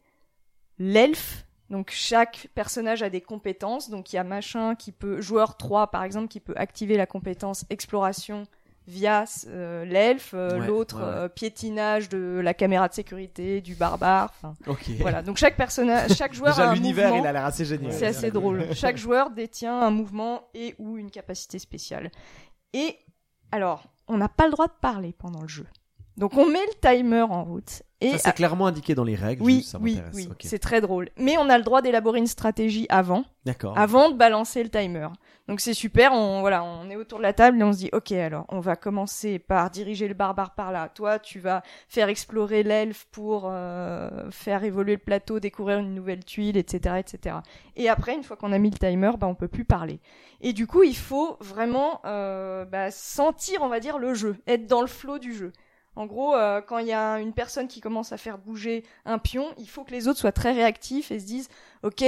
[0.80, 1.46] l'elfe.
[1.70, 3.90] Donc chaque personnage a des compétences.
[3.90, 7.06] Donc il y a machin qui peut, joueur 3 par exemple, qui peut activer la
[7.06, 8.48] compétence exploration
[8.88, 11.10] via euh, l'elfe, euh, Ouais, l'autre ouais, ouais.
[11.10, 14.32] euh, piétinage de la caméra de sécurité, du barbare.
[14.36, 14.90] Enfin, Ok.
[15.00, 15.22] voilà.
[15.24, 17.24] Donc chaque personnage, chaque joueur a Déjà, un l'univers, mouvement.
[17.24, 17.94] il a l'air assez génial.
[17.94, 18.74] C'est assez drôle.
[18.76, 22.12] Chaque joueur détient un mouvement et ou une capacité spéciale.
[22.74, 22.98] Et
[23.52, 25.66] alors, on n'a pas le droit de parler pendant le jeu.
[26.18, 27.84] Donc on met le timer en route.
[28.02, 29.42] Et Ça, c'est clairement indiqué dans les règles.
[29.42, 31.10] oui, ça oui, oui, c'est très drôle.
[31.18, 33.78] Mais on a le droit d'élaborer une stratégie avant, D'accord.
[33.78, 35.08] avant de balancer le timer.
[35.48, 36.12] Donc c'est super.
[36.12, 38.60] On voilà, on est autour de la table et on se dit, ok, alors on
[38.60, 40.90] va commencer par diriger le barbare par là.
[40.90, 46.26] Toi, tu vas faire explorer l'elfe pour euh, faire évoluer le plateau, découvrir une nouvelle
[46.26, 47.38] tuile, etc., etc.
[47.76, 50.00] Et après, une fois qu'on a mis le timer, bah on peut plus parler.
[50.42, 54.68] Et du coup, il faut vraiment euh, bah, sentir, on va dire, le jeu, être
[54.68, 55.54] dans le flot du jeu.
[55.96, 59.18] En gros, euh, quand il y a une personne qui commence à faire bouger un
[59.18, 61.48] pion, il faut que les autres soient très réactifs et se disent,
[61.84, 62.04] ok,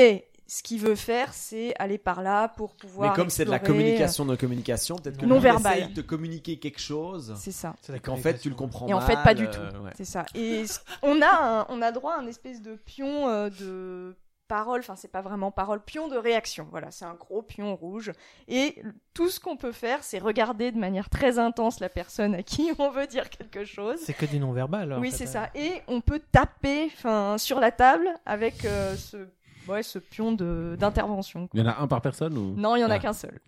[0.49, 3.09] ce qu'il veut faire, c'est aller par là pour pouvoir.
[3.09, 5.80] Mais comme c'est de la communication de communication, peut-être que Non verbal.
[5.80, 7.76] essaye de communiquer quelque chose C'est ça.
[7.93, 9.77] et qu'en fait tu le comprends Et en fait, pas du euh, tout.
[9.84, 9.91] ouais.
[9.97, 10.26] C'est ça.
[10.35, 10.64] Et
[11.01, 11.27] on a,
[11.61, 14.15] un- on a droit à un espèce de pion euh, de
[14.48, 16.68] parole, enfin c'est pas vraiment parole, pion de réaction.
[16.72, 18.11] Voilà, c'est un gros pion rouge.
[18.48, 18.82] Et
[19.14, 22.72] tout ce qu'on peut faire, c'est regarder de manière très intense la personne à qui
[22.80, 23.99] on veut dire quelque chose.
[24.02, 24.94] C'est que du non-verbal.
[24.94, 25.49] en Oui, c'est ça.
[25.56, 29.28] Et on peut taper, enfin, sur la table avec euh, ce,
[29.69, 31.49] ouais, ce pion de d'intervention.
[31.53, 32.53] Il y en a un par personne ou?
[32.56, 32.99] Non, il y en a Ah.
[32.99, 33.39] qu'un seul.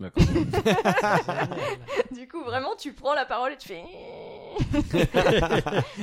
[2.12, 3.84] Du coup, vraiment, tu prends la parole et tu fais.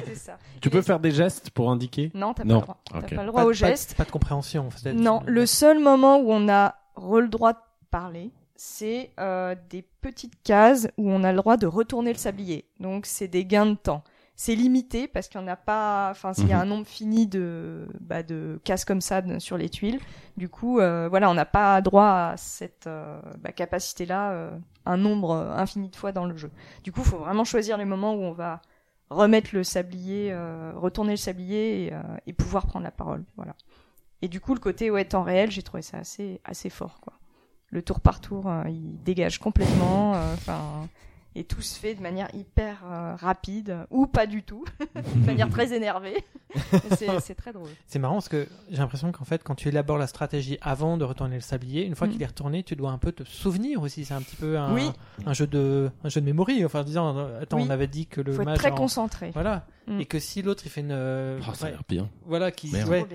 [0.06, 0.38] c'est ça.
[0.62, 2.12] Tu peux faire des gestes pour indiquer?
[2.14, 2.78] Non, t'as pas le droit.
[2.92, 3.16] T'as Ok.
[3.16, 3.96] pas le droit Pas- au pas-.
[3.98, 4.68] Pas de compréhension.
[4.68, 4.94] en fait.
[4.94, 7.60] Non, le seul moment où on a re- le droit de
[7.92, 12.66] parler, c'est euh, des petites cases où on a le droit de retourner le sablier.
[12.80, 14.04] Donc c'est des gains de temps.
[14.40, 16.62] C'est limité parce qu'il n'y en a pas, enfin il y a Mhm.
[16.62, 20.00] un nombre fini de, bah, de cases comme ça de- sur les tuiles.
[20.38, 24.52] Du coup, euh, voilà, on n'a pas droit à cette euh, bah, capacité-là, euh,
[24.86, 26.52] un nombre infini de fois dans le jeu.
[26.84, 28.62] Du coup, il faut vraiment choisir les moments où on va
[29.10, 30.36] remettre le sablier,
[30.76, 31.94] retourner le sablier et,
[32.28, 33.24] et pouvoir prendre la parole.
[33.38, 33.56] Voilà.
[34.22, 37.14] Et du coup, le côté ouais, temps réel, j'ai trouvé ça assez, assez fort, quoi.
[37.70, 40.88] Le tour par tour, il dégage complètement, enfin,
[41.40, 44.66] et tout se fait de manière hyper euh, rapide, ou pas du tout,
[44.96, 46.24] de manière très énervée.
[46.98, 47.70] C'est- très drôle.
[47.86, 51.04] C'est marrant parce que j'ai l'impression qu'en fait, quand tu élabores la stratégie avant de
[51.04, 52.12] retourner le sablier, une fois Mm.
[52.12, 54.06] qu'il est retourné, tu dois un peu te souvenir aussi.
[54.06, 54.90] C'est un petit peu un, Oui.
[55.26, 56.48] un jeu de un jeu de mémoire.
[56.66, 57.64] Enfin, en disant, attends, Oui.
[57.68, 59.32] on avait dit que le faut être très en- concentré.
[59.34, 59.66] Voilà.
[59.88, 60.00] Mm.
[60.02, 62.10] Et que si l'autre il fait une, Oh, ça a ouais, l'air bien.
[62.26, 63.06] voilà, qui, ouais,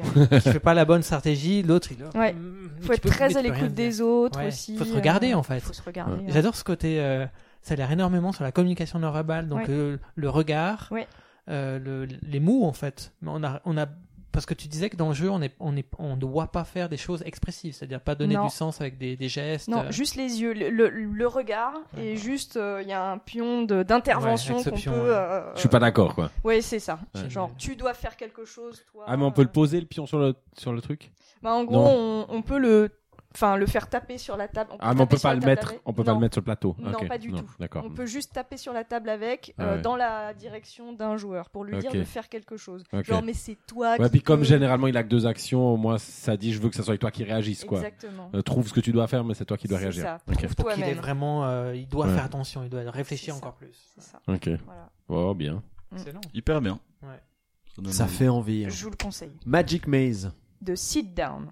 [0.40, 2.04] qui fait pas la bonne stratégie, l'autre il.
[2.18, 2.32] Ouais.
[2.34, 4.48] Mm, faut être peux- très à l'écoute des autres Ouais.
[4.48, 4.76] aussi.
[4.76, 5.60] Faut se regarder, euh, en fait.
[5.60, 6.22] Faut se regarder.
[6.24, 6.28] hein.
[6.28, 7.00] J'adore ce côté.
[7.00, 7.26] euh,
[7.62, 9.70] ça a l'air énormément sur la communication non verbale, donc Ouais.
[9.70, 11.06] euh, le regard, Ouais.
[11.48, 13.12] euh, le- les mots en fait.
[13.22, 13.86] Mais on a, on a,
[14.32, 16.64] parce que tu disais que dans le jeu, on est, on est, on doit pas
[16.64, 18.44] faire des choses expressives, c'est-à-dire pas donner Non.
[18.46, 19.68] du sens avec des, des gestes.
[19.68, 23.10] Non, euh, juste les yeux, le, le- le regard, et juste, euh, il y a
[23.12, 24.70] un pion d'intervention qu'on peut...
[24.70, 24.80] ouais.
[24.90, 26.30] euh, Je suis pas d'accord quoi.
[26.44, 26.98] Ouais, c'est ça.
[27.14, 27.28] Ouais.
[27.28, 29.04] Genre, tu dois faire quelque chose, toi.
[29.06, 31.12] Ah mais on peut le euh, poser le pion sur le sur le truc?
[31.42, 32.90] Bah, en gros, on, on peut le,
[33.34, 34.70] enfin, le faire taper sur la table.
[34.80, 35.80] Ah mais on peut pas le table mettre, avec.
[35.84, 36.18] on peut pas Non.
[36.18, 36.76] le mettre sur le plateau.
[36.78, 37.44] Non, pas du tout.
[37.58, 37.84] D'accord.
[37.86, 39.82] On peut juste taper sur la table avec, Ah euh, ouais.
[39.82, 42.82] dans la direction d'un joueur, pour lui dire de faire quelque chose.
[42.92, 43.04] Ok.
[43.04, 45.98] Genre, mais c'est toi Ouais, qui puis comme généralement il a que deux actions, moi
[45.98, 47.78] ça dit je veux que ça soit toi qui réagisse quoi.
[47.78, 48.30] Exactement.
[48.34, 50.02] Euh, trouve ce que tu dois faire mais c'est toi qui dois C'est réagir.
[50.04, 50.18] ça.
[50.24, 50.98] Pour qu'il ait toi-même.
[50.98, 52.14] vraiment, euh, il doit Ouais.
[52.14, 53.70] faire attention, il doit réfléchir encore plus.
[53.94, 54.20] C'est ça.
[54.28, 54.48] Ok.
[54.66, 54.90] Voilà.
[55.08, 55.62] Oh bien.
[55.90, 55.96] Mm.
[55.96, 56.20] Excellent.
[56.34, 56.78] Hyper bien.
[57.86, 58.64] Ça fait envie.
[58.64, 58.68] hein.
[58.70, 59.32] Je vous le conseille.
[59.46, 61.50] Magic Maze De Sit Down.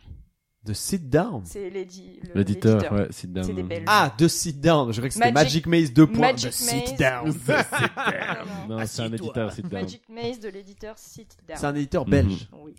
[0.64, 1.42] De Sit Down.
[1.46, 3.44] C'est l'édi- le- L'éditeur, ouais, Sit Down.
[3.44, 3.84] C'est des Belges.
[3.86, 4.88] Ah, de Sit Down.
[4.92, 6.20] Je croyais que c'était Magic, Magic- Maze 2 points.
[6.32, 6.96] Magic de Sit Maze.
[6.98, 7.34] Down.
[8.68, 9.82] Non, Non, c'est un éditeur, Sit Down.
[9.82, 11.58] Magic Maze de l'éditeur Sit Down.
[11.58, 12.10] C'est un éditeur Mhm.
[12.10, 12.48] belge.
[12.62, 12.74] Oui.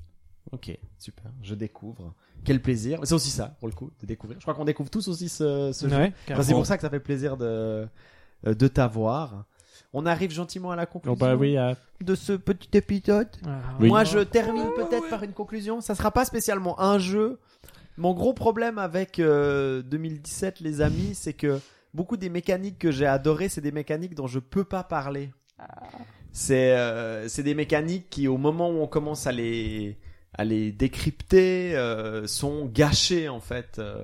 [0.52, 1.32] Ok, super.
[1.42, 2.14] Je découvre.
[2.44, 3.00] Quel plaisir.
[3.00, 4.40] Mais C'est aussi ça, pour le coup, de découvrir.
[4.40, 5.96] Je crois qu'on découvre tous aussi ce, ce jeu.
[5.96, 6.44] Ouais, Enfin, carrément.
[6.48, 7.88] c'est pour ça que ça fait plaisir de, euh,
[8.46, 9.46] de t'avoir.
[9.94, 11.76] On arrive gentiment à la conclusion Oh, bah oui, ah.
[12.02, 13.28] de ce petit épisode.
[13.46, 13.90] Ah, Oui.
[13.90, 15.82] Moi, je termine peut-être par une conclusion.
[15.82, 17.40] Ça sera pas spécialement un jeu.
[18.02, 21.60] Mon gros problème avec euh, 2017, les amis, c'est que
[21.94, 25.30] beaucoup des mécaniques que j'ai adorées, c'est des mécaniques dont je peux pas parler.
[26.32, 30.00] C'est euh, c'est des mécaniques qui, au moment où on commence à les
[30.34, 33.78] à les décrypter, euh, sont gâchées en fait.
[33.78, 34.04] euh,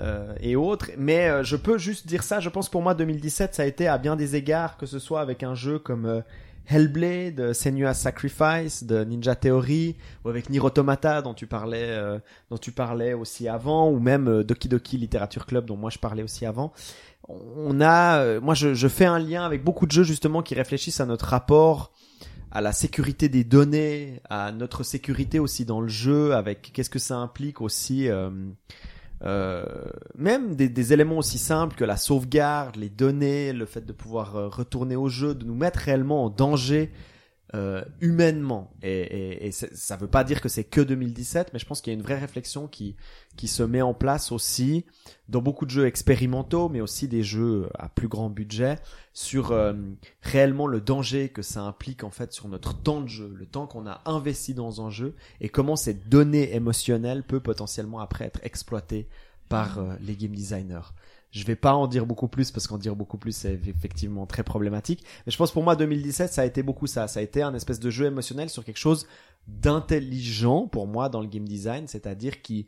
[0.00, 0.90] euh, et autres.
[0.96, 2.38] Mais euh, je peux juste dire ça.
[2.38, 5.20] Je pense pour moi 2017, ça a été à bien des égards, que ce soit
[5.20, 6.20] avec un jeu comme euh,
[6.68, 12.18] Hellblade, euh, Senua's Sacrifice, de Ninja Theory, ou avec Nier Automata dont tu parlais, euh,
[12.50, 15.98] dont tu parlais aussi avant, ou même euh, Doki Doki Literature Club dont moi je
[15.98, 16.72] parlais aussi avant.
[17.28, 20.54] On a, euh, moi je, je fais un lien avec beaucoup de jeux justement qui
[20.54, 21.92] réfléchissent à notre rapport
[22.50, 26.98] à la sécurité des données, à notre sécurité aussi dans le jeu, avec qu'est-ce que
[26.98, 28.08] ça implique aussi.
[29.24, 29.64] Euh,
[30.16, 34.36] même des, des éléments aussi simples que la sauvegarde, les données, le fait de pouvoir
[34.36, 36.90] euh, retourner au jeu, de nous mettre réellement en danger
[37.54, 38.70] euh, humainement.
[38.82, 41.92] Et, et, et ça veut pas dire que c'est que 2017, mais je pense qu'il
[41.92, 42.94] y a une vraie réflexion qui
[43.36, 44.84] qui se met en place aussi
[45.28, 48.78] dans beaucoup de jeux expérimentaux, mais aussi des jeux à plus grand budget
[49.14, 49.72] sur euh,
[50.20, 53.66] réellement le danger que ça implique en fait sur notre temps de jeu, le temps
[53.66, 58.40] qu'on a investi dans un jeu et comment cette donnée émotionnelle peut potentiellement après être
[58.42, 59.08] exploitée
[59.48, 60.92] par euh, les game designers.
[61.30, 64.42] Je vais pas en dire beaucoup plus parce qu'en dire beaucoup plus c'est effectivement très
[64.42, 65.04] problématique.
[65.26, 67.08] Mais je pense pour moi 2017 ça a été beaucoup ça.
[67.08, 69.06] Ça a été un espèce de jeu émotionnel sur quelque chose
[69.46, 72.66] d'intelligent pour moi dans le game design, c'est-à-dire qui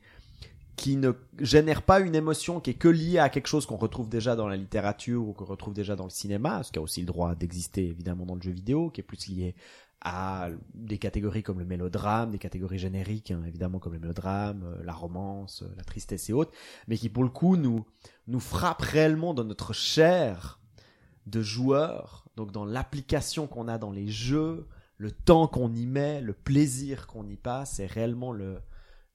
[0.80, 4.08] qui ne génère pas une émotion qui est que liée à quelque chose qu'on retrouve
[4.08, 7.00] déjà dans la littérature ou qu'on retrouve déjà dans le cinéma, ce qui a aussi
[7.00, 9.54] le droit d'exister évidemment dans le jeu vidéo, qui est plus lié
[10.02, 14.82] à des catégories comme le mélodrame, des catégories génériques hein, évidemment comme le mélodrame, euh,
[14.84, 16.52] la romance, euh, la tristesse et autres,
[16.88, 17.84] mais qui pour le coup nous
[18.26, 20.60] nous frappe réellement dans notre chair
[21.26, 24.66] de joueurs, donc dans l'application qu'on a dans les jeux,
[24.96, 28.60] le temps qu'on y met, le plaisir qu'on y passe, c'est réellement le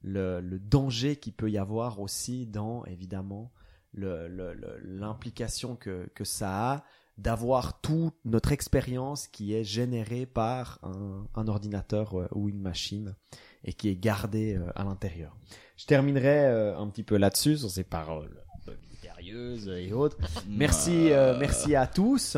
[0.01, 3.51] le, le danger qu'il peut y avoir aussi dans évidemment
[3.91, 6.83] le- le- le- l'implication que, que ça a
[7.17, 13.15] d'avoir toute notre expérience qui est générée par un, un ordinateur euh, ou une machine
[13.63, 15.35] et qui est gardée euh, à l'intérieur.
[15.77, 20.17] Je terminerai euh, un petit peu là-dessus sur ces paroles un peu mystérieuses et autres.
[20.49, 22.37] Merci, euh, merci à tous.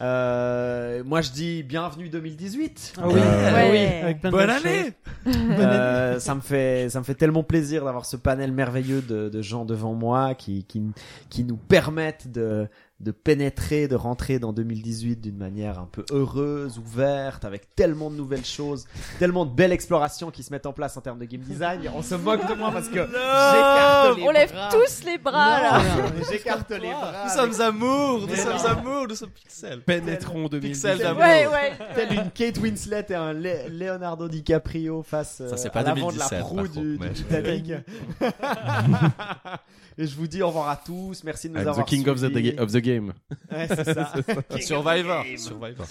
[0.00, 2.94] Euh, moi je dis bienvenue 2018.
[2.96, 4.00] Ah oui, Euh, oui, Ouais.
[4.02, 4.92] avec plein de Bonne bonnes année.
[5.26, 9.42] Euh, ça me fait ça me fait tellement plaisir d'avoir ce panel merveilleux de, de
[9.42, 10.82] gens devant moi qui, qui
[11.28, 12.66] qui nous permettent de
[13.00, 18.16] de pénétrer, de rentrer dans 2018 d'une manière un peu heureuse, ouverte, avec tellement de
[18.16, 18.86] nouvelles choses,
[19.18, 21.80] tellement de belles explorations qui se mettent en place en termes de game design.
[21.94, 24.68] On se moque de moi parce que j'écarte les On lève bras.
[24.70, 25.78] tous les bras là.
[25.82, 27.24] Non, J'écarte les bras.
[27.24, 29.80] Nous sommes amour, nous sommes amour, nous sommes pixels.
[29.80, 30.68] Pénétrons 2010.
[30.68, 31.22] Pixel d'amour.
[31.22, 31.72] Ouais, ouais.
[31.94, 35.84] Telle une Kate Winslet et un Le- Leonardo DiCaprio face euh, Ça, c'est pas à
[35.84, 37.72] l'avant de la 2017, proue du, contre, du Titanic.
[39.98, 41.24] et je vous dis au revoir à tous.
[41.24, 42.89] Merci de nous Avec avoir the king of the, of the game.
[42.98, 44.12] Ouais, c'est ça.
[44.60, 45.24] Survivor.
[45.36, 45.86] Survivor.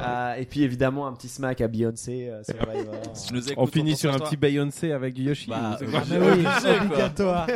[0.00, 2.94] Euh, et puis évidemment un petit smack à Beyoncé euh, Survivor.
[3.14, 4.26] Si tu nous écoutes, On finit sur un toi.
[4.26, 5.48] petit Beyoncé avec du Yoshi.
[5.50, 6.84] Bah, C'est euh, mais oui, quoi.
[6.84, 7.46] obligatoire.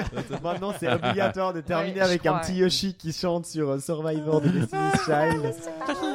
[0.42, 2.54] Maintenant, c'est obligatoire de terminer Ouais, avec un petit.
[2.54, 5.54] Yoshi qui chante sur euh, Survivor de Destiny's Child.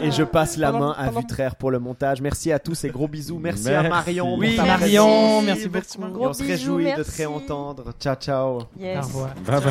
[0.02, 2.22] Et je passe la main à Vutraire pour le montage.
[2.22, 3.40] Merci à tous et gros bisous.
[3.40, 3.84] Merci, à.
[3.84, 4.36] Marion.
[4.38, 6.22] Oui, Marion, merci beaucoup.
[6.22, 7.94] On se réjouit de te réentendre.
[8.00, 8.60] Ciao, ciao.
[8.80, 8.98] Yes.
[9.04, 9.34] Au revoir.
[9.46, 9.62] Bye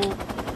[0.00, 0.49] bye.